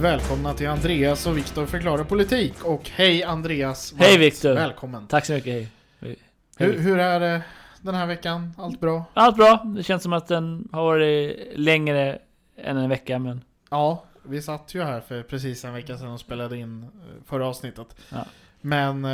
Välkomna 0.00 0.54
till 0.54 0.68
Andreas 0.68 1.26
och 1.26 1.38
Viktor 1.38 1.66
förklarar 1.66 2.04
politik. 2.04 2.64
Och 2.64 2.90
hej 2.90 3.22
Andreas! 3.22 3.94
Hej, 3.98 4.18
Viktor. 4.18 4.54
Välkommen! 4.54 5.06
Tack 5.06 5.26
så 5.26 5.32
mycket, 5.32 5.52
hej. 5.52 5.68
hej. 6.00 6.16
Hur, 6.56 6.78
hur 6.78 6.98
är 6.98 7.20
det 7.20 7.42
den 7.80 7.94
här 7.94 8.06
veckan? 8.06 8.52
Allt 8.58 8.80
bra? 8.80 9.04
Allt 9.14 9.36
bra. 9.36 9.64
Det 9.76 9.82
känns 9.82 10.02
som 10.02 10.12
att 10.12 10.28
den 10.28 10.68
har 10.72 10.82
varit 10.82 11.38
längre 11.54 12.18
än 12.56 12.76
en 12.76 12.88
vecka, 12.88 13.18
men... 13.18 13.44
Ja, 13.70 14.04
vi 14.22 14.42
satt 14.42 14.74
ju 14.74 14.82
här 14.82 15.00
för 15.00 15.22
precis 15.22 15.64
en 15.64 15.72
vecka 15.72 15.98
sedan 15.98 16.08
och 16.08 16.20
spelade 16.20 16.56
in 16.56 16.82
eh, 16.82 16.88
förra 17.26 17.46
avsnittet. 17.46 17.96
Ja. 18.08 18.26
Men 18.60 19.04
eh, 19.04 19.10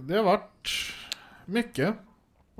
det 0.00 0.16
har 0.16 0.22
varit 0.22 0.68
mycket 1.44 1.94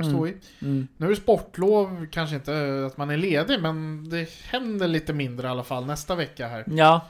att 0.00 0.06
stå 0.06 0.26
i. 0.26 0.34
Mm. 0.62 0.88
Nu 0.96 1.06
är 1.06 1.10
det 1.10 1.16
sportlov, 1.16 2.06
kanske 2.10 2.36
inte 2.36 2.84
att 2.86 2.96
man 2.96 3.10
är 3.10 3.16
ledig, 3.16 3.62
men 3.62 4.08
det 4.08 4.28
händer 4.44 4.88
lite 4.88 5.12
mindre 5.12 5.46
i 5.46 5.50
alla 5.50 5.64
fall 5.64 5.86
nästa 5.86 6.14
vecka 6.14 6.48
här. 6.48 6.64
Ja, 6.66 7.00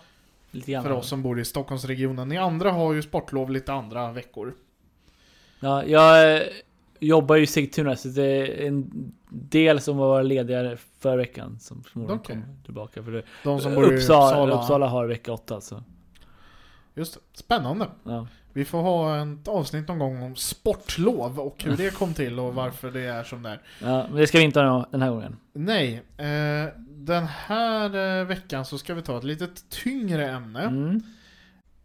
lite 0.51 0.73
grann. 0.73 0.85
För 0.85 0.91
oss 0.91 1.09
som 1.09 1.23
bor 1.23 1.41
i 1.41 1.45
Stockholmsregionen. 1.45 2.29
Ni 2.29 2.39
andra 2.39 2.71
har 2.71 2.93
ju 2.93 3.03
sportlov 3.03 3.51
lite 3.51 3.73
andra 3.73 4.13
veckor. 4.13 4.55
Ja, 5.61 5.85
jag 5.85 6.37
eh, 6.37 6.43
jobbar 7.01 7.37
ju 7.37 7.43
i 7.43 7.47
Sigtuna, 7.47 7.97
så 7.97 8.09
det 8.09 8.23
är 8.25 8.67
en 8.67 9.13
del 9.29 9.81
som 9.81 9.97
var 9.97 10.23
lediga 10.23 10.77
förra 10.99 11.17
veckan 11.17 11.59
som 11.61 11.83
förmodligen 11.83 12.21
Okej. 12.21 12.37
kommer 12.37 12.65
tillbaka. 12.65 13.03
För 13.03 13.13
det. 13.13 13.23
De 13.45 13.61
som 13.61 13.75
bor 13.75 13.93
i 13.93 13.97
Uppsala, 13.97 14.27
Uppsala. 14.27 14.55
Uppsala 14.55 14.87
har 14.87 15.07
vecka 15.07 15.33
åtta, 15.33 15.61
så... 15.61 15.83
Just 16.99 17.15
det. 17.15 17.21
Spännande. 17.33 17.89
Ja. 18.05 18.27
Vi 18.53 18.65
får 18.65 18.83
ha 18.83 19.23
ett 19.23 19.49
avsnitt 19.49 19.89
någon 19.89 19.99
gång 19.99 20.23
om 20.23 20.37
sportlov 20.37 21.41
och 21.41 21.65
hur 21.65 21.77
det 21.77 21.95
kom 21.95 22.15
till 22.15 22.41
och 22.41 22.55
varför 22.55 22.91
det 22.91 23.01
är 23.01 23.25
som 23.25 23.43
det 23.43 23.51
är. 23.51 23.61
ja, 23.83 24.07
men 24.09 24.17
det 24.17 24.27
ska 24.27 24.39
vi 24.39 24.45
inte 24.45 24.61
ha 24.61 24.89
den 24.91 25.03
här 25.03 25.11
gången. 25.11 25.37
Nej, 25.53 26.03
eh, 26.17 26.69
den 26.89 27.27
här 27.27 28.21
eh, 28.21 28.27
veckan 28.27 28.65
så 28.65 28.79
ska 28.79 28.95
vi 28.95 29.03
ta 29.03 29.19
ett 29.19 29.25
lite 29.25 29.49
tyngre 29.69 30.31
ämne. 30.31 30.63
Mm. 30.63 31.03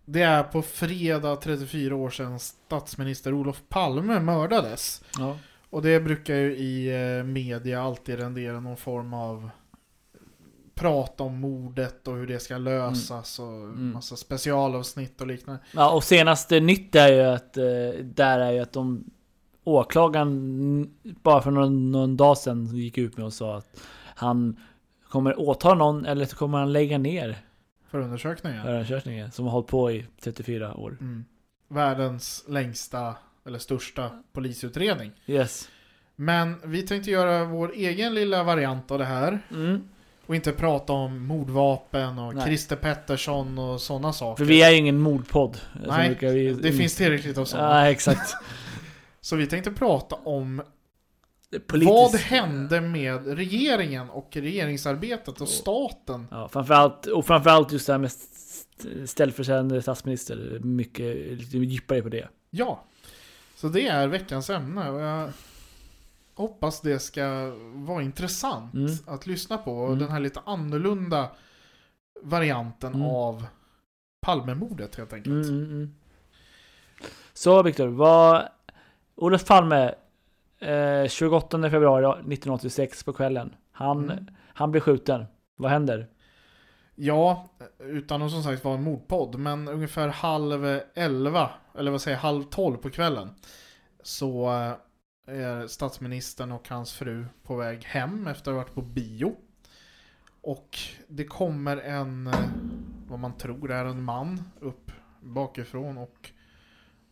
Det 0.05 0.21
är 0.21 0.43
på 0.43 0.61
fredag 0.61 1.35
34 1.35 1.95
år 1.95 2.09
sedan 2.09 2.39
statsminister 2.39 3.33
Olof 3.33 3.61
Palme 3.69 4.19
mördades. 4.19 5.03
Ja. 5.19 5.37
Och 5.69 5.81
det 5.81 5.99
brukar 5.99 6.35
ju 6.35 6.55
i 6.55 6.87
eh, 7.17 7.23
media 7.23 7.81
alltid 7.81 8.19
rendera 8.19 8.59
någon 8.59 8.77
form 8.77 9.13
av 9.13 9.49
prat 10.75 11.21
om 11.21 11.39
mordet 11.39 12.07
och 12.07 12.15
hur 12.15 12.27
det 12.27 12.39
ska 12.39 12.57
lösas 12.57 13.39
och 13.39 13.47
Mm. 13.47 13.91
massa 13.93 14.15
specialavsnitt 14.15 15.21
och 15.21 15.27
liknande. 15.27 15.61
ja, 15.73 15.91
och 15.91 16.03
senaste 16.03 16.59
nytt 16.59 16.95
är 16.95 17.13
ju 17.13 17.21
att, 17.21 17.57
eh, 17.57 17.63
där 18.03 18.39
är 18.39 18.51
ju 18.51 18.59
att 18.59 18.73
de 18.73 19.03
åklagaren 19.63 20.89
bara 21.03 21.41
för 21.41 21.51
någon, 21.51 21.91
någon 21.91 22.17
dag 22.17 22.37
sedan 22.37 22.65
gick 22.75 22.97
ut 22.97 23.17
med 23.17 23.25
och 23.25 23.33
sa 23.33 23.57
att 23.57 23.81
han 24.15 24.59
kommer 25.09 25.39
åtala 25.39 25.75
någon 25.75 26.05
eller 26.05 26.25
så 26.25 26.35
kommer 26.35 26.57
han 26.57 26.73
lägga 26.73 26.97
ner 26.97 27.37
Förundersökningar. 27.91 28.63
förundersökningen 28.63 29.31
som 29.31 29.45
har 29.45 29.51
hållit 29.51 29.67
på 29.67 29.91
i 29.91 30.05
34 30.21 30.73
år. 30.75 30.97
Mm. 31.01 31.25
Världens 31.67 32.45
längsta 32.47 33.15
eller 33.45 33.59
största 33.59 34.23
polisutredning. 34.33 35.11
Yes. 35.27 35.69
Men 36.15 36.55
vi 36.65 36.81
tänkte 36.87 37.11
göra 37.11 37.45
vår 37.45 37.71
egen 37.75 38.13
lilla 38.13 38.43
variant 38.43 38.91
av 38.91 38.99
det 38.99 39.05
här. 39.05 39.39
Mm. 39.51 39.81
Och 40.25 40.35
inte 40.35 40.51
prata 40.51 40.93
om 40.93 41.25
mordvapen 41.27 42.19
och 42.19 42.35
Nej. 42.35 42.45
Christer 42.45 42.75
Pettersson 42.75 43.57
och 43.57 43.81
sådana 43.81 44.13
saker. 44.13 44.37
För 44.45 44.49
vi 44.49 44.61
är 44.63 44.69
ju 44.71 44.77
ingen 44.77 44.99
mordpodd. 44.99 45.57
Nej, 45.87 46.17
vi, 46.21 46.53
Det 46.53 46.71
finns 46.71 46.95
tillräckligt 46.95 47.37
av 47.37 47.45
sådana. 47.45 47.85
Ja, 47.85 47.91
exakt. 47.91 48.33
Så 49.21 49.35
vi 49.35 49.47
tänkte 49.47 49.71
prata 49.71 50.15
om 50.15 50.61
Politiskt. 51.67 51.91
vad 51.93 52.15
hände 52.15 52.81
med 52.81 53.27
regeringen 53.37 54.09
och 54.09 54.29
regeringsarbetet 54.31 55.41
och 55.41 55.47
staten. 55.49 56.27
Ja, 56.31 56.47
framförallt, 56.47 57.05
och 57.05 57.25
framförallt 57.25 57.71
just 57.71 57.87
det 57.87 57.93
här 57.93 57.97
med 57.99 58.07
st- 58.07 59.07
ställföreträdande 59.07 59.81
statsminister. 59.81 60.59
Mycket 60.63 61.15
lite 61.39 61.57
djupare 61.57 62.01
på 62.01 62.09
det. 62.09 62.27
Ja, 62.49 62.83
så 63.55 63.67
det 63.67 63.87
är 63.87 64.07
veckans 64.07 64.49
ämne 64.49 65.31
hoppas 66.35 66.81
det 66.81 66.99
ska 66.99 67.51
vara 67.73 68.01
intressant 68.03 68.73
Mm. 68.73 68.91
att 69.07 69.27
lyssna 69.27 69.57
på. 69.57 69.85
Mm. 69.85 69.99
Den 69.99 70.09
här 70.09 70.19
lite 70.19 70.39
annorlunda 70.45 71.29
varianten 72.21 72.93
Mm. 72.93 73.07
av 73.07 73.45
Palmemordet 74.21 74.95
helt 74.95 75.13
enkelt. 75.13 75.47
Mm, 75.47 75.57
mm, 75.63 75.71
mm. 75.71 75.95
Så 77.33 77.63
Viktor, 77.63 77.87
vad... 77.87 78.47
Olof 79.15 79.45
Palme, 79.45 79.93
eh, 80.59 81.07
28 81.09 81.69
februari 81.69 82.05
1986 82.05 83.03
på 83.03 83.13
kvällen. 83.13 83.55
Han, 83.71 84.29
han 84.53 84.71
blir 84.71 84.81
skjuten. 84.81 85.25
Vad 85.55 85.71
händer? 85.71 86.07
Ja, 86.95 87.49
utan 87.79 88.21
att 88.21 88.31
som 88.31 88.43
sagt 88.43 88.63
vara 88.63 88.75
en 88.75 88.83
mordpodd, 88.83 89.39
men 89.39 89.67
ungefär 89.67 90.07
halv 90.07 90.79
elva, 90.93 91.49
eller 91.77 91.91
vad 91.91 92.01
säger 92.01 92.17
jag, 92.17 92.21
halv 92.21 92.43
tolv 92.43 92.77
på 92.77 92.89
kvällen. 92.89 93.29
Så 94.03 94.51
eh, 94.53 94.71
är 95.25 95.67
statsministern 95.67 96.51
och 96.51 96.69
hans 96.69 96.93
fru 96.93 97.25
på 97.43 97.55
väg 97.55 97.83
hem 97.83 98.27
efter 98.27 98.51
att 98.51 98.55
ha 98.55 98.63
varit 98.63 98.73
på 98.73 98.81
bio. 98.81 99.35
Och 100.41 100.79
det 101.07 101.25
kommer 101.25 101.77
en, 101.77 102.27
eh, 102.27 102.49
vad 103.07 103.19
man 103.19 103.37
tror 103.37 103.71
är 103.71 103.85
en 103.85 104.03
man 104.03 104.43
upp 104.59 104.91
bakifrån 105.21 105.97
och 105.97 106.31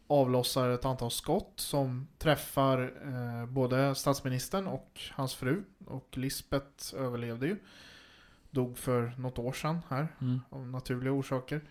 avlossar 0.08 0.70
ett 0.70 0.86
antal 0.86 1.12
skott 1.12 1.54
som 1.56 2.08
träffar 2.18 2.94
eh, 3.06 3.46
både 3.46 3.96
statsministern 3.96 4.68
och 4.68 5.02
hans 5.12 5.36
fru. 5.36 5.64
Och 5.86 6.18
Lisbeth 6.18 6.96
överlevde 6.96 7.48
ju. 7.48 7.58
Dog 8.50 8.78
för 8.78 9.14
något 9.18 9.40
år 9.40 9.54
sedan 9.54 9.82
här 9.90 10.08
Mm. 10.22 10.42
av 10.50 10.68
naturliga 10.68 11.14
orsaker. 11.14 11.62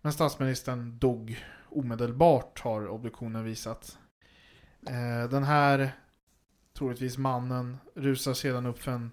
Men 0.00 0.12
statsministern 0.12 0.98
dog 0.98 1.44
omedelbart 1.70 2.60
har 2.60 2.88
obduktionen 2.88 3.44
visat. 3.44 3.98
Eh, 4.86 5.30
den 5.30 5.44
här 5.44 5.92
troligtvis 6.72 7.18
mannen 7.18 7.78
rusar 7.94 8.34
sedan 8.34 8.66
upp 8.66 8.82
för 8.82 8.92
en 8.92 9.10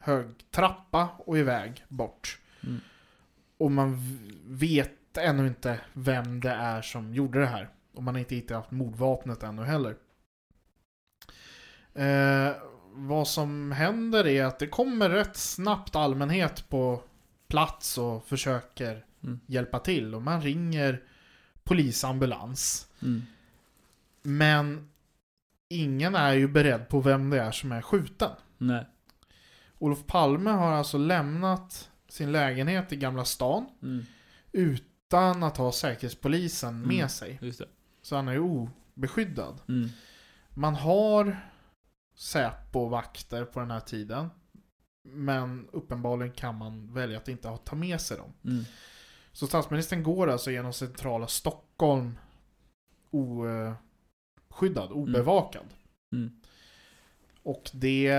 hög 0.00 0.26
trappa 0.50 1.08
och 1.18 1.38
iväg 1.38 1.84
bort. 1.88 2.38
Mm. 2.62 2.80
Och 3.58 3.70
man 3.72 4.18
vet 4.46 5.16
ännu 5.18 5.46
inte 5.46 5.80
vem 5.92 6.40
det 6.40 6.50
är 6.50 6.82
som 6.82 7.14
gjorde 7.14 7.40
det 7.40 7.46
här. 7.46 7.68
Och 7.92 8.02
man 8.02 8.14
har 8.14 8.18
inte 8.20 8.34
hittat 8.34 8.70
mordvapnet 8.70 9.42
ännu 9.42 9.62
heller. 9.62 9.96
Eh, 11.94 12.56
vad 12.92 13.28
som 13.28 13.72
händer 13.72 14.26
är 14.26 14.44
att 14.44 14.58
det 14.58 14.66
kommer 14.66 15.10
rätt 15.10 15.36
snabbt 15.36 15.96
allmänhet 15.96 16.68
på 16.68 17.02
plats 17.48 17.98
och 17.98 18.24
försöker 18.26 19.04
Mm. 19.24 19.40
hjälpa 19.46 19.78
till. 19.78 20.14
Och 20.14 20.22
man 20.22 20.42
ringer 20.42 21.02
polisambulans. 21.64 22.88
Mm. 23.02 23.22
Men 24.24 24.88
ingen 25.68 26.14
är 26.14 26.32
ju 26.32 26.48
beredd 26.48 26.88
på 26.88 27.00
vem 27.00 27.30
det 27.30 27.40
är 27.40 27.50
som 27.50 27.72
är 27.72 27.82
skjuten. 27.82 28.30
Nej. 28.58 28.86
Olof 29.78 30.06
Palme 30.06 30.50
har 30.50 30.72
alltså 30.72 30.98
lämnat 30.98 31.90
sin 32.08 32.32
lägenhet 32.32 32.92
i 32.92 32.96
Gamla 32.96 33.24
stan 33.24 33.66
Mm. 33.82 34.04
utan 34.52 35.42
att 35.42 35.56
ha 35.56 35.72
Säkerhetspolisen 35.72 36.80
med 36.80 36.96
Mm. 36.96 37.08
sig. 37.08 37.38
Just 37.42 37.58
det. 37.58 37.68
Så 38.02 38.16
han 38.16 38.28
är 38.28 38.32
ju 38.32 38.40
obeskyddad. 38.40 39.60
Mm. 39.68 39.88
Man 40.50 40.74
har 40.74 41.36
Säpo-vakter 42.16 43.44
på 43.44 43.60
den 43.60 43.70
här 43.70 43.80
tiden. 43.80 44.30
Men 45.08 45.68
uppenbarligen 45.72 46.32
kan 46.34 46.54
man 46.58 46.94
välja 46.94 47.18
att 47.18 47.28
inte 47.28 47.58
ta 47.64 47.76
med 47.76 48.00
sig 48.00 48.16
dem. 48.16 48.32
Mm. 48.44 48.64
Så 49.32 49.46
statsministern 49.46 50.02
går 50.02 50.30
alltså 50.30 50.50
genom 50.50 50.72
centrala 50.72 51.26
Stockholm 51.26 52.18
oskyddad, 54.54 54.92
obevakad. 54.92 55.66
Mm. 56.12 56.30
Och 57.42 57.70
det, 57.72 58.10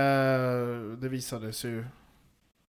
det 0.98 1.08
visade 1.08 1.52
sig 1.52 1.70
ju 1.70 1.84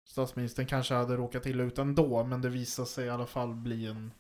Statsministern 0.04 0.66
kanske 0.66 0.94
hade 0.94 1.16
råkat 1.16 1.46
illa 1.46 1.62
ut 1.62 1.78
ändå, 1.78 2.24
men 2.24 2.40
det 2.40 2.48
visade 2.48 2.88
sig 2.88 3.06
i 3.06 3.10
alla 3.10 3.26
fall 3.26 3.54
bli 3.54 3.86
en, 3.86 4.12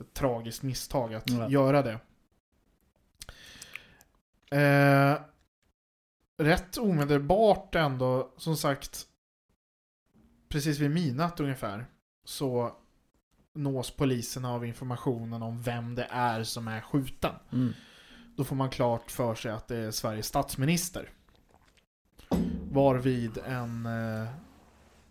ett 0.00 0.14
tragiskt 0.14 0.62
misstag 0.62 1.14
att 1.14 1.30
Ja. 1.30 1.48
göra 1.48 1.82
det. 1.82 1.98
Eh, 4.56 5.20
rätt 6.38 6.78
omedelbart 6.78 7.74
ändå, 7.74 8.32
som 8.36 8.56
sagt, 8.56 9.06
precis 10.48 10.78
vid 10.78 10.90
midnatt 10.90 11.40
ungefär, 11.40 11.86
så 12.24 12.76
nås 13.54 13.90
polisen 13.90 14.44
av 14.44 14.64
informationen 14.66 15.42
om 15.42 15.62
vem 15.62 15.94
det 15.94 16.06
är 16.10 16.42
som 16.42 16.68
är 16.68 16.80
skjuten. 16.80 17.34
Mm. 17.52 17.72
Då 18.38 18.44
får 18.44 18.56
man 18.56 18.70
klart 18.70 19.10
för 19.10 19.34
sig 19.34 19.52
att 19.52 19.68
det 19.68 19.76
är 19.76 19.90
Sveriges 19.90 20.26
statsminister. 20.26 21.10
Varvid 22.70 23.38
en... 23.38 23.86
Eh, 23.86 24.28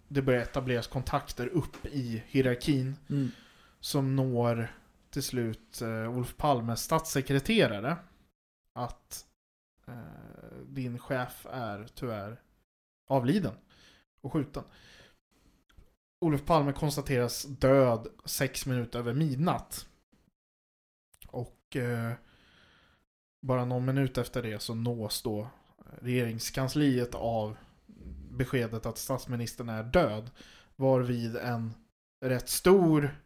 det 0.07 0.21
börjar 0.21 0.41
etableras 0.41 0.87
kontakter 0.87 1.47
upp 1.47 1.85
i 1.85 2.23
hierarkin 2.27 2.95
Mm. 3.09 3.31
som 3.79 4.15
når 4.15 4.75
till 5.09 5.23
slut 5.23 5.81
eh, 5.81 6.09
Olof 6.17 6.37
Palmes 6.37 6.83
statssekreterare 6.83 7.97
att 8.73 9.25
eh, 9.87 10.57
din 10.65 10.99
chef 10.99 11.45
är 11.51 11.87
tyvärr 11.95 12.41
avliden 13.07 13.53
och 14.21 14.33
skjuten. 14.33 14.63
Olof 16.21 16.45
Palme 16.45 16.73
konstateras 16.73 17.43
död 17.43 18.07
sex 18.25 18.65
minuter 18.65 18.99
över 18.99 19.13
midnatt. 19.13 19.87
Och 21.27 21.75
eh, 21.75 22.13
bara 23.47 23.65
någon 23.65 23.85
minut 23.85 24.17
efter 24.17 24.43
det 24.43 24.61
så 24.61 24.75
nås 24.75 25.21
då 25.21 25.47
regeringskansliet 26.01 27.15
av 27.15 27.57
beskedet 28.31 28.85
att 28.85 28.97
statsministern 28.97 29.69
är 29.69 29.83
död. 29.83 30.29
Varvid 30.75 31.35
en 31.35 31.73
rätt 32.21 32.49
stor 32.49 33.19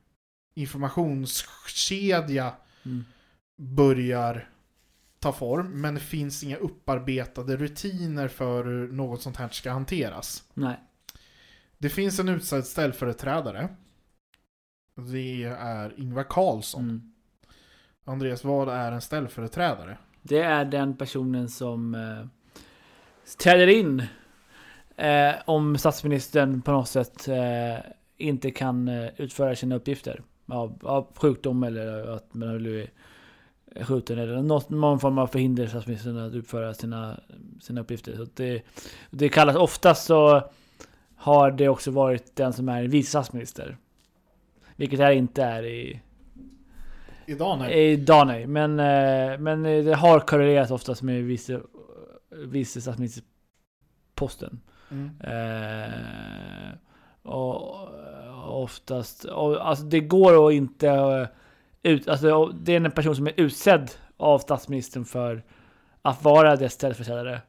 informationskedja 0.53 2.53
Mm. 2.85 3.05
börjar 3.57 4.49
ta 5.19 5.33
form. 5.33 5.81
Men 5.81 5.93
det 5.93 5.99
finns 5.99 6.43
inga 6.43 6.57
upparbetade 6.57 7.57
rutiner 7.57 8.27
för 8.27 8.63
hur 8.63 8.91
något 8.91 9.21
sånt 9.21 9.37
här 9.37 9.49
ska 9.49 9.71
hanteras. 9.71 10.43
Nej. 10.53 10.79
Det 11.77 11.89
finns 11.89 12.19
en 12.19 12.29
utsedd 12.29 12.65
ställföreträdare. 12.65 13.69
Det 14.95 15.43
är 15.43 15.99
Ingvar 15.99 16.25
Carlsson. 16.29 16.83
Mm. 16.83 17.13
Andreas, 18.03 18.43
vad 18.43 18.69
är 18.69 18.91
en 18.91 19.01
ställföreträdare? 19.01 19.97
Det 20.21 20.39
är 20.39 20.65
den 20.65 20.95
personen 20.95 21.49
som 21.49 21.95
eh, 21.95 22.25
träder 23.37 23.67
in 23.67 24.03
eh, 24.95 25.33
om 25.45 25.77
statsministern 25.77 26.61
på 26.61 26.71
något 26.71 26.87
sätt 26.87 27.27
eh, 27.27 27.91
inte 28.17 28.51
kan 28.51 28.87
eh, 28.87 29.09
utföra 29.17 29.55
sina 29.55 29.75
uppgifter. 29.75 30.21
Av, 30.47 30.79
av 30.83 31.07
sjukdom 31.15 31.63
eller 31.63 32.15
att 32.15 32.33
man 32.33 32.49
har 32.49 32.57
blivit 32.57 32.89
skjuten 33.81 34.19
eller 34.19 34.41
något, 34.41 34.69
någon 34.69 34.99
form 34.99 35.17
av 35.17 35.27
förhinder 35.27 35.63
för 35.63 35.69
statsministern 35.69 36.17
att 36.17 36.33
utföra 36.33 36.73
sina, 36.73 37.19
sina 37.61 37.81
uppgifter. 37.81 38.15
Så 38.15 38.27
det, 38.33 38.61
det 39.09 39.29
kallas 39.29 39.55
oftast 39.55 40.05
så 40.05 40.49
har 41.15 41.51
det 41.51 41.69
också 41.69 41.91
varit 41.91 42.35
den 42.35 42.53
som 42.53 42.69
är 42.69 42.83
vice 42.83 43.09
statsminister. 43.09 43.77
Vilket 44.75 44.99
det 44.99 45.05
här 45.05 45.11
inte 45.11 45.43
är 45.43 45.63
i, 45.63 46.01
Idag 47.25 47.59
nej. 47.59 47.91
Idag 47.91 48.27
nej, 48.27 48.47
men, 48.47 48.79
eh, 48.79 49.39
men 49.39 49.63
det 49.63 49.95
har 49.95 50.19
korrelerat 50.19 50.71
oftast 50.71 51.01
med 51.01 51.23
vice, 51.23 51.59
vice 52.45 52.81
statsministerposten. 52.81 54.59
Mm. 54.91 55.11
Eh, 55.23 56.71
och 57.23 57.77
oftast, 58.63 59.23
och, 59.23 59.67
alltså 59.67 59.85
det 59.85 59.99
går 59.99 60.47
att 60.47 60.53
inte 60.53 60.87
eh, 60.87 61.27
ut, 61.83 62.07
alltså 62.07 62.47
det 62.47 62.71
är 62.71 62.85
en 62.85 62.91
person 62.91 63.15
som 63.15 63.27
är 63.27 63.33
utsedd 63.37 63.91
av 64.17 64.39
statsministern 64.39 65.05
för 65.05 65.43
att 66.01 66.23
vara 66.23 66.55
dess 66.55 66.73
ställföreträdare. 66.73 67.41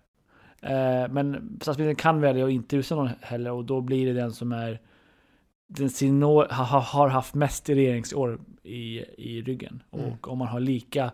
Eh, 0.63 1.09
men 1.11 1.59
statsministern 1.63 1.97
kan 1.97 2.21
välja 2.21 2.45
att 2.45 2.51
inte 2.51 2.77
utse 2.77 2.95
någon 2.95 3.11
heller 3.21 3.51
och 3.51 3.65
då 3.65 3.81
blir 3.81 4.07
det 4.07 4.21
den 4.21 4.33
som 4.33 4.53
är 4.53 4.81
den 5.77 5.91
sin 5.91 6.23
år, 6.23 6.47
har, 6.51 6.81
har 6.81 7.09
haft 7.09 7.35
mest 7.35 7.69
regeringsår 7.69 8.41
i, 8.63 8.99
i 9.19 9.43
ryggen. 9.43 9.83
Mm. 9.93 10.07
Och 10.13 10.29
om 10.29 10.39
man 10.39 10.49
har 10.49 10.61
lika 10.61 11.13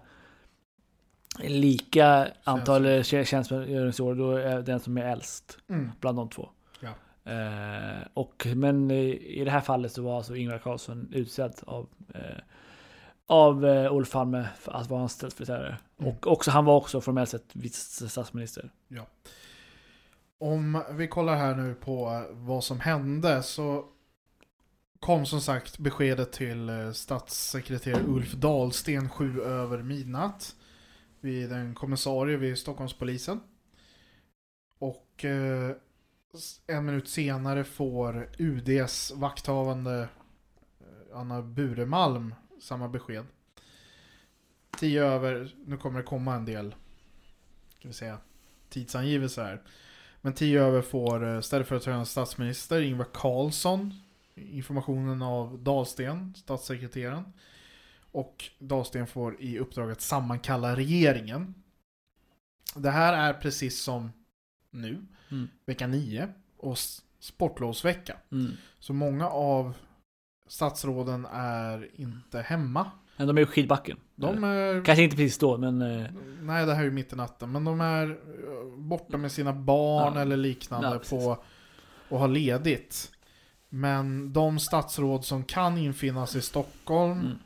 lika 1.44 2.28
antal 2.44 2.86
tjä- 2.86 3.24
tjänstgöringsår, 3.24 4.14
då 4.14 4.30
är 4.32 4.62
den 4.62 4.80
som 4.80 4.98
är 4.98 5.04
äldst 5.04 5.58
Mm. 5.68 5.90
bland 6.00 6.18
de 6.18 6.28
två. 6.28 6.48
Ja. 6.80 6.88
Eh, 7.32 8.02
och, 8.14 8.46
men 8.54 8.90
i, 8.90 9.10
i 9.40 9.44
det 9.44 9.50
här 9.50 9.60
fallet 9.60 9.92
så 9.92 10.02
var 10.02 10.16
alltså 10.16 10.36
Ingvar 10.36 10.58
Carlsson 10.58 11.08
utsedd 11.12 11.54
av, 11.66 11.88
eh, 12.14 12.20
av 13.26 13.66
eh, 13.66 13.92
Olof 13.92 14.10
Palme 14.12 14.48
för 14.58 14.72
att 14.72 14.90
vara 14.90 15.00
hans 15.00 15.12
ställföreträdare. 15.12 15.78
Mm. 15.98 16.12
Och 16.12 16.26
också, 16.26 16.50
han 16.50 16.64
var 16.64 16.76
också 16.76 17.00
formellt 17.00 17.30
sett 17.30 17.50
vice 17.52 18.08
statsminister. 18.08 18.70
Om 20.40 20.82
vi 20.92 21.08
kollar 21.08 21.36
här 21.36 21.54
nu 21.54 21.74
på 21.74 22.24
vad 22.30 22.64
som 22.64 22.80
hände 22.80 23.42
så 23.42 23.84
kom 25.00 25.26
som 25.26 25.40
sagt 25.40 25.78
beskedet 25.78 26.32
till 26.32 26.68
eh, 26.68 26.92
statssekreterare 26.92 28.04
Ulf 28.06 28.32
Dahlsten 28.32 29.08
sju 29.08 29.42
över 29.42 29.82
midnatt 29.82 30.56
vid 31.20 31.52
en 31.52 31.74
kommissarie 31.74 32.36
vid 32.36 32.58
Stockholmspolisen. 32.58 33.40
Och 34.78 35.24
eh, 35.24 35.70
en 36.66 36.84
minut 36.84 37.08
senare 37.08 37.64
får 37.64 38.30
UDs 38.38 39.12
vakthavande 39.16 40.08
eh, 40.80 41.18
Anna 41.18 41.42
Buremalm 41.42 42.34
samma 42.60 42.88
besked. 42.88 43.26
Tio 44.78 45.04
över, 45.04 45.54
nu 45.66 45.76
kommer 45.76 45.98
det 45.98 46.06
komma 46.06 46.34
en 46.34 46.44
del, 46.44 46.74
ska 47.78 47.88
vi 47.88 47.94
säga, 47.94 48.18
tidsangivelser 48.68 49.44
här. 49.44 49.62
Men 50.20 50.34
10 50.34 50.62
över 50.62 50.82
får 50.82 51.26
eh, 51.26 51.40
ställföreträdande 51.40 52.06
statsminister 52.06 52.82
Ingvar 52.82 53.06
Carlsson 53.12 53.94
informationen 54.50 55.22
av 55.22 55.58
Dahlsten, 55.62 56.34
statssekreteraren. 56.36 57.24
Och 58.12 58.44
Dahlsten 58.58 59.06
får 59.06 59.40
i 59.40 59.58
uppdrag 59.58 59.90
att 59.90 60.00
sammankalla 60.00 60.76
regeringen. 60.76 61.54
Det 62.74 62.90
här 62.90 63.12
är 63.12 63.32
precis 63.32 63.82
som 63.82 64.12
nu, 64.70 65.06
Mm. 65.30 65.48
vecka 65.66 65.86
9 65.86 66.28
och 66.56 66.78
sportlovsvecka. 67.20 68.16
Mm. 68.32 68.52
Så 68.78 68.92
många 68.92 69.28
av 69.28 69.72
statsråden 70.46 71.26
är 71.32 71.88
inte 71.94 72.40
hemma. 72.40 72.90
Men 73.16 73.26
de 73.26 73.38
är 73.38 73.42
i 73.42 73.46
skidbacken. 73.46 73.98
De 74.14 74.44
är 74.44 74.84
Kanske 74.84 75.02
inte 75.02 75.16
precis 75.16 75.38
då, 75.38 75.56
men 75.58 75.82
eh, 75.82 76.06
Nej, 76.42 76.66
det 76.66 76.74
här 76.74 76.80
är 76.80 76.84
ju 76.84 76.90
mitt 76.90 77.12
i 77.12 77.16
natten. 77.16 77.52
Men 77.52 77.64
de 77.64 77.80
är 77.80 78.10
eh, 78.10 78.78
borta 78.78 79.16
med 79.16 79.32
sina 79.32 79.52
barn 79.52 80.14
Ja. 80.14 80.20
eller 80.20 80.36
liknande 80.36 80.88
Ja, 80.88 80.98
på 81.10 81.38
och 82.08 82.18
har 82.18 82.28
ledigt. 82.28 83.12
Men 83.68 84.32
de 84.32 84.58
statsråd 84.58 85.24
som 85.24 85.44
kan 85.44 85.78
infinna 85.78 86.26
sig 86.26 86.38
i 86.38 86.42
Stockholm 86.42 87.20
mm. 87.20 87.38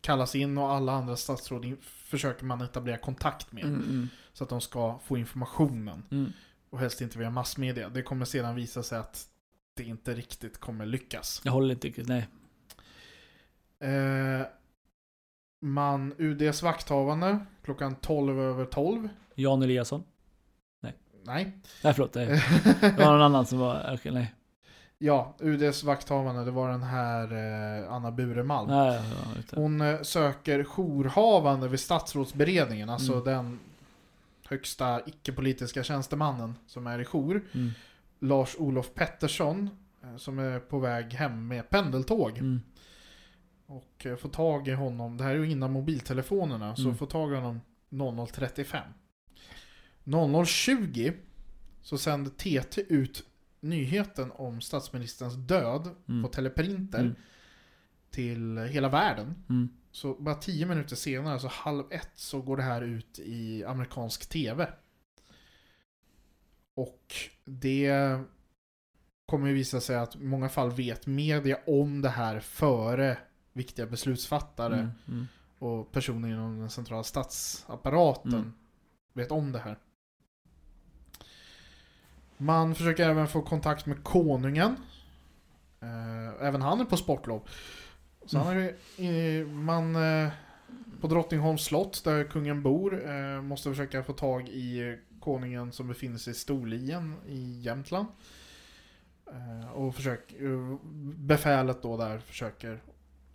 kallas 0.00 0.34
in 0.34 0.58
och 0.58 0.70
alla 0.72 0.92
andra 0.92 1.16
statsråd 1.16 1.76
försöker 1.82 2.44
man 2.44 2.60
etablera 2.60 2.96
kontakt 2.96 3.52
med. 3.52 3.64
Mm, 3.64 3.82
mm, 3.82 4.08
Så 4.32 4.44
att 4.44 4.50
de 4.50 4.60
ska 4.60 4.98
få 5.04 5.18
informationen. 5.18 6.02
mm. 6.10 6.32
Och 6.70 6.78
helst 6.78 7.00
inte 7.00 7.18
via 7.18 7.30
massmedia. 7.30 7.88
Det 7.88 8.02
kommer 8.02 8.24
sedan 8.24 8.54
visa 8.54 8.82
sig 8.82 8.98
att 8.98 9.28
det 9.74 9.84
inte 9.84 10.14
riktigt 10.14 10.58
kommer 10.58 10.86
lyckas. 10.86 11.40
Jag 11.44 11.52
håller 11.52 11.74
inte 11.74 11.86
riktigt, 11.86 12.08
nej. 12.08 12.28
Eh, 13.80 14.46
man, 15.60 16.14
UDs 16.18 16.62
vakthavande 16.62 17.38
klockan 17.62 17.94
12 17.94 18.40
över 18.40 18.64
12. 18.64 19.08
Jan 19.34 19.62
Eliasson. 19.62 20.04
Nej. 21.24 21.52
Nej, 21.82 21.94
förlåt. 21.94 22.14
Nej. 22.14 22.26
Det 22.80 22.98
var 22.98 23.12
någon 23.12 23.22
annan 23.22 23.46
som 23.46 23.58
var, 23.58 23.90
okej, 23.94 24.12
nej. 24.12 24.34
Ja, 24.98 25.34
UDs 25.40 25.82
vakthavande, 25.84 26.44
det 26.44 26.50
var 26.50 26.70
den 26.70 26.82
här 26.82 27.32
eh, 27.82 27.92
Anna 27.92 28.10
Buremalm. 28.10 28.68
nej 28.70 29.00
ja. 29.12 29.42
Hon 29.56 29.80
eh, 29.80 30.02
söker 30.02 30.64
jourhavande 30.64 31.68
vid 31.68 31.80
statsrådsberedningen, 31.80 32.88
alltså 32.90 33.12
Mm. 33.12 33.24
den 33.24 33.58
högsta 34.48 35.00
icke-politiska 35.06 35.82
tjänstemannen 35.82 36.54
som 36.66 36.86
är 36.86 36.98
i 36.98 37.04
jour. 37.04 37.44
Mm. 37.54 37.70
Lars-Olof 38.20 38.94
Pettersson, 38.94 39.70
eh, 40.02 40.16
som 40.16 40.38
är 40.38 40.60
på 40.60 40.78
väg 40.78 41.12
hem 41.14 41.48
med 41.48 41.70
pendeltåg. 41.70 42.38
Mm. 42.38 42.60
Och 43.66 44.06
eh, 44.06 44.16
får 44.16 44.28
tag 44.28 44.68
i 44.68 44.72
honom, 44.72 45.16
det 45.16 45.24
här 45.24 45.30
är 45.30 45.34
ju 45.38 45.50
innan 45.50 45.72
mobiltelefonerna, 45.72 46.76
så 46.76 46.82
Mm. 46.82 46.96
får 46.96 47.06
tag 47.06 47.32
i 47.32 47.34
honom 47.34 47.60
00.35. 47.90 48.80
00.20 50.04 51.12
så 51.82 51.98
sänder 51.98 52.30
TT 52.30 52.80
ut 52.88 53.24
nyheten 53.60 54.30
om 54.34 54.60
statsministerns 54.60 55.34
död 55.34 55.94
Mm. 56.08 56.22
på 56.22 56.28
teleprinter 56.28 57.00
Mm. 57.00 57.14
till 58.10 58.58
hela 58.58 58.88
världen. 58.88 59.34
Mm. 59.48 59.68
Så 59.90 60.14
bara 60.14 60.34
tio 60.34 60.66
minuter 60.66 60.96
senare, 60.96 61.32
alltså 61.32 61.48
halv 61.48 61.84
ett, 61.90 62.10
så 62.14 62.42
går 62.42 62.56
det 62.56 62.62
här 62.62 62.82
ut 62.82 63.18
i 63.18 63.64
amerikansk 63.64 64.28
TV. 64.28 64.68
Och 66.74 67.14
det 67.44 68.18
kommer 69.26 69.48
ju 69.48 69.54
visa 69.54 69.80
sig 69.80 69.96
att 69.96 70.14
i 70.16 70.18
många 70.18 70.48
fall 70.48 70.70
vet 70.70 71.06
media 71.06 71.58
om 71.66 72.00
det 72.02 72.08
här 72.08 72.40
före 72.40 73.18
viktiga 73.52 73.86
beslutsfattare 73.86 74.74
Mm. 74.78 74.90
Mm. 75.08 75.26
och 75.58 75.92
personer 75.92 76.28
inom 76.28 76.58
den 76.58 76.70
centrala 76.70 77.02
statsapparaten 77.04 78.34
Mm. 78.34 78.52
vet 79.12 79.30
om 79.30 79.52
det 79.52 79.58
här. 79.58 79.78
Man 82.38 82.74
försöker 82.74 83.08
även 83.10 83.28
få 83.28 83.42
kontakt 83.42 83.86
med 83.86 84.04
konungen. 84.04 84.76
Eh, 85.80 86.46
även 86.46 86.62
han 86.62 86.80
är 86.80 86.84
på 86.84 86.96
sportlov. 86.96 87.48
Så 88.26 88.38
han 88.38 88.56
är, 88.56 88.74
i- 89.02 89.44
man 89.44 89.96
eh, 89.96 90.28
på 91.00 91.06
Drottningholms 91.06 91.64
slott 91.64 92.04
där 92.04 92.24
kungen 92.24 92.62
bor 92.62 93.08
eh, 93.10 93.42
måste 93.42 93.68
försöka 93.70 94.02
få 94.02 94.12
tag 94.12 94.48
i 94.48 94.98
konungen 95.20 95.72
som 95.72 95.88
befinner 95.88 96.18
sig 96.18 96.30
i 96.30 96.34
Storlien 96.34 97.14
i 97.26 97.60
Jämtland. 97.60 98.06
Och 99.74 99.94
försök, 99.94 100.34
befälet 101.16 101.82
då 101.82 101.96
där 101.96 102.18
försöker 102.18 102.82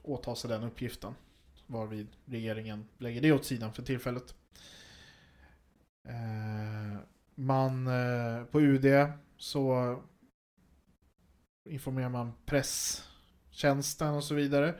åta 0.01 0.35
sig 0.35 0.49
den 0.49 0.63
uppgiften. 0.63 1.13
Varvid 1.67 2.07
regeringen 2.25 2.85
lägger 2.97 3.21
det 3.21 3.31
åt 3.31 3.45
sidan 3.45 3.73
för 3.73 3.83
tillfället. 3.83 4.35
Man 7.35 7.87
eh, 7.87 8.43
på 8.43 8.61
UD 8.61 8.85
så 9.37 9.97
informerar 11.69 12.09
man 12.09 12.33
presstjänsten 12.45 14.13
och 14.13 14.23
så 14.23 14.35
vidare. 14.35 14.75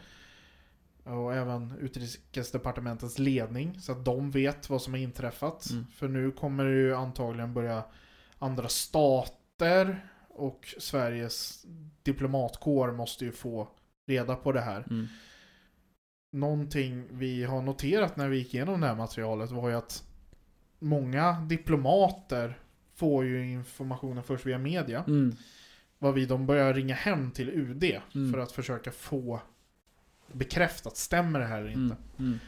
Och 1.04 1.34
även 1.34 1.78
utrikesdepartementets 1.80 3.20
ledning 3.20 3.80
så 3.80 3.92
att 3.92 4.06
de 4.06 4.32
vet 4.32 4.70
vad 4.70 4.82
som 4.82 4.94
har 4.94 5.00
inträffat. 5.00 5.70
Mm. 5.72 5.86
För 5.96 6.08
nu 6.08 6.32
kommer 6.32 6.66
det 6.66 6.76
ju 6.76 6.96
antagligen 6.96 7.54
börja 7.54 7.84
andra 8.40 8.68
stater 8.68 10.08
och 10.30 10.76
Sveriges 10.80 11.66
diplomatkår 12.04 12.92
måste 12.92 13.26
ju 13.26 13.32
få 13.32 13.68
reda 14.08 14.36
på 14.36 14.52
det 14.52 14.62
här. 14.62 14.86
Mm. 14.90 15.08
Någonting 16.32 17.08
vi 17.12 17.44
har 17.44 17.62
noterat 17.62 18.18
när 18.18 18.30
vi 18.30 18.38
gick 18.38 18.54
igenom 18.54 18.82
det 18.82 18.88
här 18.88 18.96
materialet 18.96 19.52
var 19.52 19.70
ju 19.70 19.76
att 19.76 20.04
många 20.84 21.32
diplomater 21.42 22.60
får 22.96 23.26
ju 23.26 23.52
informationen 23.52 24.24
först 24.24 24.46
via 24.46 24.58
media. 24.58 25.04
Mm. 25.08 25.36
Varvid 26.00 26.30
de 26.30 26.46
börjar 26.46 26.74
ringa 26.74 26.96
hem 26.96 27.32
till 27.32 27.50
UD 27.50 27.84
Mm. 28.16 28.32
för 28.34 28.40
att 28.40 28.52
försöka 28.52 28.92
få 28.92 29.42
bekräftat, 30.32 30.98
stämmer 30.98 31.40
det 31.40 31.46
här 31.46 31.58
eller 31.62 31.70
inte? 31.72 31.96
Mm. 32.18 32.28
Mm. 32.32 32.40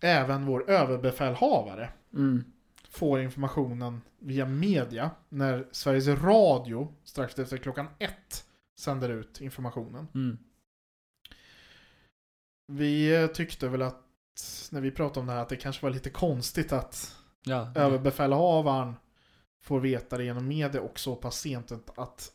Även 0.00 0.46
vår 0.46 0.70
överbefälhavare 0.70 1.90
Mm. 2.14 2.44
får 2.90 3.20
informationen 3.20 4.00
via 4.18 4.46
media 4.46 5.10
när 5.28 5.68
Sveriges 5.72 6.08
Radio 6.08 6.94
strax 7.04 7.38
efter 7.38 7.56
klockan 7.56 7.86
ett 7.98 8.44
sänder 8.78 9.08
ut 9.08 9.40
informationen. 9.40 10.06
Mm. 10.14 10.38
Vi 12.66 13.28
tyckte 13.34 13.68
väl 13.68 13.82
att 13.82 14.04
när 14.72 14.80
vi 14.80 14.90
pratade 14.90 15.20
om 15.20 15.26
det 15.26 15.32
här 15.32 15.42
att 15.42 15.48
det 15.48 15.56
kanske 15.56 15.82
var 15.86 15.90
lite 15.90 16.10
konstigt 16.10 16.72
att 16.72 17.16
Ja. 17.42 17.72
överbefälhavaren 17.74 18.94
får 19.62 19.80
veta 19.80 20.16
det 20.18 20.24
genom 20.24 20.48
media 20.48 20.80
och 20.80 20.98
så 21.00 21.16
pass 21.16 21.38
sent 21.40 21.72
att- 21.72 21.98
att 21.98 22.32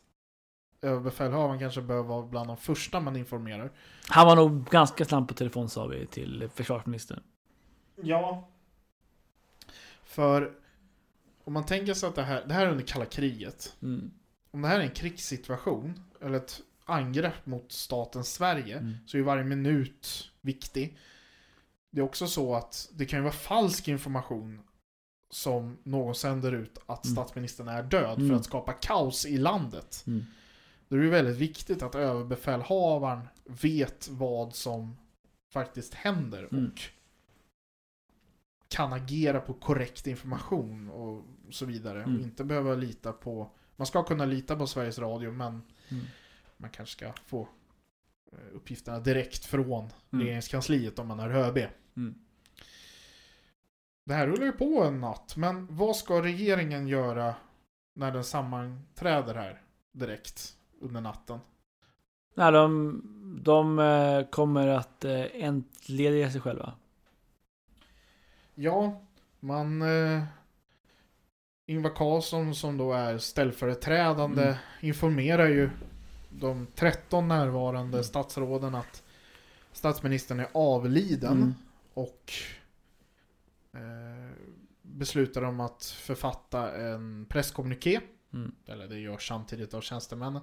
överbefälhavaren 0.82 1.58
kanske 1.58 1.80
behöver 1.82 2.08
vara 2.08 2.26
bland 2.26 2.48
de 2.48 2.56
första 2.56 3.00
man 3.00 3.16
informerar. 3.16 3.72
Han 4.08 4.26
var 4.26 4.36
nog 4.36 4.64
ganska 4.70 5.04
snabb 5.04 5.28
på 5.28 5.34
telefon 5.34 5.68
sa 5.68 5.86
vi 5.86 6.06
till 6.06 6.48
försvarsministern. 6.54 7.22
Ja. 8.02 8.48
För 10.04 10.52
om 11.44 11.52
man 11.52 11.66
tänker 11.66 11.94
sig 11.94 12.08
att 12.08 12.14
det 12.14 12.22
här, 12.22 12.44
det 12.46 12.54
här 12.54 12.66
är 12.66 12.70
under 12.70 12.84
kalla 12.84 13.04
kriget. 13.04 13.76
Mm. 13.82 14.10
Om 14.50 14.62
det 14.62 14.68
här 14.68 14.78
är 14.80 14.84
en 14.84 14.90
krigssituation 14.90 16.00
eller 16.22 16.36
ett 16.36 16.60
angrepp 16.84 17.46
mot 17.46 17.72
staten 17.72 18.24
Sverige 18.24 18.78
Mm. 18.78 18.94
så 19.06 19.18
är 19.18 19.22
varje 19.22 19.44
minut 19.44 20.30
viktig. 20.40 20.98
Det 21.90 22.00
är 22.00 22.04
också 22.04 22.26
så 22.26 22.54
att 22.54 22.88
det 22.94 23.06
kan 23.06 23.18
ju 23.18 23.22
vara 23.22 23.32
falsk 23.32 23.88
information 23.88 24.60
som 25.30 25.78
någon 25.82 26.14
sänder 26.14 26.52
ut 26.52 26.78
att 26.86 27.04
Mm. 27.04 27.14
statsministern 27.14 27.68
är 27.68 27.82
död 27.82 28.14
för 28.16 28.22
Mm. 28.24 28.36
att 28.36 28.44
skapa 28.44 28.72
kaos 28.72 29.26
i 29.26 29.38
landet. 29.38 30.04
Mm. 30.06 30.24
Då 30.88 30.96
är 30.96 31.00
det 31.00 31.08
väldigt 31.10 31.36
viktigt 31.36 31.82
att 31.82 31.94
överbefälhavaren 31.94 33.28
vet 33.44 34.08
vad 34.08 34.54
som 34.54 34.96
faktiskt 35.52 35.94
händer 35.94 36.48
Mm. 36.52 36.66
och 36.66 36.80
kan 38.68 38.92
agera 38.92 39.40
på 39.40 39.54
korrekt 39.54 40.06
information 40.06 40.90
och 40.90 41.24
så 41.50 41.64
vidare. 41.66 42.02
Mm. 42.02 42.16
Och 42.16 42.22
inte 42.22 42.44
behöva 42.44 42.74
lita 42.74 43.12
på... 43.12 43.50
Man 43.76 43.86
ska 43.86 44.02
kunna 44.02 44.24
lita 44.24 44.56
på 44.56 44.66
Sveriges 44.66 44.98
Radio 44.98 45.32
men 45.32 45.62
Mm. 45.88 46.04
man 46.56 46.70
kanske 46.70 46.92
ska 46.96 47.12
få 47.26 47.48
uppgifterna 48.52 49.00
direkt 49.00 49.44
från 49.44 49.90
Mm. 50.12 50.24
regeringskansliet 50.24 50.98
om 50.98 51.08
man 51.08 51.20
är 51.20 51.30
ÖB. 51.30 51.58
Mm. 51.96 52.14
Det 54.04 54.14
här 54.14 54.26
rullar 54.26 54.46
ju 54.46 54.52
på 54.52 54.84
en 54.84 55.00
natt, 55.00 55.36
men 55.36 55.66
vad 55.76 55.96
ska 55.96 56.22
regeringen 56.22 56.88
göra 56.88 57.34
när 57.94 58.12
den 58.12 58.24
sammanträder 58.24 59.34
här 59.34 59.62
direkt 59.92 60.56
under 60.80 61.00
natten? 61.00 61.38
Nej, 62.34 62.52
de, 62.52 63.02
de 63.42 63.78
eh, 63.78 64.26
kommer 64.26 64.68
att 64.68 65.04
eh, 65.04 65.24
entlediga 65.32 66.30
sig 66.30 66.40
själva. 66.40 66.74
Ja, 68.54 69.02
man... 69.40 69.82
Eh, 69.82 70.22
Ingvar 71.68 71.90
Carlsson 71.96 72.54
som 72.54 72.76
då 72.78 72.92
är 72.92 73.18
ställföreträdande 73.18 74.42
Mm. 74.42 74.56
informerar 74.80 75.46
ju 75.48 75.70
de 76.40 76.66
13 76.74 77.28
närvarande 77.28 77.96
Mm. 77.96 78.04
statsråden 78.04 78.74
att 78.74 79.02
statsministern 79.72 80.40
är 80.40 80.48
avliden 80.54 81.32
Mm. 81.32 81.54
och 81.94 82.32
eh, 83.74 84.32
beslutar 84.82 85.42
om 85.42 85.60
att 85.60 85.84
författa 85.84 86.72
en 86.76 87.26
presskommuniké. 87.28 88.00
Mm. 88.32 88.54
Eller 88.66 88.88
det 88.88 88.98
görs 88.98 89.28
samtidigt 89.28 89.74
av 89.74 89.80
tjänstemännen. 89.80 90.42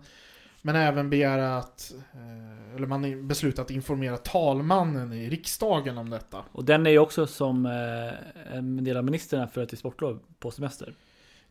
Men 0.62 0.76
även 0.76 1.10
begära 1.10 1.58
att, 1.58 1.94
eh, 2.14 2.76
eller 2.76 2.88
man 2.88 3.28
beslutar 3.28 3.64
att 3.64 3.72
informera 3.72 4.18
talmannen 4.18 5.14
i 5.14 5.30
riksdagen 5.30 5.98
om 5.98 6.10
detta. 6.10 6.44
Och 6.52 6.66
den 6.66 6.86
är 6.86 6.92
ju 6.92 7.00
också 7.00 7.28
som 7.28 7.66
eh, 7.66 8.56
en 8.58 8.84
del 8.84 8.98
av 8.98 9.04
ministrarna 9.06 9.48
för 9.48 9.66
till 9.66 9.78
sportlov 9.78 10.20
på 10.40 10.52
semester. 10.52 10.96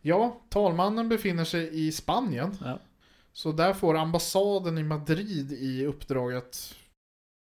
Ja, 0.01 0.41
talmannen 0.49 1.09
befinner 1.09 1.43
sig 1.45 1.87
i 1.87 1.91
Spanien. 1.91 2.57
Ja. 2.65 2.79
Så 3.33 3.51
där 3.51 3.73
får 3.73 3.97
ambassaden 3.97 4.77
i 4.77 4.83
Madrid 4.83 5.51
i 5.51 5.85
uppdrag 5.85 6.33
att 6.33 6.75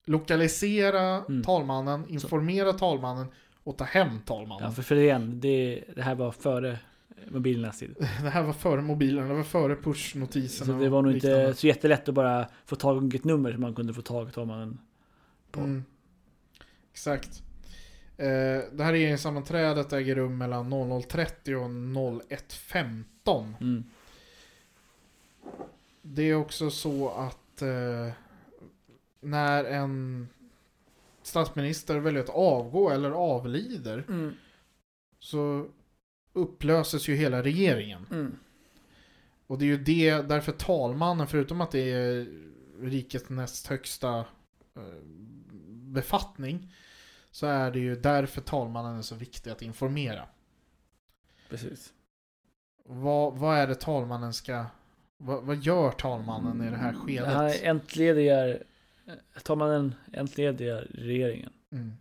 lokalisera 0.06 1.02
Mm. 1.02 1.44
talmannen, 1.44 2.10
informera 2.10 2.74
talmannen 2.74 3.28
och 3.64 3.78
ta 3.78 3.84
hem 3.84 4.20
talmannen. 4.26 4.68
Ja, 4.70 4.72
för, 4.72 4.84
för 4.84 4.96
igen, 4.96 5.40
det, 5.40 5.84
det 5.96 6.02
här 6.02 6.16
var 6.16 6.32
före 6.32 6.80
mobilernas 7.28 7.80
tid. 7.80 7.96
Det 8.00 8.30
här 8.30 8.44
var 8.44 8.54
före 8.54 8.82
mobilen, 8.82 9.28
det 9.28 9.34
var 9.34 9.44
före 9.44 9.76
pushnotiserna. 9.76 10.74
Så 10.74 10.84
det 10.84 10.90
var 10.90 11.02
nog 11.02 11.12
inte 11.14 11.54
så 11.54 11.68
jättelätt 11.68 12.10
att 12.10 12.16
bara 12.16 12.48
få 12.66 12.76
tag 12.76 13.14
i 13.14 13.18
ett 13.18 13.24
nummer 13.24 13.52
som 13.52 13.62
man 13.62 13.76
kunde 13.76 13.94
få 13.94 14.02
tag 14.02 14.30
i 14.30 14.32
talmannen. 14.32 14.80
på. 15.52 15.60
Mm. 15.60 15.84
Exakt. 16.92 17.44
Eh, 18.18 18.26
det 18.72 18.84
här 18.84 18.92
regeringssammanträdet 18.92 19.94
äger 19.94 20.16
rum 20.16 20.38
mellan 20.38 20.74
00.30 20.74 21.56
och 21.56 21.70
01.15. 21.70 23.54
Mm. 23.62 23.84
Det 26.06 26.24
är 26.24 26.36
också 26.36 26.70
så 26.70 27.10
att 27.10 27.62
eh, 27.62 28.12
när 29.22 29.64
en 29.64 30.28
statsminister 31.24 32.00
väljer 32.00 32.24
att 32.24 32.30
avgå 32.30 32.90
eller 32.90 33.12
avlider 33.12 34.06
Mm. 34.10 34.34
så 35.20 35.68
upplöses 36.34 37.08
ju 37.08 37.16
hela 37.16 37.44
regeringen. 37.44 38.08
Mm. 38.12 38.36
Och 39.48 39.58
det 39.58 39.66
är 39.66 39.68
ju 39.68 39.78
det, 39.78 40.22
därför 40.22 40.52
talmannen, 40.52 41.28
förutom 41.28 41.62
att 41.62 41.72
det 41.72 41.92
är 41.92 42.28
rikets 42.82 43.30
näst 43.30 43.68
högsta 43.68 44.20
eh, 44.76 45.04
befattning, 45.72 46.74
så 47.32 47.48
är 47.48 47.72
det 47.72 47.80
ju 47.80 47.96
därför 47.96 48.42
talmannen 48.42 48.98
är 48.98 49.02
så 49.02 49.16
viktig 49.16 49.50
att 49.52 49.62
informera. 49.62 50.28
Precis. 51.50 51.94
Vad, 52.86 53.38
vad 53.38 53.58
är 53.58 53.68
det 53.68 53.76
talmannen 53.76 54.34
ska... 54.34 54.66
Vad, 55.26 55.44
vad 55.44 55.58
gör 55.58 55.92
talmannen 55.92 56.68
i 56.68 56.70
det 56.70 56.78
här 56.78 56.94
skedet? 56.94 57.28
Han 57.34 57.52
entledigar, 57.64 58.64
talmannen 59.44 59.96
entledigar 60.14 60.88
regeringen. 60.92 61.50
Mm. 61.72 61.92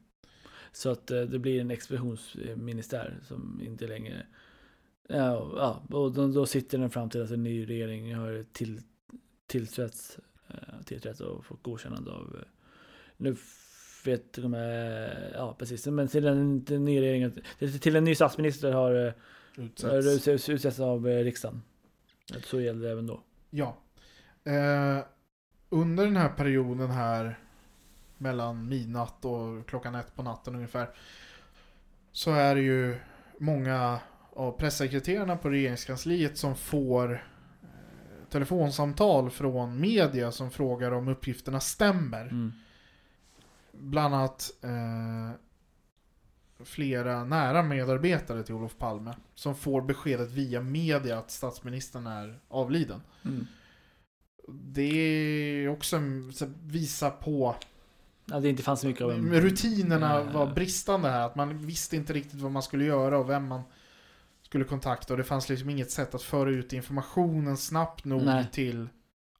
Så 0.72 0.90
att 0.90 1.10
eh, 1.10 1.20
det 1.20 1.38
blir 1.38 1.60
en 1.60 1.70
expeditionsministär 1.70 3.20
som 3.28 3.60
inte 3.64 3.86
längre... 3.86 4.26
Ja, 5.08 5.82
och 5.90 6.12
då, 6.12 6.46
sitter 6.46 6.78
den 6.78 6.90
fram 6.90 7.10
till 7.10 7.22
att 7.22 7.30
en 7.30 7.42
ny 7.42 7.68
regering 7.68 8.14
har 8.14 8.44
till, 8.52 8.80
tillträtt, 9.46 10.18
eh, 10.48 10.84
tillträtt 10.84 11.20
och 11.20 11.44
fått 11.44 11.62
godkännande 11.62 12.10
av... 12.10 12.36
eh, 12.40 12.46
Nu 13.16 13.36
vet 14.04 14.38
inte, 14.38 15.32
ja 15.34 15.56
precis, 15.58 15.86
men 15.86 16.08
till 16.08 16.26
en, 16.26 16.64
till 16.64 16.76
en 16.76 16.84
ny 16.84 17.00
regering, 17.00 17.32
till, 17.80 17.96
en 17.96 18.04
ny 18.04 18.14
statsminister 18.14 18.72
har 18.72 19.14
Utsätts. 19.56 20.48
utsetts 20.48 20.80
av 20.80 21.06
riksdagen. 21.06 21.62
Så 22.40 22.60
gäller 22.60 22.86
det 22.86 22.92
även 22.92 23.06
då. 23.06 23.20
Ja. 23.50 23.76
Eh, 24.44 25.04
under 25.68 26.04
den 26.04 26.16
här 26.16 26.28
perioden 26.28 26.90
här 26.90 27.38
mellan 28.18 28.68
midnatt 28.68 29.24
och 29.24 29.66
klockan 29.66 29.94
ett 29.94 30.16
på 30.16 30.22
natten 30.22 30.54
ungefär 30.54 30.90
så 32.12 32.32
är 32.32 32.54
det 32.54 32.60
ju 32.60 32.96
många 33.38 34.00
av 34.32 34.52
pressekreterarna 34.52 35.36
på 35.36 35.48
regeringskansliet 35.48 36.38
som 36.38 36.56
får 36.56 37.12
eh, 37.12 38.28
telefonsamtal 38.30 39.30
från 39.30 39.80
media 39.80 40.32
som 40.32 40.50
frågar 40.50 40.92
om 40.92 41.08
uppgifterna 41.08 41.60
stämmer. 41.60 42.22
Mm. 42.22 42.52
Bland 43.72 44.14
annat 44.14 44.50
eh, 44.62 45.30
flera 46.64 47.24
nära 47.24 47.62
medarbetare 47.62 48.42
till 48.42 48.54
Olof 48.54 48.78
Palme 48.78 49.14
som 49.34 49.54
får 49.54 49.82
beskedet 49.82 50.30
via 50.30 50.60
media 50.60 51.18
att 51.18 51.30
statsministern 51.30 52.06
är 52.06 52.38
avliden. 52.48 53.00
Mm. 53.24 53.46
Det 54.48 54.82
är 54.82 55.68
också 55.68 56.00
visa 56.62 57.10
på 57.10 57.54
Ja, 58.24 58.40
det 58.40 58.48
inte 58.48 58.62
fanns 58.62 58.84
mycket 58.84 59.02
av 59.02 59.10
en... 59.10 59.40
rutinerna 59.40 60.20
Eh. 60.20 60.32
var 60.32 60.54
bristande 60.54 61.08
här. 61.08 61.26
Att 61.26 61.34
man 61.36 61.66
visste 61.66 61.96
inte 61.96 62.12
riktigt 62.12 62.40
vad 62.40 62.52
man 62.52 62.62
skulle 62.62 62.84
göra 62.84 63.18
och 63.18 63.30
vem 63.30 63.46
man 63.46 63.62
skulle 64.42 64.64
kontakta. 64.64 65.14
Och 65.14 65.18
det 65.18 65.24
fanns 65.24 65.48
liksom 65.48 65.70
inget 65.70 65.90
sätt 65.90 66.14
att 66.14 66.22
föra 66.22 66.50
ut 66.50 66.72
informationen 66.72 67.56
snabbt 67.56 68.04
nog 68.04 68.22
Nej. 68.22 68.46
till 68.52 68.88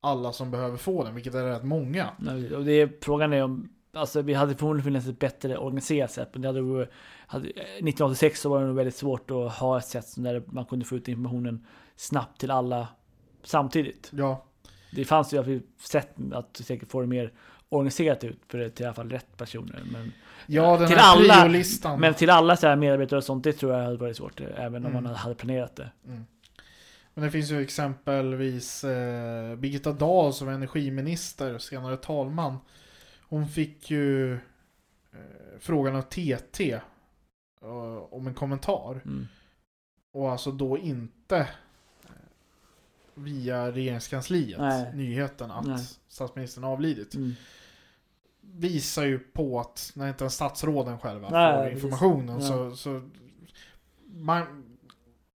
alla 0.00 0.32
som 0.32 0.50
behöver 0.50 0.76
få 0.76 1.04
den, 1.04 1.14
vilket 1.14 1.34
är 1.34 1.44
rätt 1.44 1.64
många. 1.64 2.10
Nej, 2.18 2.54
Och 2.56 2.64
det 2.64 2.72
är, 2.72 2.92
frågan 3.02 3.32
är 3.32 3.42
om... 3.42 3.68
Alltså 3.96 4.22
vi 4.22 4.34
hade 4.34 4.54
förmodligen 4.54 4.84
funnits 4.84 5.06
ett 5.06 5.18
bättre 5.18 5.56
organiserat 5.58 6.10
sätt. 6.10 6.28
Men 6.32 6.42
det 6.42 6.48
hade, 6.48 6.88
hade, 7.26 7.48
1986 7.48 8.40
så 8.40 8.48
var 8.48 8.60
det 8.60 8.66
nog 8.66 8.76
väldigt 8.76 8.96
svårt 8.96 9.30
att 9.30 9.52
ha 9.52 9.78
ett 9.78 9.86
sätt 9.86 10.06
där 10.16 10.42
man 10.46 10.64
kunde 10.64 10.84
få 10.84 10.96
ut 10.96 11.08
informationen 11.08 11.66
snabbt 11.96 12.40
till 12.40 12.50
alla 12.50 12.88
samtidigt. 13.42 14.10
Ja, 14.12 14.44
Det 14.92 15.04
fanns 15.04 15.32
ju 15.32 15.62
sett 15.80 16.14
att 16.32 16.56
säkert 16.56 16.90
få 16.90 17.00
det 17.00 17.06
mer 17.06 17.32
organiserat 17.68 18.24
ut 18.24 18.38
för 18.48 18.58
det 18.58 18.70
till 18.70 18.82
i 18.84 18.86
alla 18.86 18.94
fall 18.94 19.10
rätt 19.10 19.36
personer. 19.36 19.82
Men, 19.92 20.12
ja 20.46 20.76
den 20.76 20.88
Till 20.88 20.96
här 20.96 21.12
alla, 21.12 21.96
men 21.98 22.14
till 22.14 22.30
alla 22.30 22.56
så 22.56 22.66
här 22.66 22.76
medarbetare 22.76 23.16
och 23.18 23.24
sånt, 23.24 23.44
det 23.44 23.52
tror 23.52 23.72
jag 23.72 23.84
hade 23.84 23.96
varit 23.96 24.16
svårt. 24.16 24.40
Även 24.40 24.86
om 24.86 24.90
Mm. 24.92 25.04
man 25.04 25.14
hade 25.14 25.34
planerat 25.34 25.76
det. 25.76 25.90
Mm. 26.06 26.24
Men 27.14 27.24
det 27.24 27.30
finns 27.30 27.50
ju 27.50 27.62
exempelvis 27.62 28.84
eh, 28.84 29.56
Birgitta 29.56 29.92
Dahl 29.92 30.32
som 30.32 30.48
energiminister, 30.48 31.58
senare 31.58 31.96
talman. 31.96 32.56
Hon 33.32 33.48
fick 33.48 33.90
ju 33.90 34.32
eh, 34.32 34.38
frågan 35.58 35.96
av 35.96 36.02
TT 36.02 36.72
eh, 37.62 37.96
om 38.10 38.26
en 38.26 38.34
kommentar. 38.34 39.00
Mm. 39.04 39.26
Och 40.12 40.30
alltså 40.30 40.52
då 40.52 40.78
inte 40.78 41.38
eh, 42.04 42.10
via 43.14 43.72
regeringskansliet, 43.72 44.60
Nej. 44.60 44.94
nyheten 44.94 45.50
att 45.50 45.66
Nej. 45.66 45.86
statsministern 46.08 46.64
avlidit. 46.64 47.14
Mm. 47.14 47.32
Visar 48.40 49.04
ju 49.04 49.18
på 49.18 49.60
att 49.60 49.92
när 49.94 50.08
inte 50.08 50.24
ens 50.24 50.34
statsråden 50.34 50.98
själva 50.98 51.30
Nej, 51.30 51.64
får 51.64 51.72
informationen 51.72 52.40
Ja. 52.40 52.48
så, 52.48 52.76
så 52.76 53.08
man, 54.06 54.76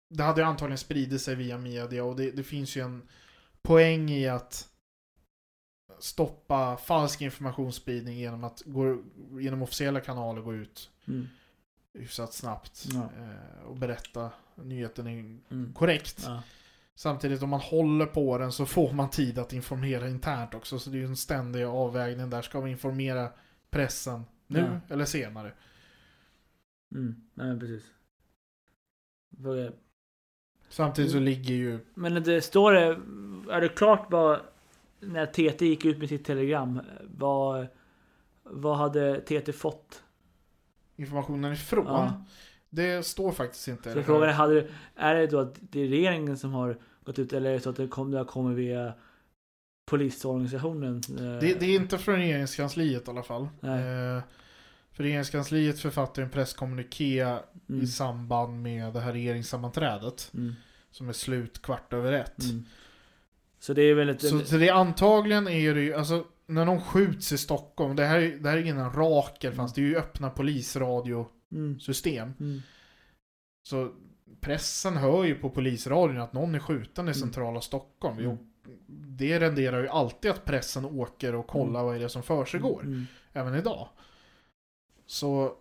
det 0.10 0.24
hade 0.24 0.42
ju 0.42 0.48
antagligen 0.48 0.78
spridit 0.78 1.22
sig 1.22 1.36
via 1.36 1.58
media 1.58 2.04
och 2.04 2.16
det, 2.16 2.32
det 2.32 2.44
finns 2.44 2.78
ju 2.78 2.82
en 2.82 3.02
poäng 3.62 4.10
i 4.10 4.28
att 4.28 4.70
stoppa 6.00 6.78
falsk 6.78 7.22
informationsspridning 7.22 8.18
genom 8.18 8.44
att 8.44 8.62
gå, 8.66 9.02
genom 9.40 9.62
officiella 9.62 10.00
kanaler 10.00 10.42
gå 10.42 10.54
ut 10.56 10.90
Mm. 11.08 11.28
hyfsat 11.94 12.34
snabbt 12.34 12.86
Ja. 12.94 13.10
eh, 13.20 13.64
och 13.68 13.76
berätta 13.76 14.30
nyheten 14.56 15.08
Mm. 15.52 15.74
korrekt. 15.74 16.24
Ja. 16.26 16.44
Samtidigt 16.96 17.42
om 17.44 17.50
man 17.50 17.60
håller 17.60 18.06
på 18.06 18.38
den 18.38 18.52
så 18.52 18.66
får 18.66 18.92
man 18.94 19.10
tid 19.10 19.40
att 19.40 19.54
informera 19.54 20.10
internt 20.10 20.54
också. 20.54 20.80
Så 20.80 20.90
det 20.90 20.98
är 20.98 21.00
ju 21.00 21.06
en 21.06 21.18
ständig 21.18 21.64
avvägning 21.64 22.30
där. 22.30 22.42
Ska 22.42 22.62
vi 22.62 22.72
informera 22.72 23.30
pressen 23.70 24.24
nu 24.48 24.60
Ja. 24.88 24.94
eller 24.94 25.06
senare? 25.06 25.54
Mm. 26.92 27.16
Nej, 27.34 27.60
precis. 27.60 27.84
Samtidigt 30.70 31.12
så 31.12 31.18
Mm. 31.18 31.26
ligger 31.26 31.54
ju... 31.54 31.80
Men 31.94 32.24
det 32.24 32.42
står 32.42 32.74
det, 32.74 32.86
är 33.54 33.62
det 33.62 33.70
klart 33.70 34.08
vad, 34.12 34.40
när 35.08 35.26
TT 35.26 35.66
gick 35.66 35.86
ut 35.86 35.98
med 35.98 36.10
sitt 36.10 36.26
telegram, 36.26 36.82
vad, 37.04 37.68
vad 38.44 38.78
hade 38.78 39.22
TT 39.22 39.54
fått? 39.54 40.02
informationen 40.98 41.54
ifrån. 41.54 41.86
Ja. 41.88 42.26
Det 42.70 43.06
står 43.06 43.32
faktiskt 43.32 43.68
inte. 43.68 43.94
Så 43.94 44.04
frågan 44.04 44.30
är, 44.30 44.34
hade, 44.34 44.68
är 44.96 45.16
det 45.16 45.28
då 45.28 45.40
att 45.40 45.56
det 45.60 45.80
är 45.80 45.88
regeringen 45.88 46.38
som 46.38 46.54
har 46.54 46.78
gått 47.04 47.20
ut 47.20 47.34
eller 47.34 47.50
är 47.50 47.54
det 47.54 47.60
så 47.60 47.70
att 47.70 47.76
det 47.76 47.88
kommer, 47.88 48.20
det 48.20 48.26
kommit 48.26 48.58
via 48.58 48.94
polisorganisationen? 49.86 51.02
Eh, 51.10 51.40
det, 51.40 51.60
det 51.60 51.66
är 51.66 51.76
inte 51.76 51.98
från 51.98 52.16
regeringskansliet 52.16 53.08
i 53.08 53.12
alla 53.12 53.24
fall. 53.24 53.48
Nej. 53.60 53.80
Eh, 53.80 54.24
för 54.92 55.04
regeringskansliet 55.04 55.80
författar 55.80 56.22
en 56.22 56.30
presskommuniké 56.30 57.20
mm, 57.22 57.82
i 57.82 57.88
samband 57.88 58.62
med 58.62 58.94
det 58.94 59.00
här 59.00 59.14
regeringssammanträdet. 59.14 60.32
mm, 60.34 60.56
Som 60.92 61.10
är 61.10 61.14
slut 61.14 61.62
kvart 61.62 61.94
över 61.94 62.12
ett. 62.12 62.44
mm. 62.44 62.66
Så 63.66 63.74
det 63.74 63.82
är 63.82 63.94
väl 63.96 64.10
ett... 64.10 64.22
Så, 64.22 64.40
så 64.40 64.58
det 64.58 64.68
är 64.70 64.74
antagligen 64.74 65.48
är 65.48 65.74
det 65.76 65.82
ju, 65.82 65.94
alltså 65.94 66.26
när 66.46 66.66
någon 66.66 66.82
skjuts 66.82 67.32
i 67.32 67.38
Stockholm, 67.38 67.96
det 67.96 68.06
här, 68.06 68.20
är- 68.20 68.38
det 68.38 68.50
här 68.50 68.58
är 68.58 68.62
ingen 68.62 68.92
rakel 68.94 69.48
Mm. 69.48 69.58
fanns 69.58 69.74
det 69.74 69.82
är 69.82 69.84
ju 69.86 69.98
öppna 69.98 70.30
polisradiosystem. 70.30 72.24
mm, 72.40 72.52
mm, 72.52 72.62
Så 73.64 73.92
pressen 74.42 74.98
hör 74.98 75.24
ju 75.24 75.36
på 75.36 75.50
polisradion 75.50 76.22
att 76.22 76.34
någon 76.34 76.56
är 76.56 76.60
skjuten 76.60 77.06
i 77.06 77.12
Mm. 77.12 77.14
centrala 77.14 77.62
Stockholm. 77.62 78.20
Mm. 78.20 78.38
Det 79.18 79.40
renderar 79.40 79.82
ju 79.82 79.88
alltid 79.88 80.32
att 80.32 80.46
pressen 80.46 80.86
åker 80.86 81.36
och 81.36 81.48
kollar 81.48 81.84
vad 81.84 81.96
är 81.96 82.00
det 82.00 82.10
som 82.10 82.24
försiggår. 82.24 82.82
mm, 82.84 83.06
Även 83.34 83.56
idag. 83.56 83.88
Så 85.06 85.54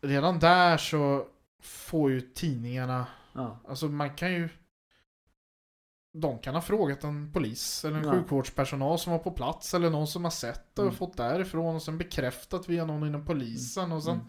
redan 0.00 0.38
där 0.38 0.76
så 0.76 1.26
får 1.62 2.10
ju 2.10 2.20
tidningarna, 2.20 3.06
ja, 3.32 3.58
alltså 3.68 3.86
man 3.88 4.14
kan 4.14 4.32
ju 4.32 4.48
de 6.20 6.38
kan 6.38 6.54
ha 6.54 6.60
frågat 6.62 7.04
en 7.04 7.32
polis 7.32 7.84
eller 7.84 7.96
en 7.98 8.04
Ja. 8.04 8.12
sjukvårdspersonal 8.12 8.98
som 8.98 9.12
var 9.12 9.18
på 9.18 9.30
plats 9.30 9.74
eller 9.74 9.90
någon 9.90 10.06
som 10.06 10.24
har 10.24 10.30
sett 10.30 10.74
det 10.74 10.82
och 10.82 10.86
Mm. 10.88 10.96
fått 10.98 11.16
därifrån 11.16 11.74
och 11.74 11.82
sen 11.82 11.98
bekräftat 11.98 12.68
via 12.68 12.84
någon 12.84 13.06
inom 13.06 13.24
polisen 13.24 13.92
och 13.92 14.02
sen 14.02 14.14
Mm. 14.14 14.26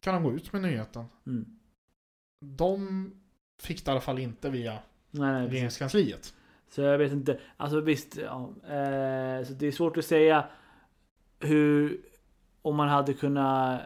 kan 0.00 0.14
de 0.14 0.22
gå 0.22 0.32
ut 0.32 0.52
med 0.52 0.62
nyheten. 0.62 1.04
mm. 1.26 1.56
De 2.44 3.10
fick 3.62 3.84
det 3.84 3.88
i 3.88 3.92
alla 3.92 4.00
fall 4.00 4.18
inte 4.18 4.50
via 4.50 4.72
Nej, 5.10 5.32
nej, 5.32 5.48
regeringskansliet. 5.48 6.34
Så 6.70 6.80
jag 6.80 6.98
vet 6.98 7.12
inte. 7.12 7.40
Alltså 7.56 7.80
visst, 7.80 8.16
ja, 8.16 8.40
eh, 8.64 9.44
så 9.46 9.52
det 9.52 9.66
är 9.66 9.72
svårt 9.72 9.96
att 9.96 10.04
säga 10.04 10.48
hur, 11.40 12.00
om 12.62 12.76
man 12.76 12.88
hade 12.88 13.12
kunnat, 13.14 13.80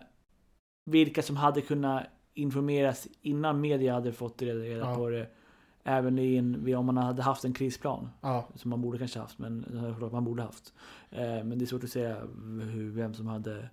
vilka 0.91 1.23
som 1.23 1.37
hade 1.37 1.61
kunnat 1.61 2.07
informeras 2.35 3.09
innan 3.21 3.61
media 3.61 3.95
hade 3.95 4.13
fått 4.13 4.43
reda, 4.43 4.61
reda 4.61 4.81
Ja. 4.91 4.95
på 4.97 5.09
det. 5.11 5.29
Även 5.85 6.19
i 6.19 6.37
en, 6.37 6.75
om 6.75 6.87
man 6.87 6.97
hade 6.97 7.23
haft 7.23 7.45
en 7.45 7.53
krisplan. 7.53 8.09
Ja, 8.21 8.49
Som 8.55 8.71
man 8.71 8.81
borde 8.81 8.99
kanske 8.99 9.19
haft, 9.19 9.39
men 9.39 9.65
förlåt, 9.95 10.13
man 10.13 10.25
borde 10.25 10.43
haft. 10.43 10.73
Eh, 11.11 11.21
men 11.21 11.59
det 11.59 11.65
är 11.65 11.67
svårt 11.67 11.85
att 11.85 11.91
säga 11.91 12.17
hur, 12.73 12.91
vem 12.91 13.15
som 13.15 13.27
hade 13.27 13.69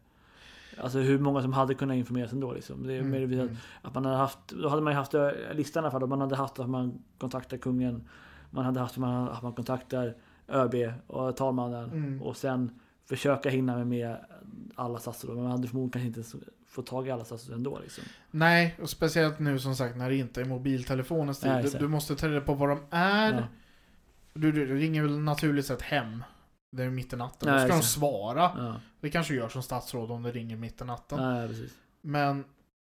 Alltså 0.77 0.99
hur 0.99 1.19
många 1.19 1.41
som 1.41 1.53
hade 1.53 1.73
kunnat 1.73 1.95
informeras 1.95 2.33
ändå 2.33 2.53
liksom. 2.53 2.83
Det 2.87 2.93
är 2.93 2.99
mm, 2.99 3.23
att 3.23 3.31
mm. 3.31 3.57
att 3.81 3.93
man 3.93 4.05
hade 4.05 4.17
haft, 4.17 4.39
då 4.47 4.69
hade 4.69 4.81
man 4.81 4.93
ju 4.93 4.97
haft 4.97 5.13
eh, 5.13 5.29
listan 5.53 5.83
i 5.83 5.87
alla 5.87 5.91
fall. 5.91 6.07
Man 6.07 6.21
hade 6.21 6.35
haft 6.35 6.59
att 6.59 6.69
man 6.69 7.03
kontaktar 7.17 7.57
kungen. 7.57 8.03
Man 8.49 8.65
hade 8.65 8.79
haft 8.79 8.93
att 8.93 9.01
man, 9.01 9.29
att 9.29 9.41
man 9.41 9.53
kontaktar 9.53 10.15
ÖB 10.47 10.75
och 11.07 11.37
talmannen. 11.37 11.91
Mm. 11.91 12.21
Och 12.21 12.37
sen 12.37 12.79
försöka 13.05 13.49
hinna 13.49 13.77
med, 13.77 13.87
med 13.87 14.17
alla 14.75 14.99
statsråd. 14.99 15.35
Men 15.35 15.43
man 15.43 15.51
hade 15.51 15.67
förmodligen 15.67 15.91
kanske 15.91 16.19
inte 16.19 16.47
så- 16.71 16.75
fått 16.75 16.85
tag 16.85 17.07
i 17.07 17.11
alla 17.11 17.25
statsråd 17.25 17.55
ändå 17.57 17.79
liksom. 17.79 18.03
Nej, 18.31 18.75
och 18.81 18.89
speciellt 18.89 19.39
nu 19.39 19.59
som 19.59 19.75
sagt 19.75 19.95
när 19.97 20.09
det 20.09 20.15
inte 20.15 20.41
är 20.41 20.45
mobiltelefonens 20.45 21.39
tid. 21.39 21.51
Nej, 21.51 21.63
du, 21.63 21.77
du 21.77 21.87
måste 21.87 22.15
ta 22.15 22.27
reda 22.27 22.41
på 22.41 22.53
vad 22.53 22.69
de 22.69 22.79
är. 22.91 23.33
Ja. 23.33 23.43
Du, 24.33 24.51
du, 24.51 24.75
ringer 24.79 25.01
väl 25.01 25.19
naturligt 25.19 25.65
sett 25.65 25.81
hem. 25.81 26.23
Det 26.71 26.83
är 26.83 26.89
mitt 26.89 27.13
i 27.13 27.15
natten. 27.15 27.49
Nej, 27.49 27.61
Då 27.61 27.67
ska 27.67 27.75
de 27.77 27.83
svara. 27.83 28.51
Ja, 28.57 28.75
Det 29.01 29.09
kanske 29.09 29.33
gör 29.33 29.49
som 29.49 29.63
statsråd 29.63 30.11
om 30.11 30.23
det 30.23 30.31
ringer 30.31 30.55
mitt 30.57 30.81
i 30.81 30.85
natten. 30.85 31.19
ja 31.23 31.47
precis. 31.47 31.71
Men 32.01 32.43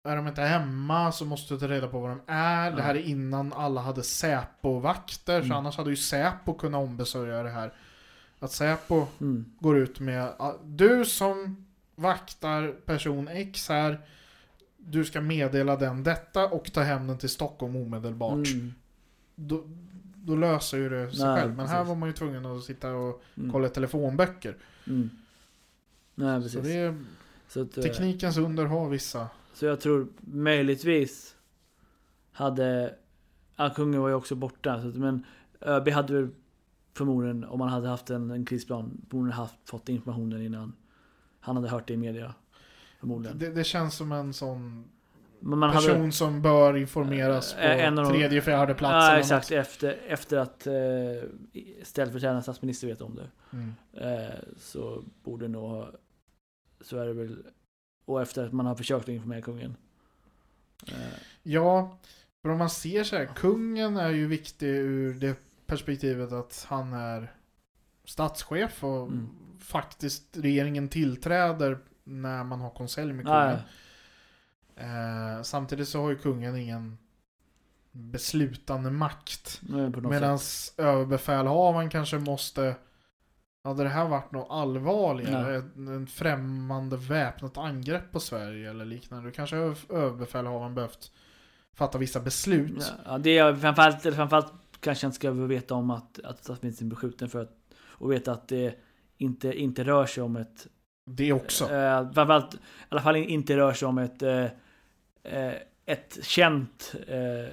är 0.09 0.16
de 0.16 0.29
inte 0.29 0.42
hemma 0.42 1.12
så 1.12 1.25
måste 1.25 1.55
du 1.55 1.61
ta 1.61 1.68
reda 1.68 1.88
på 1.88 2.01
vad 2.01 2.11
de 2.11 2.21
är. 2.27 2.71
Ja. 2.71 2.77
Det 2.77 2.83
här 2.83 2.95
är 2.95 2.99
innan 3.01 3.53
alla 3.53 3.81
hade 3.81 4.03
Säpo-vakter. 4.03 5.40
Så 5.40 5.45
Mm. 5.45 5.57
annars 5.57 5.77
hade 5.77 5.90
ju 5.90 5.97
Säpo 5.97 6.55
kunnat 6.55 6.79
ombesörja 6.88 7.42
det 7.42 7.51
här. 7.51 7.73
Att 8.38 8.53
Säpo 8.53 9.07
Mm. 9.21 9.45
går 9.59 9.79
ut 9.79 10.01
med 10.01 10.33
Du 10.64 11.05
som 11.05 11.66
vaktar 12.03 12.73
person 12.87 13.29
X 13.29 13.69
här. 13.69 14.01
Du 14.77 15.05
ska 15.05 15.21
meddela 15.21 15.77
den 15.77 16.03
detta 16.03 16.47
och 16.49 16.73
ta 16.73 16.81
hem 16.81 17.07
den 17.07 17.19
till 17.19 17.29
Stockholm 17.29 17.77
omedelbart. 17.77 18.47
Mm. 18.53 18.73
Då, 19.35 19.65
då 20.17 20.37
löser 20.37 20.79
ju 20.79 20.88
det 20.88 21.12
sig 21.12 21.27
Nej, 21.27 21.41
själv. 21.41 21.57
Men 21.57 21.67
här 21.67 21.75
precis. 21.77 21.88
var 21.88 21.95
man 21.97 22.09
ju 22.09 22.12
tvungen 22.12 22.47
att 22.47 22.65
sitta 22.65 22.95
och 22.95 23.23
Mm. 23.37 23.53
kolla 23.53 23.69
telefonböcker. 23.69 24.57
Mm. 24.87 25.11
Nej, 26.15 26.37
precis. 26.43 26.53
Så 26.53 26.61
det 26.61 26.73
är, 26.73 27.05
Så, 27.49 27.62
att, 27.62 27.77
eh, 27.79 27.83
teknikens 27.83 28.37
under 28.37 28.65
har 28.65 28.88
vissa. 28.88 29.29
så 29.55 29.67
jag 29.67 29.81
tror 29.81 30.07
möjligtvis 30.21 31.37
hade... 32.33 32.95
Ja, 33.57 33.71
kungen 33.77 34.01
var 34.01 34.09
ju 34.09 34.15
också 34.15 34.35
borta. 34.35 34.83
Så 34.83 34.88
att, 34.88 34.95
men 34.95 35.25
ÖB 35.61 35.88
hade 35.88 36.15
väl 36.15 36.29
förmodligen, 36.95 37.45
om 37.45 37.59
man 37.59 37.69
hade 37.69 37.88
haft 37.88 38.11
en, 38.11 38.31
en 38.31 38.47
krisplan, 38.47 39.01
förmodligen 39.11 39.37
haft, 39.38 39.55
fått 39.65 39.88
informationen 39.88 40.43
innan 40.43 40.73
han 41.42 41.57
hade 41.57 41.68
hört 41.68 41.88
det 41.88 41.94
i 41.94 41.96
media. 41.96 42.35
Förmodligen. 43.00 43.38
Det, 43.38 43.50
det 43.50 43.64
känns 43.64 43.94
som 43.96 44.12
en 44.12 44.33
sån 44.33 44.85
person 45.40 46.00
hade, 46.00 46.12
som 46.12 46.42
bör 46.42 46.76
informeras 46.76 47.55
på 47.55 47.61
Eh, 47.61 47.85
en 47.85 47.98
av 47.98 48.05
de- 48.05 48.12
tredje, 48.12 48.40
fjärde 48.42 48.74
plats. 48.74 49.07
ja, 49.09 49.18
exakt, 49.18 49.50
efter, 49.50 49.92
efter 50.07 50.37
att 50.37 50.66
eh, 50.66 50.72
ställföreträdande 51.83 52.42
statsminister 52.42 52.87
vet 52.87 53.00
om 53.00 53.14
det. 53.14 53.31
Mm. 53.52 53.74
Eh, 53.92 54.35
så 54.57 55.05
borde 55.24 55.48
nog 55.48 55.87
Så 56.81 56.98
är 56.98 57.07
det 57.07 57.12
väl 57.12 57.42
Och 58.05 58.22
efter 58.22 58.44
att 58.46 58.52
man 58.52 58.66
har 58.66 58.74
försökt 58.74 59.02
att 59.02 59.09
informera 59.09 59.40
kungen 59.40 59.76
eh, 60.88 60.94
Ja, 61.42 61.98
för 62.42 62.52
om 62.52 62.59
man 62.59 62.70
ser 62.70 63.05
så 63.05 63.16
här, 63.16 63.26
kungen 63.26 63.96
är 63.96 64.11
ju 64.11 64.26
viktig 64.26 64.66
ur 64.68 65.14
det 65.14 65.37
perspektivet 65.66 66.33
att 66.33 66.66
han 66.68 66.92
är 66.92 67.33
statschef 68.05 68.85
och 68.85 69.07
Mm. 69.07 69.28
Faktiskt 69.62 70.37
regeringen 70.37 70.88
tillträder 70.88 71.79
när 72.05 72.44
man 72.44 72.61
har 72.61 72.70
konselj 72.70 73.12
med 73.12 73.27
kungen. 73.27 73.59
Eh, 74.77 75.42
samtidigt 75.42 75.88
så 75.88 76.03
har 76.03 76.11
ju 76.11 76.18
kungen 76.18 76.57
ingen 76.57 76.98
beslutande 77.92 78.90
makt. 78.90 79.61
Medan 80.03 80.38
överbefälhavaren 80.77 81.90
kanske 81.90 82.18
måste 82.18 82.77
hade 83.64 83.83
det 83.83 83.88
här 83.88 84.09
varit 84.09 84.33
något 84.33 84.46
allvarligare, 84.51 85.57
en, 85.57 85.88
en 85.88 86.07
främmande 86.07 86.96
väpnat 86.96 87.59
angrepp 87.59 88.12
på 88.12 88.20
Sverige 88.20 88.70
eller 88.70 88.85
liknande, 88.85 89.29
då 89.29 89.35
kanske 89.35 89.57
överbefälhavaren 89.57 90.75
behövt 90.75 91.12
fatta 91.75 91.98
vissa 91.98 92.20
beslut. 92.20 92.92
Ja, 93.05 93.18
det 93.18 93.38
är 93.38 93.55
framförallt, 93.55 94.03
framförallt 94.03 94.53
kanske 94.81 95.07
han 95.07 95.12
ska 95.12 95.31
veta 95.31 95.75
om 95.75 95.90
att, 95.90 96.20
att 96.25 96.44
statsministern 96.44 96.88
blir 96.88 96.96
skjuten 96.96 97.29
för 97.29 97.42
att 97.42 97.59
och 97.83 98.12
veta 98.12 98.33
att 98.33 98.48
det 98.48 98.75
inte, 99.23 99.53
inte 99.61 99.85
rör 99.85 100.07
sig 100.07 100.23
om 100.23 100.37
ett 100.37 100.67
Det 101.11 101.33
också. 101.33 101.65
Eh, 101.65 102.13
framförallt, 102.13 102.55
i 102.55 102.59
alla 102.89 103.01
fall 103.01 103.17
inte 103.17 103.57
rör 103.57 103.73
sig 103.73 103.89
om 103.89 103.99
ett, 103.99 104.23
eh, 104.23 104.45
eh, 105.23 105.53
ett 105.87 106.19
känt 106.23 106.95
eh, 107.09 107.53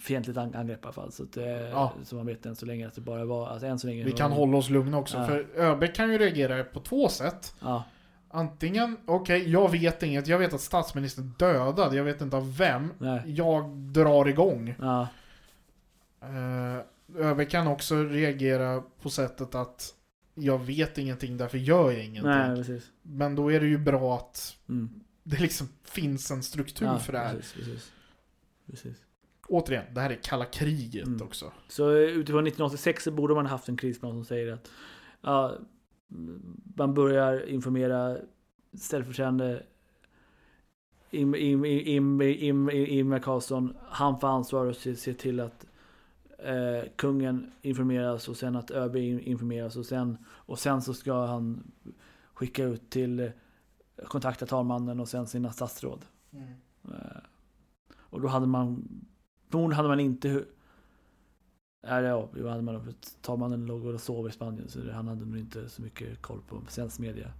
fientligt 0.00 0.38
ang- 0.38 0.54
angrepp 0.56 0.80
i 0.84 0.86
alla 0.86 0.92
fall. 0.92 1.12
Så 1.12 1.22
att, 1.22 1.36
eh, 1.36 1.44
Ja. 1.50 1.92
så 2.04 2.16
man 2.16 2.26
vet 2.26 2.46
än 2.46 2.56
så 2.56 2.66
länge 2.66 2.86
att 2.86 2.94
det 2.94 3.00
bara 3.00 3.24
var, 3.24 3.48
alltså 3.48 3.66
än 3.66 3.78
så 3.78 3.86
länge. 3.86 4.04
Vi 4.04 4.12
kan 4.12 4.32
hålla 4.32 4.56
oss 4.56 4.70
lugna 4.70 4.98
också, 4.98 5.16
Ja. 5.18 5.26
för 5.26 5.46
ÖB 5.56 5.94
kan 5.94 6.12
ju 6.12 6.18
reagera 6.18 6.64
på 6.64 6.80
två 6.80 7.08
sätt. 7.08 7.54
Ja, 7.60 7.84
Antingen, 8.32 8.96
okej, 9.06 9.50
jag 9.50 9.70
vet 9.70 10.02
inget, 10.02 10.26
jag 10.26 10.38
vet 10.38 10.54
att 10.54 10.60
statsministern 10.60 11.34
dödad, 11.38 11.94
jag 11.94 12.04
vet 12.04 12.20
inte 12.20 12.36
av 12.36 12.56
vem. 12.56 12.92
nej. 12.98 13.22
Jag 13.26 13.70
drar 13.70 14.28
igång. 14.28 14.74
Ja, 14.80 15.06
ÖB 17.18 17.48
kan 17.50 17.66
också 17.66 18.02
reagera 18.04 18.82
på 19.02 19.10
sättet 19.10 19.54
att 19.54 19.94
jag 20.42 20.58
vet 20.58 20.98
ingenting, 20.98 21.36
därför 21.36 21.58
gör 21.58 21.90
jag 21.90 22.04
ingenting. 22.04 22.30
nej, 22.30 22.56
precis. 22.56 22.90
Men 23.02 23.34
då 23.34 23.52
är 23.52 23.60
det 23.60 23.66
ju 23.66 23.78
bra 23.78 24.16
att 24.16 24.56
Mm. 24.68 24.90
det 25.22 25.40
liksom 25.40 25.68
finns 25.84 26.30
en 26.30 26.42
struktur 26.42 26.86
Ja, 26.86 26.98
för 26.98 27.12
det 27.12 27.18
här. 27.18 27.34
Precis, 27.34 27.52
precis. 27.54 27.92
precis. 28.66 28.96
Återigen, 29.48 29.84
det 29.94 30.00
här 30.00 30.10
är 30.10 30.18
kalla 30.22 30.44
kriget 30.44 31.06
Mm. 31.06 31.22
också. 31.22 31.52
Så 31.68 31.90
eh, 31.90 31.96
utifrån 31.98 32.46
1986 32.46 33.04
så 33.04 33.10
borde 33.10 33.34
man 33.34 33.46
haft 33.46 33.68
en 33.68 33.76
krisplan 33.76 34.12
som 34.12 34.24
säger 34.24 34.52
att 34.52 34.70
ja, 35.20 35.58
man 36.76 36.94
börjar 36.94 37.48
informera 37.48 38.16
ställföreträdande 38.78 39.60
Ingvar 41.10 43.18
Carlsson, 43.18 43.76
han 43.88 44.20
får 44.20 44.28
ansvar 44.28 44.66
att 44.66 44.76
se, 44.78 44.96
se 44.96 45.14
till 45.14 45.40
att 45.40 45.66
eh, 46.44 46.88
kungen 46.96 47.52
informeras 47.62 48.28
och 48.28 48.36
sen 48.36 48.56
att 48.56 48.70
ÖB 48.70 48.96
in- 48.96 49.20
informeras 49.20 49.76
och 49.76 49.86
sen, 49.86 50.18
och 50.28 50.58
sen 50.58 50.82
så 50.82 50.94
ska 50.94 51.26
han 51.26 51.70
skicka 52.34 52.64
ut 52.64 52.90
till 52.90 53.20
eh, 53.20 53.30
kontakta 54.08 54.46
talmannen 54.46 55.00
och 55.00 55.08
sen 55.08 55.26
sina 55.26 55.52
statsråd. 55.52 56.04
Eh, 56.84 57.22
Och 57.98 58.20
då 58.20 58.28
hade 58.28 58.46
man, 58.46 58.88
förmodligen 59.50 59.76
hade 59.76 59.88
man 59.88 60.00
inte 60.00 60.44
Nej, 61.86 62.02
ja, 62.04 62.28
jo, 62.36 62.48
hade 62.48 62.62
man, 62.62 62.94
talmannen 63.20 63.66
låg 63.66 63.84
och 63.84 64.00
sov 64.00 64.28
i 64.28 64.32
Spanien 64.32 64.68
så 64.68 64.90
han 64.92 65.08
hade 65.08 65.24
nog 65.24 65.38
inte 65.38 65.68
så 65.68 65.82
mycket 65.82 66.22
koll 66.22 66.40
på 66.48 66.62
svensk 66.68 66.98
media. 66.98 67.32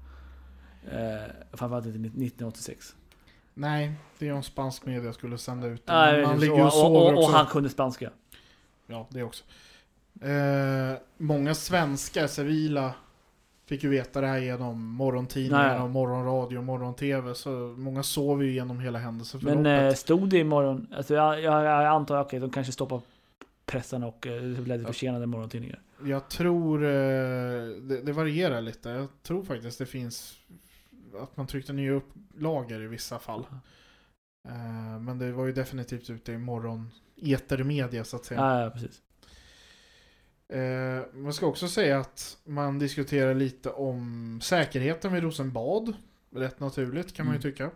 Eh, 0.90 1.30
framförallt 1.52 1.86
inte 1.86 1.98
1986. 1.98 2.96
Nej, 3.54 3.94
det 4.18 4.28
är 4.28 4.32
om 4.32 4.42
spansk 4.42 4.86
media 4.86 5.12
skulle 5.12 5.38
sända 5.38 5.66
ut 5.66 5.86
det. 5.86 5.92
Nej, 5.92 6.24
precis. 6.24 6.40
ligger 6.40 6.60
och 6.60 6.66
och, 6.66 6.72
sover 6.72 7.00
och, 7.12 7.18
och, 7.18 7.24
och 7.24 7.30
han 7.30 7.46
kunde 7.46 7.68
spanska. 7.68 8.10
Ja, 8.90 9.06
det 9.10 9.22
också. 9.22 9.44
Eh, 10.22 10.98
många 11.16 11.54
svenskar, 11.54 12.26
civila, 12.26 12.94
fick 13.66 13.84
ju 13.84 13.88
veta 13.90 14.20
det 14.20 14.26
här 14.26 14.38
genom 14.38 14.84
morgontidningar 14.84 15.82
och 15.82 15.90
morgonradio 15.90 16.58
och 16.58 16.64
morgon-tv. 16.64 17.34
Så 17.34 17.50
många 17.78 18.02
sov 18.02 18.44
ju 18.44 18.52
genom 18.52 18.80
hela 18.80 18.98
händelseförloppet. 18.98 19.62
Men 19.62 19.86
eh, 19.86 19.94
stod 19.94 20.28
det 20.28 20.38
imorgon? 20.38 20.86
Alltså 20.96 21.14
jag, 21.14 21.40
jag, 21.40 21.64
jag 21.64 21.86
antar, 21.86 22.20
okej, 22.20 22.40
de 22.40 22.50
kanske 22.50 22.72
stoppar 22.72 23.00
pressen 23.66 24.02
och 24.02 24.26
eh, 24.26 24.42
blev 24.42 24.66
lite 24.66 24.80
Ja. 24.82 24.86
försenade 24.86 25.26
morgontidningar. 25.26 25.80
Jag 26.04 26.28
tror, 26.28 26.84
eh, 26.84 26.90
det, 26.90 28.02
det 28.02 28.12
varierar 28.12 28.60
lite. 28.60 28.88
Jag 28.88 29.08
tror 29.22 29.42
faktiskt 29.42 29.78
det 29.78 29.86
finns 29.86 30.38
att 31.22 31.36
man 31.36 31.46
tryckte 31.46 31.72
nya 31.72 31.92
upplagor 31.92 32.82
i 32.82 32.86
vissa 32.86 33.18
fall. 33.18 33.46
Eh, 34.48 34.52
men 35.04 35.18
det 35.18 35.32
var 35.32 35.46
ju 35.46 35.52
definitivt 35.52 36.10
ute 36.10 36.32
i 36.32 36.38
morgon 36.38 36.90
etermedia 37.22 38.04
så 38.04 38.16
att 38.16 38.24
säga. 38.24 38.40
Ja, 38.40 38.62
ja, 38.62 38.70
precis. 38.70 39.02
Eh, 40.48 41.02
man 41.14 41.32
ska 41.32 41.46
också 41.46 41.68
säga 41.68 42.00
att 42.00 42.36
man 42.44 42.78
diskuterar 42.78 43.34
lite 43.34 43.70
om 43.70 44.40
säkerheten 44.42 45.12
vid 45.12 45.22
Rosenbad. 45.22 45.94
Rätt 46.30 46.60
naturligt 46.60 47.14
kan 47.14 47.26
man 47.26 47.34
ju 47.34 47.38
Mm. 47.40 47.52
tycka. 47.52 47.70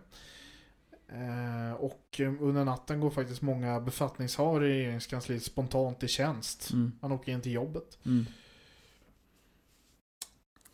Eh, 1.09 1.73
och 1.75 2.21
under 2.41 2.65
natten 2.65 3.01
går 3.01 3.11
faktiskt 3.11 3.43
många 3.43 3.81
befattningshavare 3.81 4.67
i 4.69 4.79
regeringskansliet 4.79 5.43
spontant 5.43 6.03
i 6.03 6.09
tjänst. 6.09 6.71
Mm. 6.73 6.93
Man 7.01 7.13
åker 7.13 7.33
in 7.33 7.41
till 7.41 7.53
jobbet. 7.53 7.99
Mm. 8.07 8.27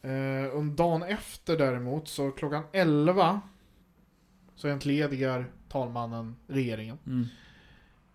Eh, 0.03 0.51
och 0.51 0.65
dagen 0.65 1.03
efter 1.03 1.59
däremot, 1.59 2.09
så 2.09 2.31
klockan 2.31 2.65
11 2.73 3.41
så 4.61 4.69
entledigar 4.69 5.47
talmannen 5.69 6.37
regeringen 6.47 6.99
Mm. 7.07 7.25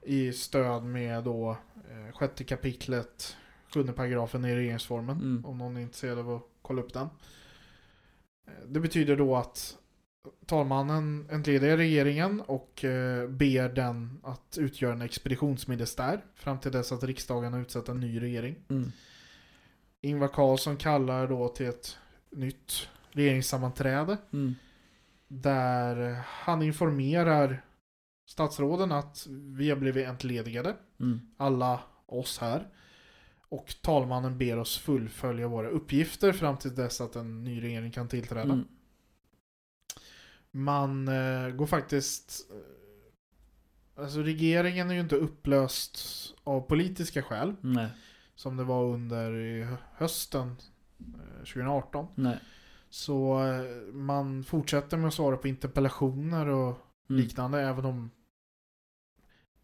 i 0.02 0.32
stöd 0.34 0.84
med 0.84 1.24
då 1.24 1.58
eh, 1.92 2.16
sjätte 2.16 2.44
kapitlet, 2.44 3.38
sjunde 3.74 3.94
paragrafen 3.94 4.46
i 4.46 4.56
regeringsformen. 4.56 5.18
Mm. 5.18 5.46
Om 5.46 5.58
någon 5.58 5.78
är 5.78 5.82
intresserad 5.82 6.20
av 6.20 6.32
att 6.36 6.44
kolla 6.62 6.82
upp 6.82 6.94
den. 6.94 7.08
Eh, 8.48 8.54
Det 8.68 8.80
betyder 8.80 9.16
då 9.16 9.36
att 9.36 9.78
talmannen 10.46 11.28
entledigar 11.32 11.78
regeringen 11.78 12.42
och 12.42 12.84
eh, 12.86 13.30
ber 13.30 13.70
den 13.70 14.20
att 14.24 14.58
utgöra 14.60 14.94
en 14.94 15.02
expeditionsministär 15.02 16.26
fram 16.36 16.60
till 16.60 16.72
dess 16.72 16.92
att 16.92 17.04
riksdagen 17.04 17.54
har 17.54 17.60
utsett 17.60 17.90
en 17.90 18.00
ny 18.00 18.22
regering. 18.22 18.56
Mm. 18.70 18.92
Ingvar 20.02 20.28
Carlsson 20.28 20.78
kallar 20.78 21.28
då 21.28 21.48
till 21.48 21.66
ett 21.66 21.98
nytt 22.30 22.88
regeringssammanträde 23.12 24.18
Mm. 24.34 24.56
Där 25.28 26.22
han 26.28 26.62
informerar 26.62 27.66
statsråden 28.30 28.92
att 28.92 29.28
vi 29.30 29.70
har 29.70 29.78
blivit 29.78 30.08
entledigade, 30.08 30.76
Mm. 31.00 31.20
alla 31.38 31.80
oss 32.06 32.38
här. 32.40 32.68
Och 33.50 33.76
talmannen 33.82 34.38
ber 34.38 34.58
oss 34.58 34.78
fullfölja 34.78 35.48
våra 35.48 35.70
uppgifter 35.70 36.34
fram 36.34 36.58
till 36.58 36.76
dess 36.76 37.02
att 37.02 37.16
en 37.16 37.44
ny 37.44 37.64
regering 37.64 37.92
kan 37.92 38.08
tillträda. 38.08 38.54
Mm. 38.54 38.68
Man 40.52 41.08
eh, 41.08 41.50
går 41.50 41.68
faktiskt... 41.68 42.48
eh, 42.52 42.58
Alltså 44.04 44.20
regeringen 44.20 44.90
är 44.90 44.94
ju 44.94 45.00
inte 45.00 45.16
upplöst 45.16 46.00
av 46.44 46.62
politiska 46.62 47.24
skäl. 47.24 47.56
Nej. 47.62 47.88
Som 48.36 48.58
det 48.58 48.64
var 48.64 48.84
under 48.86 49.68
hösten 49.96 50.56
eh, 51.00 51.38
2018. 51.38 52.08
Nej. 52.16 52.40
Så 52.96 53.44
eh, 53.44 53.94
man 53.94 54.44
fortsätter 54.44 54.98
med 54.98 55.08
att 55.08 55.14
svara 55.14 55.38
på 55.38 55.48
interpellationer 55.48 56.48
och 56.48 56.78
Mm. 57.10 57.22
liknande 57.22 57.62
även 57.62 57.86
om 57.86 58.12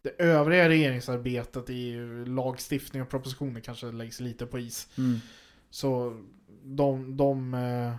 det 0.02 0.10
övriga 0.22 0.68
regeringsarbetet 0.68 1.70
i 1.70 1.96
lagstiftning 2.26 3.02
och 3.02 3.08
propositioner 3.08 3.60
kanske 3.60 3.86
läggs 3.86 4.20
lite 4.20 4.46
på 4.46 4.58
is. 4.58 4.88
Mm. 4.98 5.18
Så 5.70 6.20
de, 6.64 7.16
de 7.16 7.54
eh, 7.54 7.94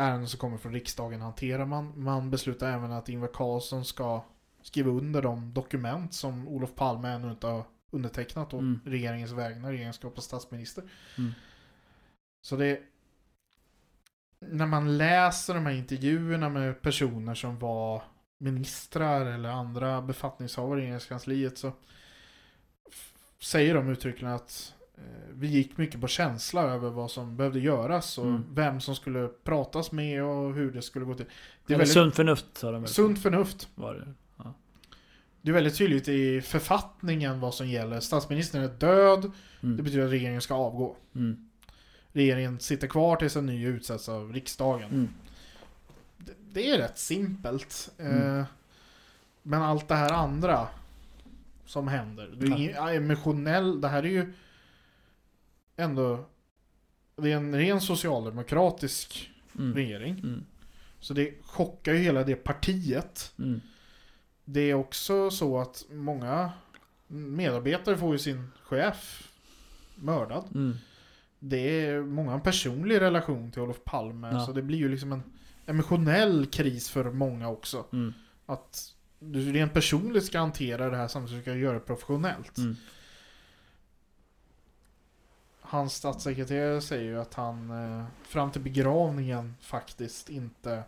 ärenden 0.00 0.28
som 0.28 0.38
kommer 0.38 0.58
från 0.58 0.72
riksdagen 0.72 1.20
hanterar 1.20 1.66
man. 1.66 1.92
Man 2.02 2.30
beslutar 2.30 2.72
även 2.72 2.92
att 2.92 3.08
Ingvar 3.08 3.30
Carlsson 3.34 3.84
ska 3.84 4.24
skriva 4.62 4.90
under 4.90 5.22
de 5.22 5.54
dokument 5.54 6.14
som 6.14 6.48
Olof 6.48 6.74
Palme 6.74 7.08
ännu 7.08 7.30
inte 7.30 7.46
har 7.46 7.64
undertecknat 7.90 8.52
och 8.54 8.60
Mm. 8.60 8.80
regeringens 8.84 9.32
vägnar, 9.32 9.72
egenskap 9.72 10.18
av 10.18 10.22
statsminister. 10.22 10.84
Mm. 11.18 11.32
Så 12.42 12.56
det 12.56 12.80
när 14.50 14.66
man 14.66 14.98
läser 14.98 15.54
de 15.54 15.66
här 15.66 15.72
intervjuerna 15.72 16.48
med 16.48 16.82
personer 16.82 17.34
som 17.34 17.58
var 17.58 18.02
ministrar 18.38 19.26
eller 19.26 19.48
andra 19.48 20.02
befattningshavare 20.02 20.78
i 20.80 20.82
regeringskansliet 20.82 21.58
så 21.58 21.72
säger 23.42 23.74
de 23.74 23.88
uttryckligen 23.88 24.32
att 24.34 24.74
vi 25.32 25.46
gick 25.46 25.76
mycket 25.76 26.00
på 26.00 26.06
känsla 26.06 26.62
över 26.62 26.90
vad 26.90 27.10
som 27.10 27.36
behövde 27.36 27.60
göras 27.60 28.18
och 28.18 28.26
Mm. 28.26 28.44
vem 28.54 28.80
som 28.80 28.94
skulle 28.96 29.28
pratas 29.28 29.92
med 29.92 30.22
och 30.24 30.54
hur 30.54 30.72
det 30.72 30.82
skulle 30.82 31.04
gå 31.04 31.14
till. 31.14 31.26
Det 31.66 31.74
är 31.74 31.78
väldigt 31.78 31.94
sunt 31.94 32.16
förnuft 32.16 32.46
sa 32.58 32.70
de 32.70 32.86
sunt 32.86 33.22
förnuft. 33.22 33.68
Var 33.74 33.94
det. 33.94 34.08
Det 35.44 35.50
är 35.50 35.52
väldigt 35.54 35.78
tydligt 35.78 36.08
i 36.08 36.40
författningen 36.40 37.40
vad 37.40 37.54
som 37.54 37.68
gäller. 37.68 38.00
Statsministern 38.00 38.62
är 38.62 38.68
död. 38.68 39.22
Det 39.60 39.66
Mm. 39.66 39.84
betyder 39.84 40.04
att 40.04 40.10
regeringen 40.12 40.40
ska 40.40 40.54
avgå. 40.54 40.96
Mm. 41.14 41.48
Regeringen 42.12 42.60
sitter 42.60 42.86
kvar 42.86 43.16
tills 43.16 43.36
en 43.36 43.46
ny 43.46 43.66
utsätts 43.66 44.08
av 44.08 44.32
riksdagen. 44.32 44.90
Mm. 44.90 45.08
Det, 46.18 46.32
det 46.52 46.70
är 46.70 46.78
rätt 46.78 46.98
simpelt. 46.98 47.90
Mm. 47.98 48.38
Eh, 48.38 48.44
men 49.42 49.62
allt 49.62 49.88
det 49.88 49.94
här 49.94 50.12
andra 50.12 50.68
som 51.66 51.88
händer. 51.88 52.30
Det 52.36 52.46
är 52.46 52.50
ingen- 52.58 52.74
ja, 52.74 52.92
emotionell, 52.92 53.80
det 53.80 53.88
här 53.88 54.02
är 54.02 54.08
ju 54.08 54.32
ändå 55.76 56.24
det 57.16 57.32
är 57.32 57.36
en 57.36 57.54
ren 57.54 57.80
socialdemokratisk 57.80 59.30
Mm. 59.58 59.74
regering. 59.74 60.12
Mm. 60.18 60.44
Så 61.00 61.14
det 61.14 61.34
chockar 61.44 61.92
ju 61.92 61.98
hela 61.98 62.24
det 62.24 62.34
partiet. 62.36 63.32
Mm. 63.38 63.60
Det 64.44 64.60
är 64.60 64.74
också 64.74 65.30
så 65.30 65.58
att 65.60 65.84
många 65.90 66.50
medarbetare 67.06 67.96
får 67.96 68.12
ju 68.12 68.18
sin 68.18 68.50
chef 68.62 69.28
mördad. 69.94 70.44
Det 71.44 71.86
är 71.86 72.02
många 72.02 72.32
en 72.32 72.40
personlig 72.40 73.00
relation 73.00 73.50
till 73.50 73.62
Olof 73.62 73.84
Palme. 73.84 74.30
Ja. 74.32 74.46
Så 74.46 74.52
det 74.52 74.62
blir 74.62 74.78
ju 74.78 74.88
liksom 74.88 75.12
en 75.12 75.22
emotionell 75.66 76.46
kris 76.46 76.90
för 76.90 77.10
många 77.10 77.48
också. 77.48 77.86
Mm. 77.92 78.12
Att 78.46 78.94
du 79.18 79.52
rent 79.52 79.72
personligt 79.72 80.24
ska 80.24 80.38
hantera 80.38 80.90
det 80.90 80.96
här 80.96 81.08
samtidigt 81.08 81.30
som 81.30 81.38
du 81.38 81.42
ska 81.42 81.54
göra 81.54 81.74
det 81.74 81.80
professionellt. 81.80 82.58
Mm. 82.58 82.76
Hans 85.60 85.94
statssekreterare 85.94 86.80
säger 86.80 87.04
ju 87.04 87.20
att 87.20 87.34
han 87.34 87.70
eh, 87.70 88.04
fram 88.22 88.50
till 88.50 88.62
begravningen 88.62 89.54
faktiskt 89.60 90.30
inte 90.30 90.82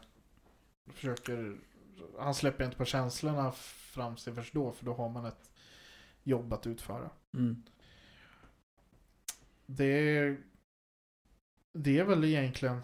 försöker 0.92 1.56
Han 2.18 2.34
släpper 2.34 2.64
inte 2.64 2.76
på 2.76 2.84
känslorna 2.84 3.52
fram 3.52 4.16
till 4.16 4.34
först 4.34 4.54
då 4.54 4.72
för 4.72 4.84
då 4.84 4.94
har 4.94 5.08
man 5.08 5.24
ett 5.24 5.50
jobb 6.22 6.52
att 6.52 6.66
utföra. 6.66 7.10
Mm. 7.34 7.62
Det 9.66 9.84
är, 10.18 10.36
det 11.72 11.98
är 11.98 12.04
väl 12.04 12.24
egentligen 12.24 12.80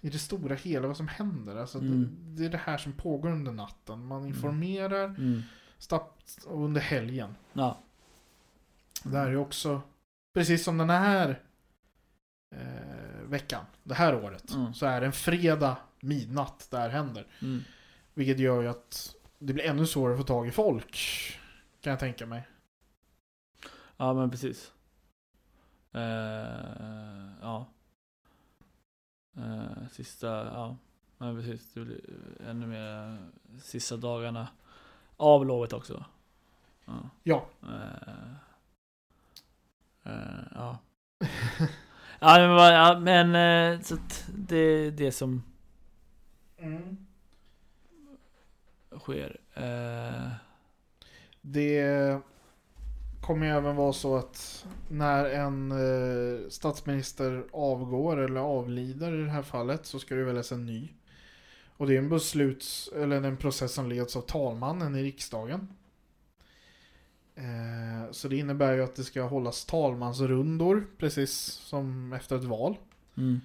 i 0.00 0.10
det 0.10 0.18
stora 0.18 0.54
hela 0.54 0.86
vad 0.86 0.96
som 0.96 1.08
händer. 1.08 1.56
Alltså 1.56 1.78
Mm. 1.78 2.00
det, 2.20 2.42
det 2.42 2.46
är 2.46 2.50
det 2.50 2.58
här 2.58 2.78
som 2.78 2.92
pågår 2.92 3.30
under 3.30 3.52
natten. 3.52 4.06
Man 4.06 4.26
informerar 4.26 5.04
Mm. 5.04 5.42
snabbt 5.78 6.38
under 6.46 6.80
helgen. 6.80 7.34
Ja. 7.52 7.82
Det 9.04 9.16
här 9.18 9.28
är 9.28 9.36
också, 9.36 9.82
precis 10.34 10.64
som 10.64 10.78
den 10.78 10.90
här 10.90 11.40
eh, 12.54 13.22
veckan, 13.24 13.64
det 13.82 13.94
här 13.94 14.14
året, 14.24 14.52
Mm. 14.54 14.74
så 14.74 14.86
är 14.86 15.00
det 15.00 15.06
en 15.06 15.12
fredag 15.12 15.76
midnatt 16.00 16.68
det 16.70 16.76
här 16.78 16.88
händer. 16.88 17.26
Mm. 17.42 17.60
Vilket 18.14 18.38
gör 18.38 18.62
ju 18.62 18.68
att 18.68 19.16
det 19.38 19.52
blir 19.52 19.64
ännu 19.64 19.86
svårare 19.86 20.14
att 20.14 20.20
få 20.20 20.26
tag 20.26 20.48
i 20.48 20.50
folk, 20.50 20.96
kan 21.80 21.90
jag 21.90 22.00
tänka 22.00 22.26
mig. 22.26 22.48
Ja 23.96 24.14
men 24.14 24.30
precis. 24.30 24.72
Eh, 25.92 27.30
ja. 27.40 27.66
Eh, 29.36 29.88
sista, 29.92 30.26
ja. 30.46 30.76
Men 31.18 31.36
precis. 31.36 31.72
Det 31.72 31.80
blir 31.80 32.00
ännu 32.46 32.66
mer 32.66 33.18
sista 33.60 33.96
dagarna 33.96 34.48
av 35.16 35.46
lovet 35.46 35.72
också. 35.72 36.04
Ja. 36.84 37.10
Ja. 37.22 37.46
Eh, 40.04 40.42
ja. 40.54 40.78
ja 42.20 42.38
men, 42.38 42.50
ja, 42.74 42.98
men 42.98 43.84
så 43.84 43.94
att 43.94 44.24
det 44.34 44.56
är 44.56 44.90
det 44.90 45.12
som 45.12 45.42
Mm. 46.58 47.06
sker. 48.98 49.36
Det 51.40 52.20
kommer 53.22 53.46
ju 53.46 53.52
även 53.52 53.76
vara 53.76 53.92
så 53.92 54.16
att 54.16 54.66
när 54.88 55.24
en 55.24 55.72
eh, 55.72 56.48
statsminister 56.48 57.44
avgår 57.52 58.16
eller 58.16 58.40
avlider 58.40 59.14
i 59.20 59.24
det 59.24 59.30
här 59.30 59.42
fallet 59.42 59.86
så 59.86 59.98
ska 59.98 60.14
det 60.14 60.24
väljas 60.24 60.52
en 60.52 60.66
ny. 60.66 60.88
Och 61.76 61.86
det 61.86 61.94
är 61.94 61.98
en 61.98 62.08
besluts, 62.08 62.90
eller 62.96 63.22
en 63.22 63.36
process 63.36 63.72
som 63.72 63.88
leds 63.88 64.16
av 64.16 64.20
talmannen 64.20 64.96
i 64.96 65.02
riksdagen. 65.02 65.68
Eh, 67.34 68.10
så 68.10 68.28
det 68.28 68.36
innebär 68.36 68.72
ju 68.72 68.84
att 68.84 68.94
det 68.94 69.04
ska 69.04 69.22
hållas 69.22 69.64
talmansrundor 69.64 70.86
precis 70.98 71.32
som 71.42 72.12
efter 72.12 72.36
ett 72.36 72.44
val. 72.44 72.76
mm. 73.16 73.40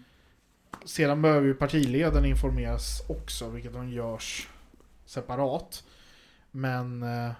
Sedan 0.86 1.22
behöver 1.22 1.48
ju 1.48 1.54
partiledaren 1.54 2.26
informeras 2.26 3.02
också, 3.10 3.50
vilket 3.50 3.74
de 3.74 3.90
görs 3.90 4.50
separat. 5.06 5.84
Men 6.52 7.04
eh, 7.04 7.32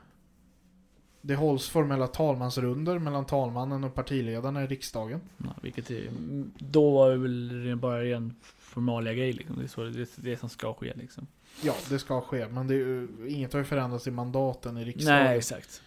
det 1.22 1.36
hålls 1.36 1.70
formella 1.70 2.08
talmansrunder 2.08 3.00
mellan 3.00 3.26
talmannen 3.26 3.84
och 3.84 3.94
partiledarna 3.94 4.64
i 4.64 4.68
riksdagen. 4.68 5.22
Ja, 5.38 5.50
vilket 5.62 5.92
är, 5.92 6.10
då 6.58 6.92
var 6.92 7.10
det 7.10 7.18
väl 7.18 7.76
bara 7.76 8.06
en 8.06 8.36
formalia 8.58 9.14
grej 9.14 9.34
liksom. 9.34 9.58
Det 9.58 9.64
är 9.64 9.68
så 9.68 9.84
det, 9.84 9.92
det, 9.92 10.02
är 10.02 10.32
det 10.32 10.38
som 10.38 10.50
ska 10.50 10.74
ske 10.74 10.94
liksom. 10.96 11.28
Ja, 11.62 11.74
det 11.90 12.00
ska 12.00 12.22
ske, 12.22 12.48
men 12.48 12.68
det 12.68 12.76
är, 12.76 13.08
inget 13.28 13.54
har 13.54 13.60
ju 13.60 13.66
förändrats 13.66 14.08
i 14.08 14.12
mandaten 14.12 14.78
i 14.78 14.86
riksdagen. 14.86 15.24
Nej 15.24 15.38
exakt. 15.38 15.82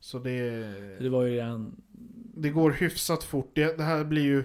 Så 0.00 0.18
det, 0.18 0.50
Det 0.98 1.08
var 1.08 1.22
ju 1.22 1.34
redan 1.34 1.76
det 2.34 2.50
går 2.50 2.70
hyfsat 2.70 3.24
fort. 3.24 3.50
Det, 3.54 3.76
det 3.76 3.84
här 3.84 4.04
blir 4.04 4.22
ju, 4.22 4.44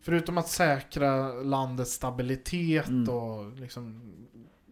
förutom 0.00 0.38
att 0.38 0.48
säkra 0.48 1.32
landets 1.32 1.92
stabilitet 1.92 2.88
Mm. 2.88 3.08
och 3.14 3.52
liksom 3.60 4.00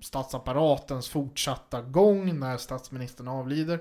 statsapparatens 0.01 1.09
fortsatta 1.09 1.83
gång 1.83 2.39
när 2.39 2.57
statsministern 2.57 3.29
avlider 3.29 3.81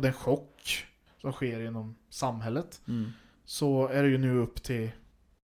och 0.00 0.04
den 0.04 0.12
chock 0.12 0.86
som 1.20 1.32
sker 1.32 1.60
inom 1.60 1.94
samhället 2.08 2.80
mm, 2.88 3.10
så 3.44 3.88
är 3.88 4.02
det 4.02 4.08
ju 4.08 4.18
nu 4.18 4.38
upp 4.38 4.62
till 4.62 4.90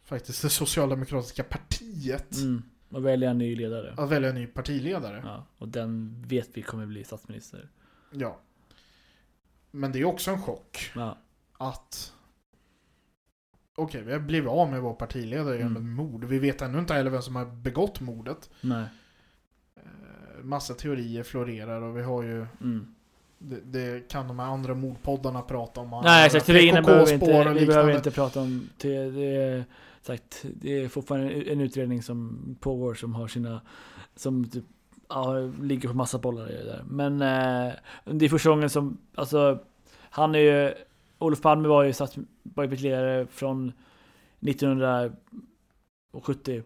faktiskt 0.02 0.42
det 0.42 0.48
socialdemokratiska 0.50 1.44
partiet 1.44 2.36
mm, 2.36 2.62
och 2.88 3.04
välja 3.06 3.30
en 3.30 3.38
ny 3.38 3.56
ledare. 3.56 3.94
att 3.96 4.10
välja 4.10 4.28
en 4.28 4.34
ny 4.34 4.46
partiledare. 4.46 5.22
Ja, 5.24 5.46
och 5.58 5.68
den 5.68 6.22
vet 6.28 6.48
vi 6.52 6.62
kommer 6.62 6.86
bli 6.86 7.04
statsminister. 7.04 7.68
Ja. 8.10 8.40
Men 9.70 9.92
det 9.92 10.00
är 10.00 10.04
också 10.04 10.30
en 10.30 10.42
chock 10.42 10.90
Ja, 10.94 11.18
att 11.58 12.12
Okej, 13.76 14.02
vi 14.02 14.12
har 14.12 14.20
blivit 14.20 14.50
av 14.50 14.70
med 14.70 14.80
vår 14.82 14.94
partiledare 14.94 15.56
genom 15.56 15.76
Mm. 15.76 15.92
mord. 15.94 16.24
Vi 16.24 16.38
vet 16.38 16.62
ännu 16.62 16.78
inte 16.78 16.94
heller 16.94 17.10
vem 17.10 17.22
som 17.22 17.36
har 17.36 17.44
begått 17.46 18.00
mordet. 18.00 18.50
nej. 18.60 18.86
Eh, 19.76 20.42
Massa 20.42 20.74
teorier 20.74 21.22
florerar 21.22 21.82
och 21.82 21.96
vi 21.96 22.02
har 22.02 22.22
ju 22.22 22.46
Mm. 22.60 22.94
Det, 23.38 23.60
det 23.60 24.08
kan 24.08 24.28
de 24.28 24.38
här 24.38 24.46
andra 24.46 24.74
mordpoddarna 24.74 25.42
prata 25.42 25.80
om. 25.80 26.00
Nej, 26.04 26.26
exakt. 26.26 26.46
Teorierna 26.46 26.82
behöver 26.82 27.06
vi 27.06 27.12
inte, 27.12 27.54
vi 27.60 27.66
behöver 27.66 27.96
inte 27.96 28.10
prata 28.10 28.40
om. 28.40 28.68
Det, 28.76 29.10
det, 29.10 29.36
är, 29.36 29.64
sagt, 30.02 30.44
det 30.44 30.82
är 30.82 30.88
fortfarande 30.88 31.32
en 31.32 31.60
utredning 31.60 32.02
som 32.02 32.40
pågår 32.60 32.94
som 32.94 33.14
har 33.14 33.28
sina, 33.28 33.60
som 34.16 34.50
typ, 34.50 34.64
ja, 35.08 35.34
ligger 35.62 35.88
på 35.88 35.94
massa 35.94 36.18
bollar 36.18 36.46
där. 36.46 36.84
Men 36.88 37.22
eh, 37.22 37.72
det 38.04 38.24
är 38.24 38.28
första 38.28 38.50
gången 38.50 38.70
som, 38.70 38.98
alltså, 39.14 39.58
han 40.10 40.34
är 40.34 40.38
ju, 40.38 40.74
Olof 41.18 41.40
Palme 41.40 41.68
var 41.68 41.84
ju 41.84 41.92
stats, 41.92 42.16
var 42.42 42.64
ju 42.64 42.70
partiledare 42.70 43.26
från 43.26 43.72
1970 44.40 46.62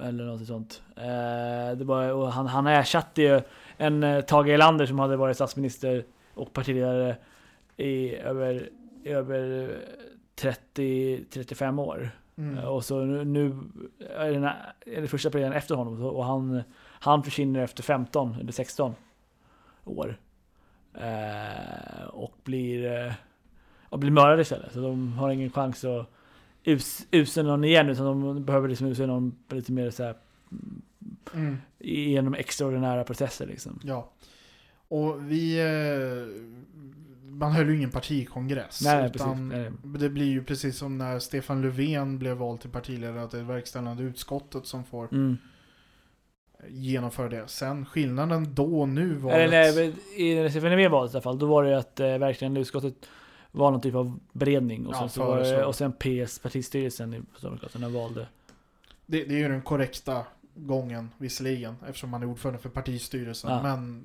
eller 0.00 0.24
något 0.24 0.46
sånt. 0.46 0.82
Eh, 0.96 1.76
det 1.78 1.84
var, 1.84 2.12
och 2.12 2.32
han, 2.32 2.46
han 2.46 2.66
ersatte 2.66 3.22
ju 3.22 3.40
en 3.76 4.02
eh, 4.02 4.20
Tage 4.20 4.48
Erlander 4.48 4.86
som 4.86 4.98
hade 4.98 5.16
varit 5.16 5.36
statsminister 5.36 6.04
och 6.34 6.52
partiledare 6.52 7.16
i 7.76 8.16
över, 8.16 8.68
i 9.04 9.08
över 9.08 9.70
30-35 10.74 11.80
år. 11.80 12.10
Mm. 12.38 12.58
Eh, 12.58 12.64
Och 12.64 12.84
så 12.84 13.00
nu, 13.00 13.24
nu 13.24 13.56
är, 14.16 14.32
det, 14.32 14.38
nä- 14.38 14.56
är 14.86 15.00
det 15.02 15.08
första 15.08 15.28
partiledaren 15.30 15.56
efter 15.58 15.74
honom 15.74 16.02
och 16.02 16.24
han, 16.24 16.62
han 16.80 17.22
försvinner 17.22 17.60
efter 17.60 17.82
15 17.82 18.36
eller 18.40 18.52
16 18.52 18.94
år. 19.84 20.16
Eh, 20.94 22.04
och 22.06 22.32
blir, 22.44 23.06
eh, 23.06 23.12
och 23.88 23.98
blir 23.98 24.10
mördad 24.10 24.40
istället. 24.40 24.72
Så 24.72 24.80
de 24.80 25.12
har 25.12 25.30
ingen 25.30 25.50
chans 25.50 25.84
att 25.84 26.06
us, 26.66 27.06
utse 27.10 27.42
någon 27.42 27.64
igen 27.64 27.88
utan 27.88 28.06
de 28.06 28.44
behöver 28.44 28.68
liksom 28.68 28.86
utse 28.86 29.06
någon 29.06 29.34
lite 29.50 29.72
mer 29.72 29.90
så 29.90 30.02
här 30.02 30.16
Mm. 31.34 31.56
genom 31.78 32.34
extraordinära 32.34 33.04
processer 33.04 33.46
liksom. 33.46 33.80
Ja. 33.84 34.12
Och 34.88 35.30
vi... 35.32 35.58
Eh, 35.60 36.42
man 37.30 37.52
höll 37.52 37.68
ju 37.68 37.76
ingen 37.76 37.90
partikongress. 37.90 38.80
Nej, 38.84 39.06
utan 39.06 39.50
precis. 39.50 39.82
Nej. 39.84 40.00
Det 40.00 40.08
blir 40.08 40.26
ju 40.26 40.44
precis 40.44 40.76
som 40.76 40.98
när 40.98 41.18
Stefan 41.18 41.62
Löfven 41.62 42.18
blev 42.18 42.36
vald 42.36 42.60
till 42.60 42.70
partiledare. 42.70 43.22
Att 43.22 43.30
det 43.30 43.38
är 43.38 43.42
verkställande 43.42 44.02
utskottet 44.02 44.66
som 44.66 44.84
får 44.84 45.08
Mm. 45.12 45.36
genomföra 46.68 47.28
det. 47.28 47.48
Sen 47.48 47.86
skillnaden 47.86 48.54
då 48.54 48.80
och 48.80 48.88
nu 48.88 49.14
var 49.14 49.30
Eller 49.32 49.68
att... 49.68 49.74
nej, 49.76 49.94
i 50.46 50.50
Stefan 50.50 50.70
Löfven 50.70 50.90
valet 50.90 51.12
i 51.12 51.16
alla 51.16 51.22
fall, 51.22 51.38
då 51.38 51.46
var 51.46 51.64
det 51.64 51.70
ju 51.70 51.76
att 51.76 52.00
eh, 52.00 52.18
verkligen 52.18 52.56
utskottet 52.56 53.08
var 53.56 53.70
någon 53.70 53.80
typ 53.80 53.94
av 53.94 54.18
beredning 54.32 54.86
och 54.86 54.94
Ja, 54.94 54.98
sen, 54.98 55.08
så 55.08 55.24
var 55.24 55.38
det, 55.40 55.64
och 55.64 55.74
sen 55.74 55.92
PS, 55.92 56.38
partistyrelsen 56.38 57.14
i 57.14 57.22
Socialdemokraterna 57.34 57.88
valde. 57.88 58.26
Det, 59.06 59.24
det 59.24 59.34
är 59.34 59.38
ju 59.38 59.48
den 59.48 59.62
korrekta 59.62 60.22
gången 60.54 61.10
visserligen 61.18 61.76
eftersom 61.88 62.10
man 62.10 62.22
är 62.22 62.26
ordförande 62.26 62.58
för 62.62 62.68
partistyrelsen. 62.68 63.50
Ja. 63.50 63.62
Men 63.62 64.04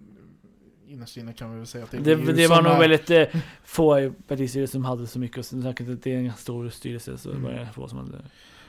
innerst 0.87 1.17
inne 1.17 1.33
kan 1.33 1.51
vi 1.51 1.57
väl 1.57 1.67
säga 1.67 1.83
att 1.83 1.91
det 1.91 1.97
är 1.97 2.01
Det, 2.01 2.33
det 2.33 2.47
var 2.47 2.61
nog 2.61 2.71
är- 2.73 2.79
väldigt 2.79 3.09
eh, 3.09 3.41
få 3.63 3.99
i 3.99 4.11
partistyrelsen 4.27 4.71
som 4.81 4.85
hade 4.85 5.07
så 5.07 5.19
mycket, 5.19 5.37
och 5.37 5.45
sen 5.45 5.67
att 5.67 5.77
det 6.03 6.07
är 6.13 6.17
en 6.17 6.33
stor 6.33 6.69
styrelse 6.69 7.17
så 7.17 7.29
Mm. 7.29 7.43
var 7.43 7.51
det 7.51 7.69
få 7.73 7.87
som 7.87 7.97
hade... 7.97 8.17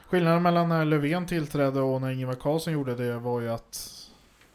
Skillnaden 0.07 0.43
mellan 0.43 0.69
när 0.69 0.85
Löfven 0.85 1.27
tillträdde 1.27 1.81
och 1.81 2.01
när 2.01 2.11
Ingvar 2.11 2.35
Carlsson 2.35 2.73
gjorde 2.73 2.95
det 2.95 3.19
var 3.19 3.41
ju 3.41 3.49
att 3.49 3.93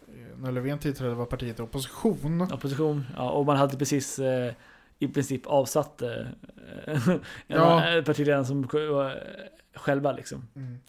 eh, 0.08 0.38
när 0.42 0.52
Löfven 0.52 0.80
tillträdde 0.80 1.14
var 1.16 1.26
partiet 1.26 1.60
i 1.60 1.62
opposition. 1.62 2.42
Opposition, 2.42 3.04
ja, 3.16 3.30
och 3.32 3.46
man 3.46 3.58
hade 3.58 3.78
precis 3.78 4.20
eh, 4.20 4.54
i 5.00 5.08
princip 5.08 5.48
avsatt 5.48 6.02
eh, 6.02 6.28
Ja. 7.48 8.02
partiledaren 8.06 8.46
som 8.46 8.64
eh, 8.64 9.12
själva 9.74 10.12
liksom. 10.12 10.48
Mm. 10.56 10.80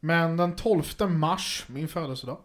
Men 0.00 0.36
den 0.36 0.56
12 0.56 0.84
mars, 1.08 1.64
min 1.68 1.88
födelsedag, 1.88 2.38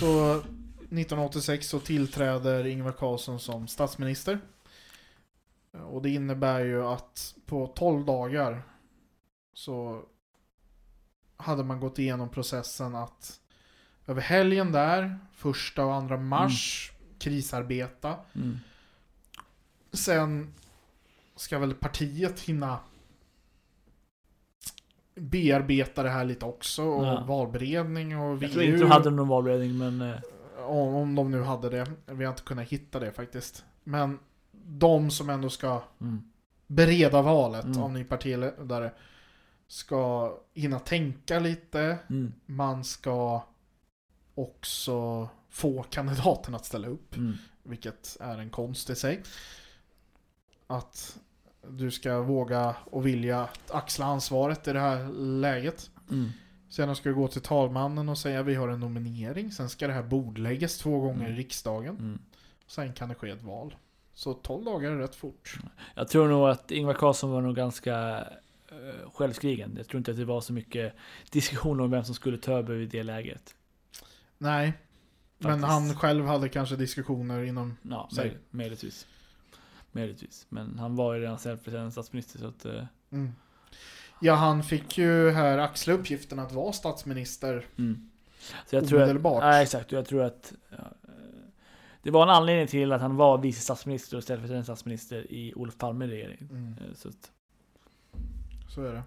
så 0.00 0.34
1986 0.90 1.68
så 1.68 1.80
tillträder 1.80 2.66
Ingvar 2.66 2.92
Carlsson 2.92 3.40
som 3.40 3.68
statsminister. 3.68 4.40
Och 5.72 6.02
det 6.02 6.10
innebär 6.10 6.60
ju 6.60 6.84
att 6.84 7.34
på 7.46 7.66
12 7.66 8.04
dagar 8.04 8.62
så 9.54 10.02
hade 11.36 11.64
man 11.64 11.80
gått 11.80 11.98
igenom 11.98 12.28
processen 12.28 12.94
att 12.94 13.40
över 14.06 14.20
helgen 14.20 14.72
där, 14.72 15.18
första 15.32 15.84
och 15.84 15.94
andra 15.94 16.16
mars, 16.16 16.92
krisarbeta. 17.18 18.16
Mm. 18.34 18.58
Sen 19.92 20.54
ska 21.36 21.58
väl 21.58 21.74
partiet 21.74 22.40
hinna 22.40 22.78
bearbeta 25.14 26.02
det 26.02 26.10
här 26.10 26.24
lite 26.24 26.44
också. 26.44 26.82
Och 26.82 27.06
Ja. 27.06 27.24
valberedning 27.24 28.18
och 28.18 28.42
Jag 28.42 28.52
tror 28.52 28.64
inte 28.64 28.78
de 28.80 28.90
hade 28.90 29.10
någon 29.10 29.28
valberedning 29.28 29.78
men... 29.78 30.00
Eh, 30.00 30.16
Om, 30.66 30.94
om 30.94 31.14
de 31.14 31.30
nu 31.30 31.42
hade 31.42 31.68
det. 31.70 31.86
Vi 32.06 32.24
har 32.24 32.32
inte 32.32 32.42
kunnat 32.42 32.68
hitta 32.68 33.00
det 33.00 33.12
faktiskt. 33.12 33.64
Men 33.84 34.18
de 34.52 35.10
som 35.10 35.30
ändå 35.30 35.50
ska 35.50 35.82
mm. 36.00 36.22
bereda 36.66 37.22
valet 37.22 37.64
Mm. 37.64 37.82
av 37.82 37.92
ny 37.92 38.04
partiledare 38.04 38.92
ska 39.66 40.32
hinna 40.54 40.78
tänka 40.78 41.38
lite. 41.38 41.98
Mm. 42.10 42.32
Man 42.46 42.84
ska 42.84 43.42
också 44.34 45.28
få 45.50 45.82
kandidaten 45.82 46.54
att 46.54 46.64
ställa 46.66 46.88
upp. 46.88 47.16
Mm. 47.16 47.34
Vilket 47.62 48.16
är 48.20 48.38
en 48.38 48.50
konst 48.50 48.90
i 48.90 48.94
sig. 48.94 49.22
Att 50.70 51.18
du 51.68 51.90
ska 51.90 52.20
våga 52.22 52.76
och 52.84 53.06
vilja 53.06 53.48
axla 53.70 54.04
ansvaret 54.06 54.68
i 54.68 54.72
det 54.72 54.80
här 54.80 55.08
läget. 55.40 55.90
Mm. 56.10 56.28
Sen 56.70 56.96
ska 56.96 57.08
du 57.08 57.14
gå 57.14 57.28
till 57.28 57.40
talmannen 57.42 58.08
och 58.08 58.18
säga 58.18 58.42
vi 58.42 58.54
har 58.54 58.68
en 58.68 58.80
nominering. 58.80 59.52
Sen 59.52 59.68
ska 59.68 59.86
det 59.86 59.92
här 59.92 60.02
bordläggas 60.02 60.78
två 60.78 61.00
gånger 61.00 61.20
Mm. 61.20 61.32
i 61.32 61.36
riksdagen. 61.36 61.96
Mm. 61.96 62.18
Sen 62.66 62.92
kan 62.92 63.08
det 63.08 63.14
ske 63.14 63.30
ett 63.30 63.42
val. 63.42 63.76
Så 64.14 64.34
12 64.34 64.64
dagar 64.64 64.90
är 64.90 64.96
rätt 64.96 65.14
fort. 65.14 65.58
Jag 65.94 66.08
tror 66.08 66.28
nog 66.28 66.48
att 66.48 66.70
Ingvar 66.70 66.94
Carlsson 66.94 67.30
var 67.30 67.40
nog 67.40 67.56
ganska 67.56 68.18
eh, 68.68 69.10
självskriven. 69.14 69.74
Jag 69.76 69.86
tror 69.88 69.98
inte 69.98 70.10
att 70.10 70.16
det 70.16 70.24
var 70.24 70.40
så 70.40 70.52
mycket 70.52 70.94
diskussion 71.30 71.80
om 71.80 71.90
vem 71.90 72.04
som 72.04 72.14
skulle 72.14 72.38
ta 72.38 72.52
över 72.52 72.74
i 72.74 72.86
det 72.86 73.02
läget. 73.02 73.54
Nej. 74.38 74.72
Men 75.38 75.50
Faktiskt. 75.60 75.68
han 75.72 75.94
själv 75.96 76.26
hade 76.26 76.48
kanske 76.48 76.76
diskussioner 76.76 77.42
inom... 77.42 77.76
Ja, 77.82 78.08
möj- 78.12 78.36
möjligtvis. 78.50 79.06
Möjligtvis. 79.98 80.46
Men 80.48 80.78
han 80.78 80.96
var 80.96 81.14
ju 81.14 81.20
redan 81.20 81.38
ställföreträdande 81.38 81.92
statsminister 81.92 82.38
så 82.38 82.46
att... 82.46 82.64
eh, 82.64 82.84
Mm. 83.10 83.32
Ja, 84.20 84.34
han 84.34 84.62
fick 84.62 84.98
ju 84.98 85.30
här 85.30 85.58
axla 85.58 85.92
uppgiften 85.94 86.38
att 86.38 86.52
vara 86.52 86.72
statsminister. 86.72 87.66
Mm. 87.78 88.10
Så 88.66 88.76
jag 88.76 88.88
tror 88.88 88.98
att, 88.98 89.04
Omedelbart. 89.04 89.42
nej, 89.42 89.62
exakt. 89.62 89.92
Jag 89.92 90.06
tror 90.06 90.22
att 90.22 90.52
ja, 90.70 90.76
eh, 90.76 91.10
det 92.02 92.10
var 92.10 92.22
en 92.22 92.28
anledning 92.28 92.66
till 92.66 92.92
att 92.92 93.00
han 93.00 93.16
var 93.16 93.38
vice 93.38 93.60
statsminister 93.60 94.16
och 94.16 94.22
ställföreträdande 94.22 94.64
statsminister 94.64 95.32
i 95.32 95.54
Olof 95.54 95.78
Palme 95.78 96.06
regering. 96.06 96.48
Mm. 96.50 96.72
Eh, 96.72 96.94
Så 96.94 97.08
att, 97.08 97.30
Så 98.74 98.82
är 98.84 98.92
det. 98.92 99.02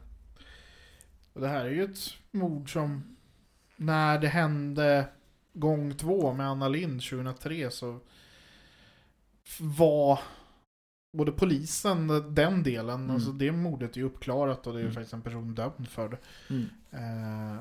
Och 1.33 1.41
det 1.41 1.47
här 1.47 1.65
är 1.65 1.69
ju 1.69 1.83
ett 1.83 1.99
mord 2.31 2.73
som 2.73 3.17
när 3.75 4.19
det 4.19 4.27
hände 4.27 5.05
gång 5.53 5.93
två 5.97 6.33
med 6.33 6.47
Anna 6.47 6.67
Lind 6.67 7.01
2003 7.03 7.71
så 7.71 7.99
var 9.59 10.19
både 11.11 11.31
polisen, 11.31 12.07
den 12.35 12.63
delen, 12.63 12.99
Mm. 13.03 13.11
alltså 13.15 13.31
det 13.31 13.51
mordet 13.51 13.91
är 13.95 13.97
ju 13.99 14.05
uppklarat 14.05 14.67
och 14.67 14.73
det 14.73 14.79
är 14.79 14.81
ju 14.81 14.85
Mm. 14.85 14.95
faktiskt 14.95 15.13
en 15.13 15.21
person 15.21 15.55
dömd 15.55 15.89
för 15.89 16.09
det. 16.09 16.17
mm. 16.49 16.69
Eh, 16.91 17.59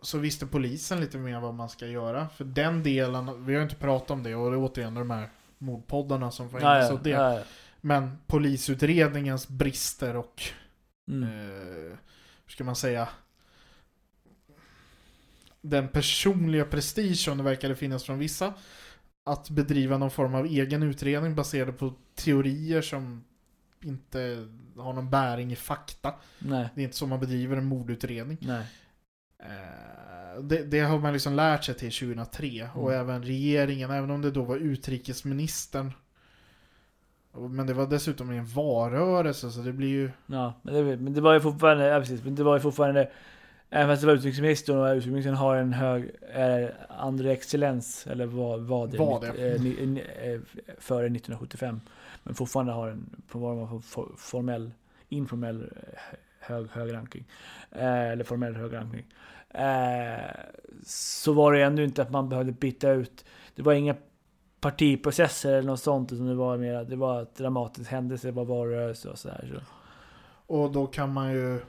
så 0.00 0.18
visste 0.18 0.46
polisen 0.46 1.00
lite 1.00 1.18
mer 1.18 1.40
vad 1.40 1.54
man 1.54 1.68
ska 1.68 1.86
göra. 1.86 2.28
För 2.28 2.44
den 2.44 2.82
delen, 2.82 3.44
vi 3.46 3.54
har 3.54 3.62
inte 3.62 3.74
pratat 3.76 4.10
om 4.10 4.22
det 4.22 4.34
och 4.34 4.50
det 4.50 4.56
är 4.56 4.64
återigen 4.64 4.94
de 4.94 5.10
här 5.10 5.30
mordpoddarna 5.58 6.30
som 6.30 6.50
får 6.50 6.58
ägna 6.58 6.82
sig 6.86 6.94
åt 6.94 7.04
det. 7.04 7.10
ja. 7.10 7.42
Men 7.80 8.18
polisutredningens 8.26 9.48
brister 9.48 10.16
och 10.16 10.42
Mm. 11.08 11.22
eh, 11.22 11.28
hur 12.44 12.52
ska 12.52 12.64
man 12.64 12.76
säga? 12.76 13.08
Den 15.60 15.88
personliga 15.88 16.64
prestige 16.64 17.16
som 17.18 17.38
det 17.38 17.44
verkade 17.44 17.74
finnas 17.76 18.04
från 18.04 18.18
vissa. 18.18 18.54
Att 19.24 19.50
bedriva 19.50 19.98
någon 19.98 20.10
form 20.10 20.34
av 20.34 20.46
egen 20.46 20.82
utredning 20.82 21.34
baserad 21.34 21.78
på 21.78 21.92
teorier 22.14 22.82
som 22.82 23.24
inte 23.82 24.48
har 24.76 24.92
någon 24.92 25.10
bäring 25.10 25.52
i 25.52 25.56
fakta. 25.56 26.14
Nej, 26.38 26.68
Det 26.74 26.80
är 26.80 26.84
inte 26.84 26.96
så 26.96 27.06
man 27.06 27.20
bedriver 27.20 27.56
en 27.56 27.64
mordutredning. 27.64 28.38
nej. 28.40 28.66
Eh, 29.38 30.42
det, 30.42 30.62
det 30.64 30.80
har 30.80 30.98
man 30.98 31.12
liksom 31.12 31.34
lärt 31.34 31.64
sig 31.64 31.74
till 31.74 31.92
2003. 31.92 32.68
Och 32.74 32.92
Mm. 32.92 33.00
även 33.00 33.22
regeringen, 33.22 33.90
även 33.90 34.10
om 34.10 34.22
det 34.22 34.30
då 34.30 34.42
var 34.42 34.56
utrikesministern. 34.56 35.92
Och- 37.32 37.50
Men 37.50 37.66
det 37.66 37.74
var 37.74 37.86
dessutom 37.86 38.30
en 38.30 38.46
valrörelse 38.46 39.50
så 39.50 39.60
det 39.60 39.72
blir 39.72 39.88
ju... 39.88 40.10
Ja, 40.26 40.54
men 40.62 40.74
det, 40.74 40.96
men 40.96 41.14
det 41.14 41.20
var 41.20 41.34
ju 41.34 41.40
fortfarande, 41.40 41.86
ja, 41.86 42.00
precis, 42.00 42.24
men 42.24 42.34
det 42.34 42.44
var 42.44 42.54
ju 42.56 42.60
fortfarande 42.60 43.10
Även 43.76 43.88
fast 43.88 44.00
det 44.00 44.06
var 44.06 44.14
utrikesministern 44.14 44.78
och 44.78 44.86
utrikesministern 44.86 45.34
har 45.34 45.56
en 45.56 45.72
hög 45.72 46.10
eh, 46.34 46.68
andre 46.88 47.32
excellens, 47.32 48.06
eller 48.06 48.26
vad 48.26 48.60
var 48.60 48.86
det? 48.86 48.98
Var 48.98 49.20
det? 49.20 49.54
Eh, 49.54 49.60
ni, 49.60 50.04
eh, 50.22 50.40
före 50.78 51.06
1975. 51.06 51.80
Men 52.22 52.34
fortfarande 52.34 52.72
har 52.72 52.88
en, 52.88 53.22
på 53.28 53.38
vad 53.38 53.56
man 53.56 53.68
får 53.68 53.80
for, 53.80 54.12
formell, 54.16 54.70
informell 55.08 55.62
eh, 55.62 55.98
hög, 56.40 56.66
hög 56.70 56.94
ranking. 56.94 57.24
Eh, 57.70 58.10
eller 58.10 58.24
formell 58.24 58.56
hög 58.56 58.74
ranking. 58.74 59.06
Eh, 59.50 60.30
så 60.86 61.32
var 61.32 61.52
det 61.52 61.62
ändå 61.62 61.82
inte 61.82 62.02
att 62.02 62.10
man 62.10 62.28
behövde 62.28 62.52
byta 62.52 62.90
ut, 62.90 63.24
det 63.54 63.62
var 63.62 63.72
inga 63.72 63.96
partiprocesser 64.60 65.52
eller 65.52 65.68
något 65.68 65.80
sånt, 65.80 66.12
utan 66.12 66.26
det 66.26 66.34
var 66.34 66.56
mer, 66.56 66.84
det 66.84 66.96
var 66.96 67.22
ett 67.22 67.36
dramatiskt 67.36 67.90
händelse, 67.90 68.28
det 68.28 68.32
var 68.32 68.44
valrörelse 68.44 69.08
och 69.08 69.18
sådär. 69.18 69.50
Så. 69.54 69.60
Och 70.54 70.72
då 70.72 70.86
kan 70.86 71.12
man 71.12 71.32
ju... 71.32 71.60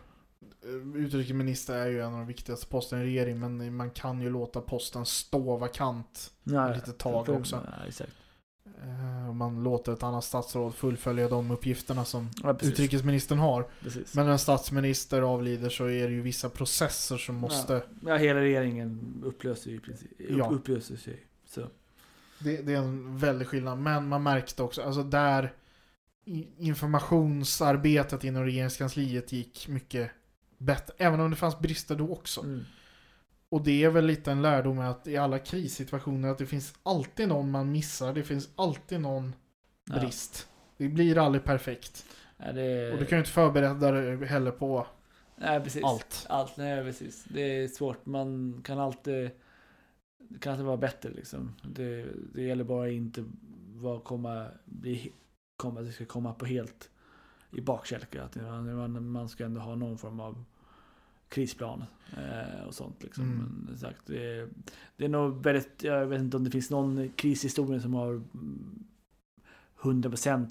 eh, 0.66 1.02
Utrikesminister 1.02 1.76
är 1.76 1.88
ju 1.88 2.00
en 2.00 2.14
av 2.14 2.20
de 2.20 2.28
viktigaste 2.28 2.68
posterna 2.68 3.02
i 3.02 3.06
regeringen 3.06 3.58
men 3.58 3.76
man 3.76 3.90
kan 3.90 4.22
ju 4.22 4.30
låta 4.30 4.62
posten 4.62 5.06
stå 5.06 5.58
vakant 5.58 6.32
Ja, 6.44 6.70
ett 6.70 6.76
litet 6.76 6.98
tag 6.98 7.30
också. 7.30 7.68
Ja, 7.80 7.88
exakt. 7.88 8.12
Eh, 8.84 9.34
man 9.34 9.64
låter 9.64 9.94
ett 9.94 10.04
annat 10.04 10.24
statsråd 10.24 10.76
fullfölja 10.76 11.30
de 11.30 11.52
uppgifterna 11.52 12.06
som 12.06 12.30
Ja, 12.44 12.58
utrikesministern 12.62 13.40
har. 13.40 13.68
precis. 13.82 14.16
Men 14.16 14.26
när 14.26 14.32
en 14.32 14.40
statsminister 14.40 15.22
avlider 15.22 15.70
så 15.70 15.86
är 15.86 16.08
det 16.08 16.14
ju 16.14 16.22
vissa 16.22 16.50
processer 16.50 17.18
som 17.18 17.36
måste... 17.36 17.84
Ja, 18.06 18.16
hela 18.16 18.40
regeringen 18.40 19.22
upplöser 19.26 19.70
ju 19.70 19.76
i 19.76 19.80
princip. 19.80 20.12
Ja. 20.30 20.50
Upplöser 20.50 20.96
sig. 20.96 21.26
Så. 21.48 21.68
Det, 22.40 22.62
det 22.62 22.74
är 22.74 22.78
en 22.78 23.18
väldig 23.18 23.48
skillnad. 23.48 23.78
Men 23.78 24.08
man 24.08 24.24
märkte 24.24 24.64
också, 24.64 24.82
alltså 24.82 25.04
där 25.04 25.54
informationsarbetet 26.58 28.24
inom 28.24 28.44
regeringskansliet 28.44 29.32
gick 29.32 29.68
mycket 29.68 30.12
bättre. 30.58 30.94
Även 30.98 31.20
om 31.20 31.30
det 31.30 31.36
fanns 31.36 31.60
brister 31.60 31.96
då 31.96 32.12
också. 32.12 32.42
Mm. 32.42 32.66
Och 33.50 33.62
det 33.64 33.84
är 33.84 33.90
väl 33.90 34.06
lite 34.06 34.32
en 34.32 34.42
lärdom 34.42 34.80
att 34.80 35.08
i 35.08 35.18
alla 35.18 35.40
krissituationer 35.40 36.30
att 36.30 36.38
det 36.38 36.46
finns 36.46 36.74
alltid 36.84 37.28
någon 37.28 37.52
man 37.52 37.72
missar. 37.72 38.14
Det 38.14 38.24
finns 38.24 38.50
alltid 38.56 39.00
någon 39.00 39.36
Ja. 39.90 40.00
brist. 40.00 40.48
Det 40.78 40.88
blir 40.88 41.18
aldrig 41.18 41.44
perfekt. 41.44 42.06
Ja, 42.38 42.52
det... 42.52 42.92
Och 42.94 43.00
du 43.00 43.06
kan 43.06 43.18
ju 43.18 43.20
inte 43.20 43.32
förbereda 43.32 43.92
dig 43.92 44.26
heller 44.26 44.52
på 44.52 44.88
Nej, 45.36 45.62
precis. 45.62 45.84
allt. 45.84 46.26
Allt, 46.30 46.58
nej 46.58 46.84
precis. 46.84 47.24
Det 47.24 47.42
är 47.42 47.68
svårt. 47.68 48.06
Man 48.06 48.62
kan 48.64 48.80
alltid... 48.80 49.30
Det 50.18 50.40
kan 50.40 50.52
alltid 50.52 50.66
vara 50.66 50.78
bättre 50.78 51.10
liksom. 51.10 51.56
Det, 51.64 52.06
det 52.34 52.42
gäller 52.42 52.64
bara 52.64 52.90
inte 52.90 53.26
vad 53.74 54.04
komma, 54.04 54.48
bli, 54.66 55.12
komma, 55.58 55.82
det 55.82 55.92
ska 55.92 56.06
komma 56.06 56.34
på 56.34 56.46
helt 56.46 56.90
i 57.56 57.62
bakkälke. 57.62 58.24
Att 58.24 58.36
man, 59.02 59.30
ska 59.30 59.46
ändå 59.46 59.62
ha 59.62 59.76
någon 59.76 59.98
form 59.98 60.20
av 60.20 60.44
krisplan 61.30 61.84
eh, 62.18 62.68
och 62.68 62.74
sånt 62.74 63.04
liksom. 63.04 63.24
Mm. 63.24 63.66
Men 63.68 63.78
sagt, 63.78 64.02
det, 64.06 64.50
det 64.98 65.06
är 65.06 65.10
nog 65.10 65.44
väldigt, 65.44 65.84
jag 65.84 66.06
vet 66.06 66.20
inte 66.20 66.38
om 66.38 66.44
det 66.44 66.52
finns 66.52 66.70
någon 66.70 67.10
krishistoria 67.16 67.80
som 67.80 67.94
har 67.94 68.10
mm, 68.10 68.84
100% 69.82 70.48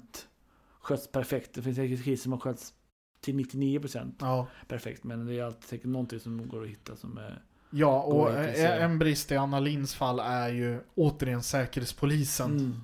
skötts 0.79 1.07
perfekt. 1.07 1.53
Det 1.53 1.61
finns 1.61 1.75
säkert 1.75 2.03
kriser 2.03 2.23
som 2.23 2.31
har 2.31 2.39
skötts 2.39 2.73
till 3.21 3.35
99% 3.35 4.13
Ja. 4.19 4.47
perfekt. 4.67 5.03
Men 5.03 5.25
det 5.25 5.39
är 5.39 5.43
alltid 5.43 5.63
säkert 5.63 5.87
någonting 5.87 6.19
som 6.19 6.47
går 6.47 6.63
att 6.63 6.69
hitta 6.69 6.95
som 6.95 7.17
är... 7.17 7.41
Ja, 7.69 8.01
och 8.01 8.33
en 8.33 8.99
brist 8.99 9.31
i 9.31 9.35
Anna 9.35 9.59
Linds 9.59 9.95
fall 9.95 10.19
är 10.19 10.49
ju 10.49 10.79
återigen 10.95 11.43
Säkerhetspolisen. 11.43 12.51
Mm. 12.51 12.81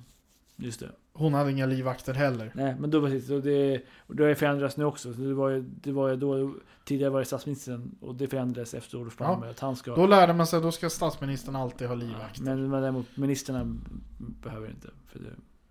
Just 0.56 0.80
det. 0.80 0.90
Hon 1.14 1.34
hade 1.34 1.50
inga 1.50 1.66
livvakter 1.66 2.14
heller. 2.14 2.50
Nej, 2.54 2.76
men 2.78 2.90
då 2.90 3.00
precis. 3.00 3.30
Och 3.30 3.42
det, 3.42 3.82
och 4.06 4.16
det 4.16 4.34
förändrats 4.34 4.76
nu 4.76 4.84
också. 4.84 5.14
Så 5.14 5.20
det 5.20 5.34
var 5.34 5.48
ju, 5.48 5.60
det 5.62 5.92
var 5.92 6.08
ju 6.08 6.16
då, 6.16 6.54
tidigare 6.84 7.10
var 7.10 7.18
det 7.18 7.24
statsministern 7.24 7.96
och 8.00 8.14
det 8.14 8.28
förändrades 8.28 8.74
efter 8.74 8.98
Olof 8.98 9.16
Ja. 9.18 9.26
Palme. 9.26 9.50
Att 9.50 9.60
han 9.60 9.76
ska... 9.76 9.94
Då 9.94 10.06
lärde 10.06 10.32
man 10.32 10.46
sig 10.46 10.56
att 10.56 10.62
då 10.62 10.72
ska 10.72 10.90
statsministern 10.90 11.56
alltid 11.56 11.88
ha 11.88 11.94
livvakter. 11.94 12.42
men, 12.42 12.70
men 12.70 12.82
däremot 12.82 13.16
ministrarna 13.16 13.76
behöver 14.18 14.70
inte. 14.70 14.88
För 15.06 15.18
det, 15.18 15.30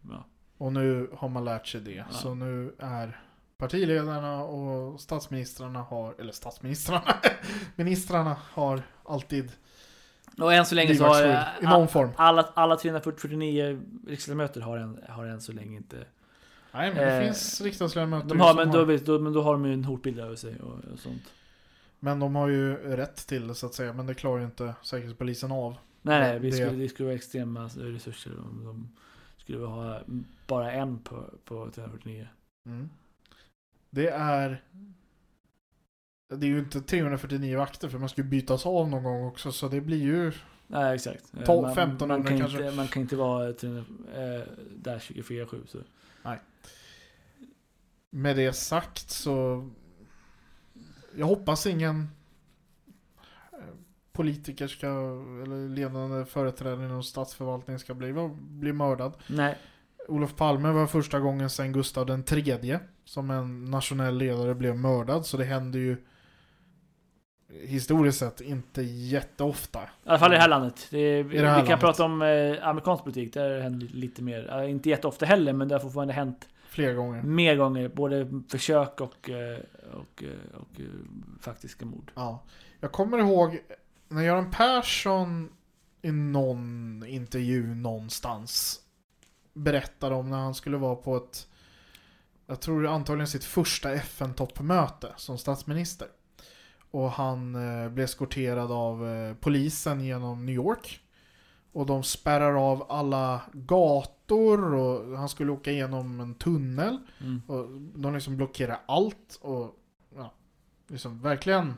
ja. 0.09 0.25
Och 0.57 0.73
nu 0.73 1.09
har 1.13 1.29
man 1.29 1.45
lärt 1.45 1.67
sig 1.67 1.81
det. 1.81 1.91
Ja. 1.91 2.05
Så 2.11 2.33
nu 2.33 2.75
är 2.79 3.21
partiledarna 3.57 4.43
och 4.43 4.99
statsministrarna 4.99 5.81
har, 5.81 6.15
eller 6.19 6.31
statsministrarna, 6.31 7.15
ministrarna 7.75 8.37
har 8.53 8.81
alltid 9.03 9.51
Och 10.37 10.53
än 10.53 10.65
så 10.65 10.75
länge 10.75 10.95
så 10.95 11.03
har 11.05 11.23
i 11.61 11.65
någon 11.65 11.87
form. 11.87 12.09
alla, 12.15 12.41
alla 12.53 12.75
349 12.77 13.81
riksdagsledamöter 14.07 14.61
har, 14.61 14.77
en, 14.77 14.99
har 15.09 15.25
än 15.25 15.41
så 15.41 15.51
länge 15.51 15.77
inte... 15.77 15.97
Nej, 16.71 16.93
men 16.93 16.97
det 17.07 17.13
Eh, 17.17 17.23
finns 17.23 17.61
riksdagsledamöter 17.61 18.27
De 18.29 18.39
har, 18.39 18.53
men, 18.55 18.69
har, 18.69 18.77
då, 18.77 18.85
vet- 18.85 19.05
då, 19.05 19.19
men 19.19 19.33
då 19.33 19.41
har 19.41 19.51
de 19.53 19.65
ju 19.65 19.73
en 19.73 19.85
hotbild 19.85 20.19
över 20.19 20.35
sig 20.35 20.59
och, 20.59 20.79
och 20.93 20.99
sånt. 20.99 21.23
men 21.99 22.19
de 22.19 22.35
har 22.35 22.47
ju 22.47 22.75
rätt 22.75 23.27
till 23.27 23.47
det 23.47 23.55
så 23.55 23.65
att 23.65 23.73
säga. 23.73 23.93
Men 23.93 24.05
det 24.05 24.13
klarar 24.13 24.37
ju 24.39 24.45
inte 24.45 24.73
Säkerhetspolisen 24.81 25.51
av. 25.51 25.75
Nej, 26.01 26.19
Det- 26.21 26.27
nej, 26.27 26.39
vi 26.39 26.49
det- 26.49 26.55
skulle, 26.55 26.71
det 26.83 26.89
skulle 26.89 27.05
vara 27.07 27.15
extrema 27.15 27.65
resurser 27.77 28.31
om 28.39 28.63
de 28.65 28.89
skulle 29.37 29.65
ha 29.65 29.99
bara 30.47 30.71
en 30.71 30.99
på, 30.99 31.23
på 31.45 31.69
349. 31.75 32.27
Mm. 32.65 32.89
Det 33.89 34.07
är... 34.09 34.63
Det 36.37 36.45
är 36.45 36.49
ju 36.49 36.59
inte 36.59 36.81
349 36.81 37.57
vakter 37.57 37.89
för 37.89 37.97
man 37.97 38.09
ska 38.09 38.21
ju 38.21 38.27
bytas 38.27 38.65
av 38.65 38.89
någon 38.89 39.03
gång 39.03 39.25
också 39.25 39.51
så 39.51 39.67
det 39.67 39.81
blir 39.81 40.01
ju... 40.01 40.31
Nej, 40.67 40.95
exakt. 40.95 41.33
Eh, 41.37 41.43
12, 41.43 41.61
man, 41.61 41.71
1500 41.71 42.17
man 42.17 42.27
kan 42.27 42.37
kanske. 42.37 42.63
Inte, 42.63 42.75
man 42.75 42.87
kan 42.87 43.01
inte 43.01 43.15
vara 43.15 43.53
300, 43.53 43.83
eh, 44.13 44.41
där 44.75 44.99
24-7. 44.99 45.67
Så. 45.67 45.77
Med 48.09 48.35
det 48.35 48.53
sagt 48.53 49.09
så... 49.09 49.69
Jag 51.15 51.25
hoppas 51.25 51.65
ingen 51.65 52.09
eh, 53.53 53.59
politiker 54.11 54.67
ska, 54.67 54.87
eller 55.43 55.69
ledande 55.69 56.25
företrädare 56.25 56.85
inom 56.85 57.03
statsförvaltningen 57.03 57.79
ska 57.79 57.93
bli, 57.93 58.13
bli 58.37 58.73
mördad. 58.73 59.13
Nej, 59.27 59.57
Olof 60.07 60.35
Palme 60.35 60.71
var 60.71 60.87
första 60.87 61.19
gången 61.19 61.49
sedan 61.49 61.71
Gustav 61.71 62.05
den 62.05 62.23
tredje 62.23 62.79
som 63.05 63.31
en 63.31 63.65
nationell 63.65 64.17
ledare 64.17 64.55
blev 64.55 64.77
mördad, 64.77 65.25
så 65.25 65.37
det 65.37 65.45
händer 65.45 65.79
ju 65.79 65.97
historiskt 67.63 68.19
sett 68.19 68.41
inte 68.41 68.81
jätteofta. 68.81 69.79
i 69.81 69.85
alla 70.05 70.19
fall 70.19 70.31
i 70.31 70.35
det 70.35 70.41
här 70.41 70.49
landet. 70.49 70.87
Det 70.91 70.97
är, 70.99 71.23
vi 71.23 71.37
det 71.37 71.47
här 71.47 71.55
vi 71.55 71.59
kan 71.61 71.69
landet. 71.69 71.79
prata 71.79 72.03
om 72.03 72.21
eh, 72.21 72.67
amerikansk 72.67 73.03
politik, 73.03 73.33
där 73.33 73.59
händer 73.61 73.87
lite 73.87 74.21
mer. 74.21 74.59
Eh, 74.59 74.69
inte 74.71 74.89
jätteofta 74.89 75.25
heller, 75.25 75.53
men 75.53 75.67
det 75.67 75.75
har 75.75 75.79
fortfarande 75.79 76.13
hänt 76.13 76.47
Flera 76.69 76.93
gånger. 76.93 77.21
mer 77.21 77.55
gånger. 77.55 77.87
Både 77.89 78.41
försök 78.49 79.01
och, 79.01 79.29
eh, 79.29 79.59
och, 79.93 80.23
eh, 80.23 80.59
och, 80.59 80.79
eh, 80.79 80.85
faktiska 81.41 81.85
mord. 81.85 82.11
Ja. 82.15 82.43
Jag 82.79 82.91
kommer 82.91 83.17
ihåg 83.17 83.59
när 84.09 84.21
Göran 84.21 84.51
Persson 84.51 85.49
i 86.01 86.11
någon 86.11 87.03
intervju 87.07 87.75
någonstans 87.75 88.79
berättade 89.53 90.15
om 90.15 90.29
när 90.29 90.37
han 90.37 90.53
skulle 90.55 90.77
vara 90.77 90.95
på 90.95 91.17
ett, 91.17 91.47
jag 92.47 92.59
tror 92.61 92.87
antagligen 92.87 93.27
sitt 93.27 93.43
första 93.43 93.91
FN-toppmöte 93.93 95.13
som 95.17 95.37
statsminister. 95.37 96.07
Och 96.91 97.11
han 97.11 97.55
eh, 97.55 97.89
blev 97.89 98.05
eskorterad 98.05 98.71
av 98.71 99.07
eh, 99.07 99.33
polisen 99.35 100.01
genom 100.01 100.45
New 100.45 100.55
York. 100.55 100.99
Och 101.73 101.85
de 101.85 102.03
spärrar 102.03 102.71
av 102.71 102.85
alla 102.89 103.41
gator 103.53 104.73
och 104.73 105.17
han 105.17 105.29
skulle 105.29 105.51
åka 105.51 105.71
igenom 105.71 106.19
en 106.19 106.35
tunnel. 106.35 106.97
Mm. 107.19 107.41
Och 107.47 107.67
de 108.01 108.13
liksom 108.13 108.37
blockerar 108.37 108.79
allt 108.85 109.39
och 109.41 109.75
ja, 110.15 110.33
liksom 110.87 111.21
verkligen 111.21 111.73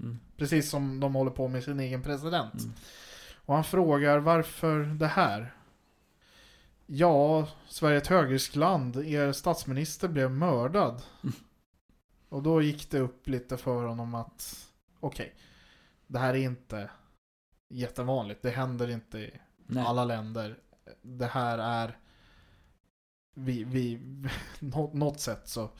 Mm. 0.00 0.18
precis 0.36 0.70
som 0.70 1.00
de 1.00 1.14
håller 1.14 1.30
på 1.30 1.48
med 1.48 1.64
sin 1.64 1.80
egen 1.80 2.02
president. 2.02 2.60
Mm. 2.60 2.72
Och 3.46 3.54
han 3.54 3.64
frågar 3.64 4.18
varför 4.18 4.78
det 4.80 5.06
här? 5.06 5.54
Ja, 6.86 7.48
Sverige 7.68 7.96
är 7.96 8.00
ett 8.00 8.06
högriskland. 8.06 8.96
Er 8.96 9.32
statsminister 9.32 10.08
blev 10.08 10.30
mördad. 10.30 11.02
Och 12.28 12.42
då 12.42 12.62
gick 12.62 12.90
det 12.90 12.98
upp 13.00 13.28
lite 13.28 13.56
för 13.56 13.84
honom 13.86 14.14
att 14.14 14.68
okej, 15.00 15.34
det 16.06 16.18
här 16.18 16.34
är 16.34 16.38
inte 16.38 16.90
jättevanligt. 17.68 18.42
Det 18.42 18.50
händer 18.50 18.90
inte 18.90 19.18
i 19.18 19.30
Nej. 19.66 19.84
alla 19.86 20.04
länder. 20.04 20.58
Det 21.02 21.26
här 21.26 21.58
är 21.58 21.98
vi, 23.34 23.64
vi, 23.64 24.00
nå- 24.58 24.90
något 24.94 25.20
sätt 25.20 25.48
så 25.48 25.70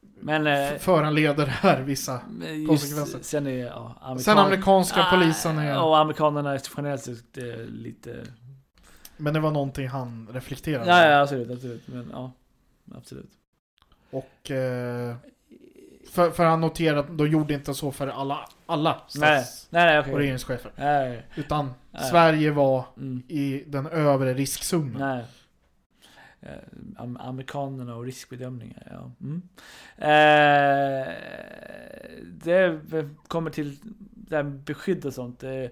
Men 0.00 0.46
eh, 0.46 0.78
föranleder 0.78 1.44
det 1.46 1.50
här 1.52 1.82
vissa. 1.82 2.20
konsekvenser. 2.68 3.18
sen 3.22 3.46
är 3.46 3.66
ja, 3.66 3.94
amerikan... 4.00 4.24
Sen 4.24 4.38
amerikanska 4.38 5.00
Ah, 5.00 5.10
polisen 5.10 5.58
är... 5.58 5.82
Och 5.82 5.98
amerikanerna 5.98 6.54
är 6.54 6.62
generellt 6.76 7.02
sett 7.04 7.38
eh, 7.38 7.44
lite... 7.64 8.24
Men 9.16 9.34
det 9.34 9.40
var 9.40 9.50
någonting 9.50 9.88
han 9.88 10.28
reflekterade 10.32 10.90
Ja, 10.90 11.06
ja, 11.10 11.20
absolut, 11.20 11.50
absolut. 11.50 11.88
Men 11.88 12.10
ja, 12.12 12.32
absolut. 12.94 13.30
Och... 14.10 14.50
Eh, 14.50 15.16
för, 16.10 16.30
för 16.30 16.44
han 16.44 16.60
noterade 16.60 17.00
att 17.00 17.18
de 17.18 17.28
gjorde 17.28 17.54
inte 17.54 17.74
så 17.74 17.92
för 17.92 18.06
alla, 18.06 18.48
alla 18.66 19.02
stats 19.08 19.68
nej, 19.70 19.86
nej 19.86 19.98
och 19.98 20.04
okej. 20.04 20.14
regeringschefer. 20.18 20.72
Nej, 20.76 21.26
Utan 21.36 21.70
Nej. 21.90 22.10
Sverige 22.10 22.50
var 22.50 22.84
mm, 22.96 23.22
i 23.28 23.64
den 23.66 23.86
övre 23.86 24.34
riskzonen. 24.34 24.96
nej. 24.98 25.24
Eh, 26.40 26.48
am- 26.96 27.16
amerikanerna 27.20 27.96
och 27.96 28.04
riskbedömningar, 28.04 28.82
ja. 28.90 29.10
Mm. 29.20 29.42
Eh, 29.96 31.12
det 32.32 32.80
kommer 33.28 33.50
till 33.50 33.76
det 34.14 34.36
här 34.36 34.42
med 34.42 34.52
beskydd 34.58 35.04
och 35.06 35.14
sånt. 35.14 35.42
Eh, 35.42 35.64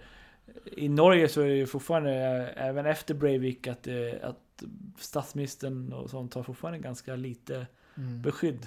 I 0.76 0.88
Norge 0.88 1.28
så 1.28 1.40
är 1.40 1.46
det 1.48 1.54
ju 1.54 1.66
fortfarande, 1.66 2.12
eh, 2.56 2.66
även 2.66 2.86
efter 2.86 3.14
Breivik, 3.14 3.66
att, 3.66 3.86
eh, 3.86 3.94
att 4.22 4.62
statsministern 4.98 5.92
och 5.92 6.10
sånt 6.10 6.34
har 6.34 6.42
fortfarande 6.42 6.78
ganska 6.78 7.16
lite 7.16 7.66
Mm. 7.98 8.22
beskydd. 8.22 8.66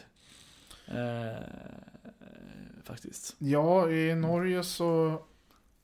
Eh, 0.91 1.43
faktiskt. 2.83 3.35
Ja, 3.37 3.89
i 3.89 4.15
Norge 4.15 4.63
så 4.63 5.21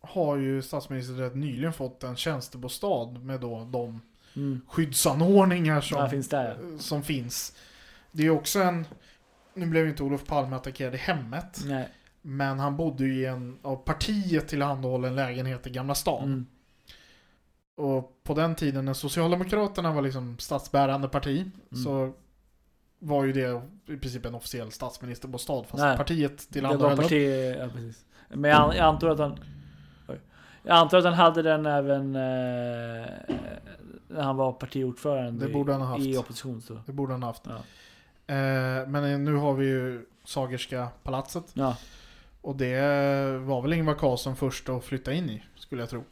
har 0.01 0.37
ju 0.37 0.61
statsministern 0.61 1.17
rätt 1.17 1.35
nyligen 1.35 1.73
fått 1.73 2.03
en 2.03 2.15
tjänstebostad 2.15 3.05
med 3.23 3.39
då 3.41 3.67
de 3.71 4.01
Mm. 4.37 4.61
skyddsanordningar 4.67 5.81
som, 5.81 5.97
Ja, 5.97 6.09
finns 6.09 6.29
där. 6.29 6.57
som 6.79 7.03
finns. 7.03 7.55
Det 8.11 8.25
är 8.25 8.29
också 8.29 8.59
en... 8.61 8.85
Nu 9.53 9.65
blev 9.65 9.87
inte 9.87 10.03
Olof 10.03 10.25
Palme 10.25 10.55
attackerad 10.55 10.93
i 10.95 10.97
hemmet. 10.97 11.61
Nej. 11.65 11.89
Men 12.21 12.59
han 12.59 12.77
bodde 12.77 13.03
ju 13.05 13.15
i 13.21 13.25
en 13.25 13.59
av 13.61 13.75
partiet 13.75 14.47
tillhandahållen 14.47 15.15
lägenhet 15.15 15.67
i 15.67 15.69
Gamla 15.69 15.95
stan. 15.95 16.23
Mm. 16.23 16.45
Och 17.75 18.19
på 18.23 18.33
den 18.33 18.55
tiden 18.55 18.85
när 18.85 18.93
Socialdemokraterna 18.93 19.93
var 19.93 20.01
liksom 20.01 20.37
statsbärande 20.39 21.07
parti 21.07 21.39
Mm. 21.71 21.83
så 21.83 22.13
var 23.07 23.23
ju 23.23 23.33
det 23.33 23.61
i 23.93 23.97
princip 23.97 24.25
en 24.25 24.35
officiell 24.35 24.71
statsministerbostad 24.71 25.63
fast 25.67 25.83
Nej. 25.83 25.97
partiet 25.97 26.37
Det 26.37 26.53
tillhandahöll 26.53 26.81
var 26.81 26.89
den. 26.89 26.97
parti, 27.03 27.55
ja, 27.59 27.67
precis. 27.73 28.05
Men 28.29 28.51
jag, 28.51 28.75
jag 28.75 28.85
antar 28.85 29.09
att 29.09 29.19
han... 29.19 29.39
Oj. 30.07 30.19
Jag 30.63 30.77
antar 30.77 30.97
att 30.97 31.03
han 31.05 31.13
hade 31.13 31.41
den 31.41 31.65
även 31.65 32.15
eh, 32.15 33.05
när 34.07 34.21
han 34.21 34.35
var 34.35 34.51
partiordförande 34.53 35.47
Det 35.47 35.53
borde 35.53 35.71
han 35.71 35.81
ha 35.81 35.87
haft. 35.87 36.05
i, 36.05 36.17
opposition. 36.17 36.61
Så. 36.61 36.79
Det 36.85 36.91
borde 36.91 37.13
han 37.13 37.23
ha 37.23 37.29
haft. 37.29 37.43
Ja. 37.45 37.55
Eh, 38.35 38.87
men 38.87 39.25
nu 39.25 39.35
har 39.35 39.53
vi 39.53 39.65
ju 39.65 40.05
Sagerska 40.23 40.87
palatset. 41.03 41.43
Ja. 41.53 41.77
Och 42.41 42.55
det 42.55 42.79
var 43.39 43.61
väl 43.61 43.73
Ingvar 43.73 43.93
Carlsson 43.93 44.35
först 44.35 44.69
att 44.69 44.83
flytta 44.83 45.13
in 45.13 45.29
i, 45.29 45.43
skulle 45.55 45.81
jag 45.81 45.89
tro. 45.89 46.03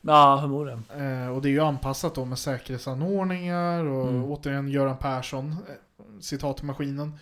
Ja, 0.00 0.38
förmodligen. 0.40 0.84
Eh, 0.96 1.28
och 1.28 1.42
det 1.42 1.48
är 1.48 1.50
ju 1.50 1.60
anpassat 1.60 2.14
då 2.14 2.24
med 2.24 2.38
säkerhetsanordningar 2.38 3.84
och 3.84 4.08
Mm. 4.08 4.24
återigen 4.24 4.68
Göran 4.68 4.96
Persson, 4.96 5.50
eh, 5.68 5.74
citatmaskinen, 6.20 7.18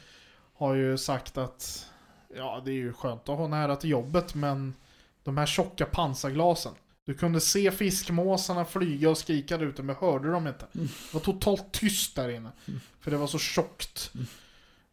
har 0.55 0.75
ju 0.75 0.99
sagt 0.99 1.39
att 1.39 1.91
ja, 2.37 2.63
det 2.65 2.71
är 2.71 2.75
ju 2.75 2.93
skönt 2.93 3.29
att 3.29 3.39
ha 3.39 3.49
nära 3.49 3.77
till 3.77 3.91
jobbet 3.91 4.35
men 4.35 4.75
de 5.23 5.37
här 5.37 5.47
tjocka 5.47 5.87
pansarglasen. 5.87 6.73
Du 7.05 7.15
kunde 7.15 7.41
se 7.41 7.71
fiskmåsarna 7.71 8.65
flyga 8.65 9.11
och 9.11 9.19
skrika 9.19 9.59
där 9.59 9.67
ute 9.67 9.83
men 9.83 9.97
hörde 9.97 10.31
dem 10.31 10.47
inte. 10.47 10.67
Mm. 10.75 10.87
Det 10.87 11.15
var 11.15 11.21
totalt 11.21 11.73
tyst 11.73 12.17
där 12.17 12.29
inne. 12.29 12.51
Mm. 12.69 12.81
För 13.01 13.11
det 13.11 13.17
var 13.17 13.27
så 13.27 13.39
tjockt. 13.39 14.13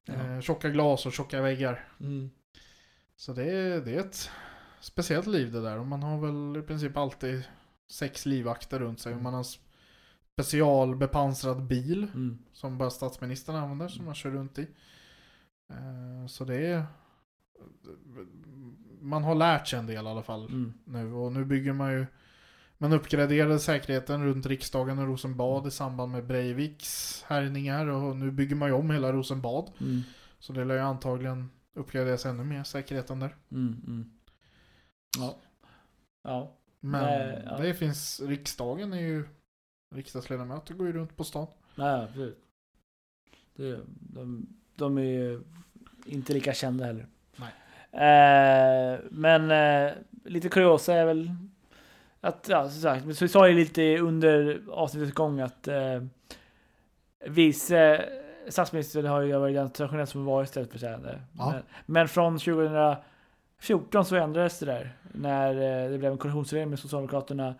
Ja. 0.06 0.14
Eh, 0.14 0.42
tjocka 0.42 0.70
glas 0.70 1.06
och 1.06 1.14
tjocka 1.14 1.42
väggar. 1.42 1.88
Mm. 2.00 2.30
Så 3.16 3.34
det 3.34 3.44
är, 3.44 3.82
det 3.82 3.96
är 3.96 4.00
ett 4.00 4.30
speciellt 4.80 5.28
liv 5.28 5.52
det 5.52 5.62
där. 5.62 5.78
Och 5.80 5.88
man 5.88 6.04
har 6.04 6.18
väl 6.18 6.64
i 6.64 6.68
princip 6.68 6.98
alltid 6.98 7.44
sex 7.90 8.26
livvakter 8.26 8.80
runt 8.80 9.00
sig. 9.00 9.14
Och 9.14 9.22
man 9.22 9.34
har 9.34 9.46
specialbepansrad 10.44 11.64
bil 11.64 12.08
Mm. 12.14 12.38
som 12.54 12.78
bara 12.78 12.90
statsministern 12.90 13.56
använder 13.56 13.88
som 13.88 14.06
man 14.06 14.16
kör 14.16 14.32
runt 14.32 14.60
i. 14.60 14.68
Eh, 15.70 16.28
Så 16.28 16.46
det 16.46 16.56
är... 16.68 16.86
Man 19.02 19.24
har 19.24 19.36
lärt 19.36 19.68
sig 19.68 19.80
en 19.80 19.88
del 19.88 20.06
i 20.06 20.10
alla 20.10 20.24
fall 20.24 20.46
Mm. 20.46 20.74
nu 20.86 21.14
och 21.14 21.32
nu 21.34 21.46
bygger 21.46 21.74
man 21.74 21.92
ju 21.94 22.06
man 22.78 22.94
uppgraderade 22.94 23.60
säkerheten 23.60 24.24
runt 24.26 24.46
riksdagen 24.46 25.00
och 25.00 25.08
Rosenbad 25.08 25.68
i 25.68 25.72
samband 25.72 26.12
med 26.12 26.26
Breiviks 26.28 27.24
härjningar 27.28 27.88
och 27.88 28.18
nu 28.18 28.32
bygger 28.32 28.56
man 28.56 28.70
ju 28.70 28.76
om 28.76 28.90
hela 28.92 29.12
Rosenbad. 29.14 29.72
Mm. 29.82 30.02
Så 30.40 30.54
det 30.54 30.66
lär 30.66 30.76
ju 30.76 30.82
antagligen 30.82 31.50
uppgraderas 31.74 32.26
ännu 32.26 32.44
mer 32.44 32.64
säkerheten 32.64 33.20
där. 33.20 33.36
Mm. 33.52 33.82
Mm. 33.88 34.12
Ja. 35.20 35.36
Ja. 36.24 36.58
Men 36.80 37.02
Nej, 37.04 37.44
ja. 37.46 37.58
det 37.58 37.74
finns, 37.74 38.20
riksdagen 38.20 38.94
är 38.94 39.00
ju, 39.02 39.26
riksdagsledamöter 39.92 40.74
går 40.74 40.88
ju 40.88 40.94
runt 40.94 41.18
på 41.18 41.24
stan. 41.24 41.48
Nej, 41.76 42.04
absolut. 42.04 42.40
Det, 43.56 43.80
de, 44.00 44.48
de 44.76 44.98
är 44.98 45.02
ju 45.02 45.42
inte 46.06 46.34
lika 46.34 46.54
kända 46.54 46.86
heller. 46.86 47.08
Nej. 47.36 47.52
Eh, 47.92 49.00
men 49.12 49.52
eh, 49.52 49.94
lite 50.24 50.50
kuriosa 50.50 50.94
är 50.94 51.06
väl 51.06 51.32
att, 52.22 52.46
ja 52.50 52.70
som 52.70 52.82
sagt, 52.82 53.18
så 53.18 53.26
vi 53.26 53.30
sa 53.30 53.48
ju 53.48 53.56
lite 53.56 53.98
under 53.98 54.62
avsnittets 54.72 55.14
gång 55.14 55.40
att 55.40 55.68
eh, 55.68 56.04
vice 57.26 58.06
statsminister 58.48 59.04
har 59.04 59.22
ju 59.22 59.38
varit 59.38 59.56
den 59.56 59.70
traditionellt 59.72 60.10
som 60.10 60.26
varit 60.26 60.50
ställföreträdande. 60.50 61.20
Ja. 61.38 61.52
Men, 61.52 61.64
men 61.86 62.08
från 62.08 62.40
2014 62.40 64.06
så 64.06 64.16
ändrades 64.16 64.60
det 64.60 64.66
där 64.66 64.96
när 65.14 65.54
eh, 65.56 65.92
det 65.92 65.98
blev 65.98 66.12
en 66.12 66.18
koalitionsregering 66.18 66.70
med 66.70 66.80
Socialdemokraterna 66.80 67.56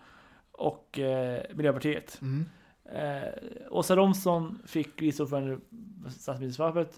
och 0.52 1.00
eh, 1.00 1.42
Miljöpartiet. 1.54 2.20
Mm. 2.22 2.46
Eh, 2.96 3.30
Åsa 3.70 3.96
Romson 3.96 4.60
fick 4.68 5.02
vice 5.02 5.24
ordförande 5.24 5.58
statsministerskapet. 6.10 6.92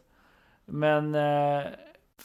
Men 0.66 1.16
eh, 1.16 1.64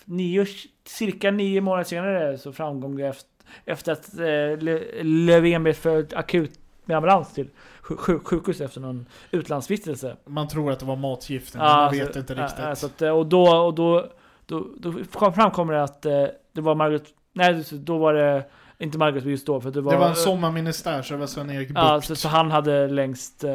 nio, 0.05 0.47
cirka 0.85 1.31
nio 1.31 1.61
månader 1.61 1.85
senare 1.85 2.39
så 2.39 2.53
framgång 2.53 2.97
det 2.97 3.07
efter, 3.07 3.31
efter 3.65 3.93
att 3.93 4.19
eh, 4.19 5.05
Löfven 5.05 5.63
blev 5.63 5.73
för 5.73 6.07
akut 6.15 6.61
med 6.85 6.97
ambulans 6.97 7.33
till 7.35 7.51
sjuk- 7.81 7.99
sjuk- 7.99 8.25
sjukhus 8.25 8.61
efter 8.61 8.81
någon 8.81 9.07
utlandsvistelse. 9.31 10.17
Man 10.25 10.49
tror 10.49 10.71
att 10.73 10.81
det 10.81 10.87
var 10.87 10.97
matgifter, 10.97 11.59
men 11.59 11.67
Ja, 11.67 11.75
man 11.77 11.85
alltså, 11.85 12.05
vet 12.05 12.17
inte 12.17 12.35
riktigt. 12.35 12.59
ja, 12.59 12.75
så 12.77 12.87
att, 12.87 13.03
eh, 13.03 13.11
och 13.11 13.27
då, 13.27 13.57
och 13.57 13.75
då, 13.75 14.07
då, 14.47 14.67
då 14.79 14.95
kom- 15.13 15.33
framkommer 15.33 15.73
det 15.75 15.83
att 15.83 16.07
eh, 16.07 16.25
det 16.53 16.61
var 16.61 16.75
Margaret, 16.75 17.05
nej 17.33 17.65
då 17.73 17.99
var 17.99 18.15
det 18.15 18.45
inte 18.79 18.99
Margaret 18.99 19.25
just 19.25 19.47
då 19.47 19.61
för 19.61 19.71
det 19.71 19.81
var, 19.81 19.93
det 19.93 19.99
var 19.99 20.09
en 20.09 20.15
sommarministär 20.15 21.03
så 21.03 21.15
det 21.15 21.21
var 21.21 21.27
Sven-Erik 21.27 21.69
Bucht. 21.69 21.79
Ja, 21.79 22.01
så, 22.01 22.17
så 22.17 22.29
han 22.29 22.51
hade 22.51 22.89
längst, 22.89 23.45
eh, 23.45 23.53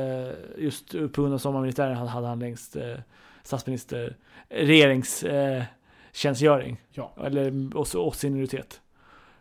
just 0.58 0.92
på 0.92 1.22
grund 1.22 1.34
av 1.34 1.38
sommarministären 1.38 1.98
hade 1.98 2.28
han 2.28 2.40
längst 2.40 2.76
eh, 2.76 2.96
statsminister, 3.44 4.18
regerings 4.50 5.24
eh. 5.24 5.64
Ja. 6.92 7.14
Eller 7.24 7.78
och, 7.78 7.96
och 7.96 8.16
senioritet. 8.16 8.82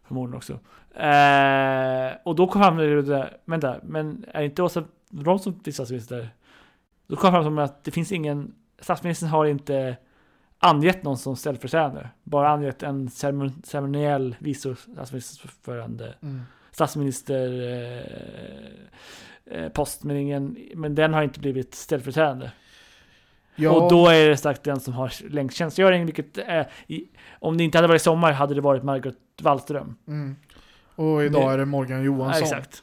Förmodligen 0.04 0.36
också. 0.36 0.52
Eh, 1.00 2.12
och 2.24 2.36
då 2.36 2.46
kom 2.46 2.60
han 2.62 2.76
med 2.76 2.88
det 2.88 3.02
där, 3.02 3.36
vänta, 3.44 3.76
men 3.82 4.24
är 4.32 4.42
inte 4.42 4.62
Åsa 4.62 4.84
Romson 5.10 5.60
statsminister? 5.72 6.28
Då 7.06 7.16
kom 7.16 7.34
han 7.34 7.42
fram 7.42 7.54
med 7.54 7.64
att 7.64 7.84
det 7.84 7.90
finns 7.90 8.12
ingen, 8.12 8.54
statsministern 8.80 9.28
har 9.28 9.46
inte 9.46 9.96
angett 10.62 11.02
någon 11.02 11.18
som 11.18 11.36
ställföreträdande. 11.36 12.06
Bara 12.22 12.50
angett 12.50 12.82
en 12.82 13.08
ceremon- 13.08 13.62
ceremoniell 13.66 14.36
vice 14.38 14.76
statsministerförande 14.94 16.14
Mm. 16.22 16.42
statsminister 16.70 17.62
eh, 19.46 19.62
eh, 19.64 19.86
men, 20.02 20.16
ingen, 20.16 20.56
men 20.74 20.94
den 20.94 21.14
har 21.14 21.22
inte 21.22 21.40
blivit 21.40 21.74
ställföreträdande. 21.74 22.50
Ja, 23.54 23.70
Och 23.70 23.90
då 23.90 24.08
är 24.08 24.28
det 24.28 24.36
sagt 24.36 24.62
den 24.64 24.80
som 24.80 24.94
har 24.94 25.12
längst 25.30 25.56
tjänstgöring, 25.56 26.04
vilket 26.06 26.38
är, 26.38 26.70
i, 26.86 27.04
om 27.40 27.56
det 27.58 27.64
inte 27.64 27.78
hade 27.78 27.88
varit 27.88 28.02
sommar 28.02 28.32
hade 28.32 28.54
det 28.54 28.60
varit 28.60 28.82
Margot 28.82 29.16
Wallström. 29.42 29.94
mm. 30.08 30.36
Och 30.94 31.24
idag 31.24 31.48
Det- 31.48 31.52
är 31.54 31.58
det 31.58 31.64
Morgan 31.64 31.98
Ja, 31.98 32.04
Johansson. 32.04 32.42
exakt. 32.42 32.82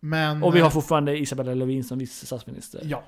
Men, 0.00 0.42
Och 0.42 0.54
vi 0.56 0.60
har 0.60 0.66
eh, 0.68 0.72
fortfarande 0.72 1.18
Isabella 1.18 1.54
Lövin 1.54 1.84
som 1.84 1.98
vice 1.98 2.26
statsminister. 2.26 2.80
Ja. 2.84 3.02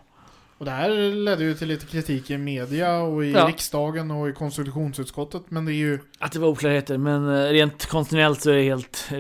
Och 0.59 0.65
det 0.65 0.71
här 0.71 0.91
ledde 1.13 1.45
ju 1.45 1.55
till 1.55 1.69
lite 1.69 1.87
kritik 1.87 2.31
i 2.31 2.39
media 2.39 3.01
och 3.01 3.25
i 3.25 3.33
Ja. 3.33 3.49
riksdagen 3.49 4.11
och 4.11 4.29
i 4.29 4.33
konstitutionsutskottet. 4.33 5.43
Men 5.49 5.65
det 5.65 5.73
är 5.73 5.75
ju 5.75 5.99
Att 6.19 6.33
det 6.33 6.39
var 6.39 6.49
oklarheter, 6.49 6.99
men 6.99 7.29
eh, 7.29 7.49
rent 7.49 7.87
konstitutionellt 7.87 8.41
så 8.41 8.51
är 8.51 8.55
det 8.57 8.63
helt... 8.63 9.09
eh, 9.13 9.19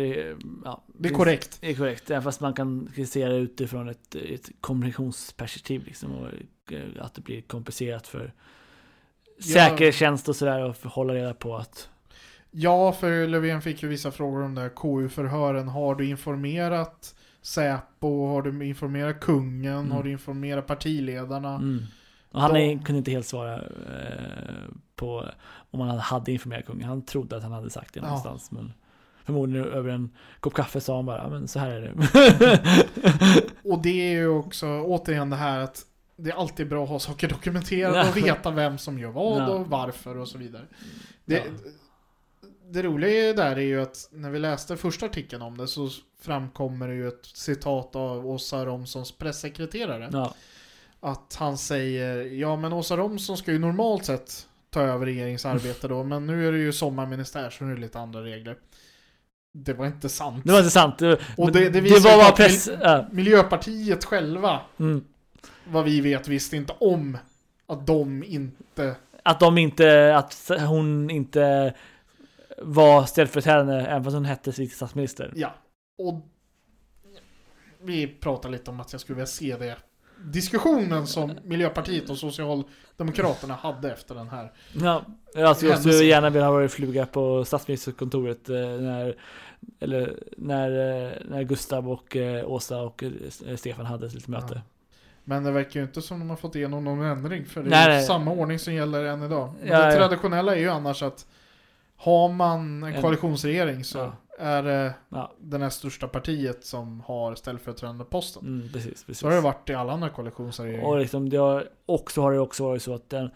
Ja, 0.64 0.84
det 0.86 1.08
är 1.08 1.12
korrekt. 1.14 1.58
Det 1.60 1.70
är 1.70 1.74
korrekt, 1.74 2.10
även 2.10 2.22
fast 2.22 2.40
man 2.40 2.52
kan 2.54 2.90
kritisera 2.94 3.32
utifrån 3.32 3.88
ett, 3.88 4.14
ett 4.14 4.50
kommunikationsperspektiv 4.60 5.84
liksom, 5.86 6.12
och 6.12 6.28
eh, 6.72 6.80
att 7.04 7.14
det 7.14 7.20
blir 7.20 7.40
komplicerat 7.40 8.06
för 8.06 8.32
säkerhetstjänst 9.40 10.28
och 10.28 10.36
sådär 10.36 10.64
och 10.64 10.76
hålla 10.90 11.14
reda 11.14 11.34
på 11.34 11.56
att... 11.56 11.88
Ja, 12.50 12.92
för 12.92 13.26
Löfven 13.26 13.62
fick 13.62 13.82
ju 13.82 13.88
vissa 13.88 14.10
frågor 14.10 14.42
om 14.42 14.54
det 14.54 14.60
här 14.60 14.68
KU-förhören. 14.76 15.68
Har 15.68 15.94
du 15.94 16.06
informerat 16.08 17.14
Säpo? 17.48 18.26
Har 18.26 18.42
du 18.42 18.66
informerat 18.66 19.20
kungen? 19.20 19.74
Mm. 19.78 19.90
Har 19.90 20.02
du 20.02 20.10
informerat 20.10 20.66
partiledarna? 20.66 21.54
Mm. 21.54 21.82
Och 22.32 22.40
han 22.40 22.54
De- 22.54 22.78
kunde 22.78 22.98
inte 22.98 23.10
helt 23.10 23.26
svara 23.26 23.54
eh, 23.56 24.64
på 24.96 25.24
om 25.70 25.80
han 25.80 25.98
hade 25.98 26.32
informerat 26.32 26.66
kungen. 26.66 26.88
Han 26.88 27.02
trodde 27.02 27.36
att 27.36 27.42
han 27.42 27.52
hade 27.52 27.70
sagt 27.70 27.94
det 27.94 28.00
Ja. 28.00 28.06
någonstans. 28.06 28.50
Men 28.50 28.72
förmodligen 29.24 29.66
över 29.68 29.90
en 29.90 30.10
kopp 30.40 30.54
kaffe 30.54 30.80
sa 30.80 30.96
han 30.96 31.06
bara, 31.06 31.18
"Ja, 31.22 31.28
men 31.28 31.48
så 31.48 31.58
här 31.58 31.70
är 31.70 31.80
det. 31.80 31.92
Och 33.70 33.82
det 33.82 34.08
är 34.08 34.10
ju 34.12 34.28
också 34.28 34.66
återigen 34.66 35.30
det 35.30 35.36
här 35.36 35.58
att 35.60 35.84
det 36.16 36.30
är 36.30 36.34
alltid 36.34 36.68
bra 36.68 36.82
att 36.84 36.88
ha 36.90 36.98
saker 36.98 37.28
dokumenterade 37.28 37.98
Ja. 37.98 38.08
och 38.10 38.16
veta 38.16 38.50
vem 38.50 38.78
som 38.78 38.98
gör 38.98 39.10
vad 39.10 39.42
Ja. 39.42 39.48
och 39.48 39.66
varför 39.66 40.16
och 40.16 40.28
så 40.28 40.38
vidare. 40.38 40.64
Det, 41.24 41.34
Ja. 41.36 41.42
Det 42.70 42.82
roliga 42.82 43.32
där 43.32 43.56
är 43.56 43.60
ju 43.60 43.82
att 43.82 44.08
när 44.12 44.30
vi 44.30 44.38
läste 44.38 44.76
första 44.76 45.06
artikeln 45.06 45.42
om 45.42 45.56
det 45.58 45.68
så 45.68 45.88
framkommer 46.20 46.88
det 46.88 46.94
ju 46.94 47.08
ett 47.08 47.26
citat 47.26 47.96
av 47.96 48.26
Åsa 48.26 48.64
Romsons 48.66 49.12
pressekreterare. 49.12 50.08
ja. 50.12 50.34
Att 51.00 51.34
han 51.38 51.58
säger, 51.58 52.16
ja 52.24 52.56
men 52.56 52.72
Åsa 52.72 52.96
Romson 52.96 53.36
ska 53.36 53.52
ju 53.52 53.58
normalt 53.58 54.04
sett 54.04 54.46
ta 54.70 54.80
över 54.82 55.06
regeringsarbete 55.06 55.88
då, 55.88 56.04
men 56.04 56.26
nu 56.26 56.48
är 56.48 56.52
det 56.52 56.58
ju 56.58 56.72
sommarministär 56.72 57.50
så 57.50 57.64
nu 57.64 57.70
är 57.72 57.74
det 57.74 57.80
lite 57.80 57.98
andra 57.98 58.24
regler. 58.24 58.56
Det 59.54 59.72
var 59.72 59.86
inte 59.86 60.08
sant. 60.08 60.42
Det 60.46 60.52
var 60.52 60.58
inte 60.58 60.70
sant. 60.70 60.98
Det, 60.98 61.18
Och 61.36 61.52
det- 61.52 61.70
det 61.70 61.80
visar 61.80 62.10
var 62.10 62.16
bara 62.16 62.28
att 62.28 62.36
press... 62.36 62.68
Ja. 62.82 63.06
Miljöpartiet 63.12 64.04
själva, 64.04 64.60
Mm. 64.78 65.04
vad 65.68 65.84
vi 65.84 66.00
vet, 66.00 66.28
visste 66.28 66.56
inte 66.56 66.72
om 66.78 67.18
att 67.66 67.86
de 67.86 68.24
inte... 68.24 68.94
Att 69.22 69.40
de 69.40 69.58
inte, 69.58 70.16
att 70.16 70.50
hon 70.66 71.10
inte 71.10 71.74
var 72.62 73.04
ställföreträdande 73.04 73.74
även 73.74 74.04
fast 74.04 74.14
hon 74.14 74.24
hette 74.24 74.50
vice 74.50 74.76
statsminister. 74.76 75.32
Ja. 75.36 75.54
Och 75.98 76.26
vi 77.82 78.06
pratar 78.06 78.48
lite 78.48 78.70
om 78.70 78.80
att 78.80 78.92
jag 78.92 79.00
skulle 79.00 79.16
vilja 79.16 79.26
se 79.26 79.56
det 79.56 79.76
diskussionen 80.24 81.06
som 81.06 81.38
Miljöpartiet 81.44 82.10
och 82.10 82.18
Socialdemokraterna 82.18 83.54
hade 83.54 83.92
efter 83.92 84.14
den 84.14 84.28
här. 84.28 84.52
Ja, 84.72 85.04
alltså 85.36 85.66
jag 85.66 85.78
skulle 85.78 86.04
gärna 86.04 86.30
vilja 86.30 86.46
ha 86.46 86.52
varit 86.52 86.72
fluga 86.72 87.06
på 87.06 87.44
statsministerkontoret 87.44 88.48
eh, 88.48 88.56
när, 88.56 89.16
eller 89.80 90.18
när, 90.36 90.70
eh, 90.70 91.12
när 91.28 91.42
Gustav 91.42 91.90
och 91.90 92.16
eh, 92.16 92.50
Åsa 92.50 92.82
och 92.82 93.04
Stefan 93.56 93.86
hade 93.86 94.06
ett 94.06 94.14
litet 94.14 94.28
möte. 94.28 94.54
Ja. 94.54 94.60
Men 95.24 95.44
det 95.44 95.50
verkar 95.50 95.80
ju 95.80 95.86
inte 95.86 96.02
som 96.02 96.18
de 96.18 96.30
har 96.30 96.36
fått 96.36 96.54
igenom 96.56 96.84
någon 96.84 97.02
ändring 97.02 97.46
för 97.46 97.62
det 97.62 97.66
är 97.66 97.70
Nej, 97.70 97.88
ju 97.88 97.94
nej. 97.94 98.04
samma 98.04 98.30
ordning 98.30 98.58
som 98.58 98.74
gäller 98.74 99.04
än 99.04 99.22
idag. 99.22 99.54
Men 99.60 99.68
Ja, 99.68 99.86
det 99.86 99.96
traditionella 99.96 100.56
är 100.56 100.60
ju 100.60 100.68
annars 100.68 101.02
att 101.02 101.26
har 102.00 102.28
man 102.32 102.82
en 102.82 103.02
koalitionsregering 103.02 103.84
så 103.84 103.98
Ja. 103.98 104.12
är 104.38 104.62
det 104.62 104.94
Ja, 105.08 105.32
det 105.38 105.58
näst 105.58 105.78
största 105.78 106.08
partiet 106.08 106.64
som 106.64 107.00
har 107.00 107.34
ställföreträdande 107.34 108.04
posten. 108.04 108.46
mm, 108.46 108.72
precis. 108.72 109.04
precis. 109.04 109.18
Så 109.18 109.26
har 109.26 109.34
det 109.34 109.40
varit 109.40 109.70
i 109.70 109.74
alla 109.74 109.92
andra 109.92 110.08
koalitionsregeringar. 110.08 110.84
Och 110.88 110.98
liksom 110.98 111.28
det 111.28 111.36
har, 111.36 111.68
också 111.86 112.20
har 112.22 112.32
det 112.32 112.38
också 112.40 112.64
varit 112.64 112.82
så 112.82 112.94
att 112.94 113.10
den, 113.10 113.30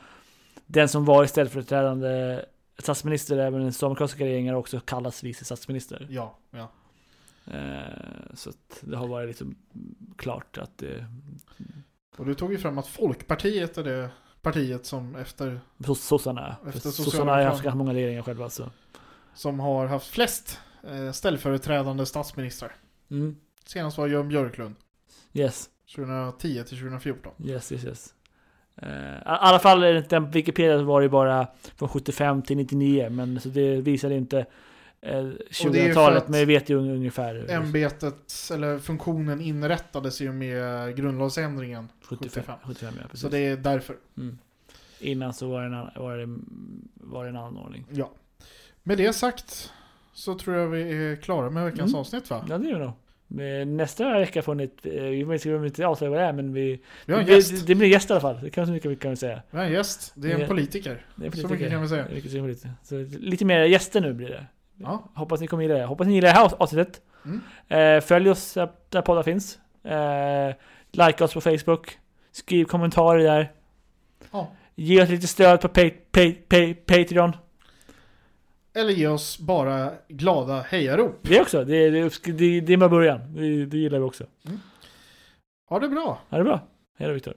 den 0.66 0.88
som 0.88 1.04
var 1.04 1.26
ställföreträdande 1.26 2.44
statsminister 2.78 3.38
även 3.38 3.60
i 3.60 3.62
den 3.62 3.72
socialdemokratiska 3.72 4.24
regeringen 4.24 4.54
har 4.54 4.60
också 4.60 4.80
kallats 4.80 5.24
vice 5.24 5.44
statsminister. 5.44 6.06
Ja, 6.10 6.38
ja. 6.50 6.68
Eh, 7.46 8.34
så 8.34 8.50
att 8.50 8.78
det 8.80 8.96
har 8.96 9.06
varit 9.08 9.28
liksom 9.28 9.54
klart 10.16 10.58
att 10.58 10.78
det, 10.78 11.06
Och 12.16 12.26
du 12.26 12.34
tog 12.34 12.52
ju 12.52 12.58
fram 12.58 12.78
att 12.78 12.86
Folkpartiet 12.86 13.78
är 13.78 13.84
det 13.84 14.10
partiet 14.42 14.86
som 14.86 15.16
efter 15.16 15.60
so- 15.78 15.94
sossarna, 15.94 16.56
Efter 16.68 16.90
sossarna 16.90 17.32
har 17.32 17.42
haft 17.42 17.62
ganska 17.62 17.76
många 17.78 17.94
regeringar 17.94 18.22
själva 18.22 18.50
så. 18.50 18.70
som 19.34 19.60
har 19.60 19.86
haft 19.86 20.06
flest 20.06 20.60
eh, 20.88 21.12
ställföreträdande 21.12 22.06
statsministrar. 22.06 22.72
Mm. 23.10 23.36
Senast 23.66 23.98
var 23.98 24.08
Jan 24.08 24.28
Björklund, 24.28 24.74
Yes. 25.32 25.68
2010 25.96 26.64
till 26.64 26.78
2014. 26.78 27.32
Yes, 27.44 27.72
yes, 27.72 27.84
yes. 27.84 28.14
Eh, 28.76 28.88
I 29.16 29.20
alla 29.24 29.58
fall 29.58 29.82
enligt 29.82 30.10
den 30.10 30.30
Wikipedia 30.30 30.82
var 30.82 31.02
det 31.02 31.08
bara 31.08 31.46
från 31.76 31.88
75 31.88 32.42
till 32.42 32.56
99, 32.56 33.08
men 33.10 33.40
så 33.40 33.48
det 33.48 33.76
visade 33.80 34.14
inte 34.14 34.46
2000-talet, 35.02 36.22
att 36.22 36.28
men 36.28 36.40
vi 36.40 36.44
vet 36.44 36.70
ju 36.70 36.78
un- 36.78 36.90
ungefär. 36.94 37.50
Ämbetet, 37.50 38.32
eller 38.52 38.78
funktionen 38.78 39.40
inrättades 39.40 40.20
ju 40.20 40.32
med 40.32 40.96
grundlagsändringen 40.96 41.88
75. 42.02 42.28
75. 42.30 42.54
75 42.66 42.94
ja. 43.02 43.08
Så 43.12 43.28
det 43.28 43.38
är 43.38 43.56
därför. 43.56 43.96
Mm. 44.18 44.38
Innan 45.00 45.34
så 45.34 45.48
var 45.50 45.60
det, 45.60 45.66
en 45.66 45.74
annan, 45.74 45.90
var, 45.96 46.16
det, 46.16 46.38
var 46.94 47.24
det 47.24 47.30
en 47.30 47.36
annan 47.36 47.56
ordning. 47.56 47.84
Ja. 47.90 48.10
Med 48.82 48.98
det 48.98 49.12
sagt 49.12 49.72
så 50.12 50.34
tror 50.38 50.56
jag 50.56 50.66
vi 50.68 50.82
är 51.12 51.16
klara 51.16 51.50
med 51.50 51.64
veckans 51.64 51.90
Mm. 51.90 52.00
avsnitt 52.00 52.30
va? 52.30 52.46
Ja, 52.48 52.58
det 52.58 52.68
är 52.68 52.72
det 52.72 52.78
nog. 52.84 52.92
Men 53.26 53.76
Nästa 53.76 54.18
vecka 54.18 54.42
får 54.42 54.54
ni 54.54 54.64
ett, 54.64 54.86
eh, 54.86 54.92
vi 54.92 55.22
vet 55.24 55.46
inte- 55.46 55.80
vi 55.82 55.84
avslöja 55.84 56.10
vad 56.10 56.20
det 56.20 56.24
är, 56.24 56.32
men 56.32 56.52
vi... 56.52 56.80
Vi 57.06 57.12
har 57.12 57.20
en 57.20 57.26
gäst. 57.26 57.50
det, 57.50 57.66
det 57.66 57.74
blir 57.74 57.86
en 57.86 57.92
gäst 57.92 58.10
i 58.10 58.12
alla 58.12 58.20
fall. 58.20 58.38
Det 58.42 58.50
kan 58.50 58.66
så 58.66 58.72
mycket 58.72 58.90
vi 58.90 58.96
kan 58.96 59.16
säga. 59.16 59.42
Vi 59.50 59.58
har 59.58 59.64
en 59.64 59.72
gäst. 59.72 60.12
Det 60.14 60.32
är 60.32 60.38
en 60.38 60.48
politiker. 60.48 61.06
Det 61.16 61.26
är 61.26 61.30
Så 61.30 61.48
mycket 61.48 61.70
kan 61.70 61.82
vi 61.82 61.88
säga. 61.88 62.04
Politiker. 62.04 62.70
Så 62.82 63.04
lite 63.18 63.44
mer 63.44 63.64
gäster 63.64 64.00
nu 64.00 64.12
blir 64.12 64.28
det. 64.28 64.46
Ja. 64.82 65.10
Hoppas 65.14 65.40
ni 65.40 65.46
kommer 65.46 65.62
gilla 65.62 65.74
det. 65.74 65.84
Hoppas 65.84 66.06
ni 66.06 66.14
gillar 66.14 66.28
det 66.28 66.34
här 66.34 66.50
avsnittet. 66.58 67.00
Mm. 67.24 67.40
Eh, 67.68 68.00
följ 68.00 68.30
oss 68.30 68.54
där 68.54 68.68
där 68.88 69.02
poddar 69.02 69.22
finns. 69.22 69.58
Eh, 69.84 70.54
like 70.90 71.24
oss 71.24 71.34
på 71.34 71.40
Facebook. 71.40 71.98
Skriv 72.32 72.64
kommentarer 72.64 73.24
där. 73.24 73.52
Ja. 74.30 74.50
Ge 74.74 75.02
oss 75.02 75.08
lite 75.08 75.26
stöd 75.26 75.60
på 75.60 75.68
pay, 75.68 75.90
pay, 75.90 76.34
pay, 76.34 76.74
Patreon. 76.74 77.32
Eller 78.74 78.90
ge 78.90 79.06
oss 79.06 79.38
bara 79.38 79.92
glada 80.08 80.60
hejarop. 80.60 81.18
Det 81.22 81.40
också. 81.40 81.64
Det, 81.64 81.90
det, 81.90 82.22
det, 82.24 82.60
det 82.60 82.72
är 82.72 82.76
med 82.76 82.90
början. 82.90 83.34
Det, 83.34 83.66
det 83.66 83.76
gillar 83.76 83.98
vi 83.98 84.04
också. 84.04 84.24
Ha 85.68 85.78
det 85.78 85.88
bra! 85.88 86.18
Ha 86.28 86.38
det 86.38 86.44
bra. 86.44 86.60
Hej 86.98 87.08
då 87.08 87.14
Viktor. 87.14 87.34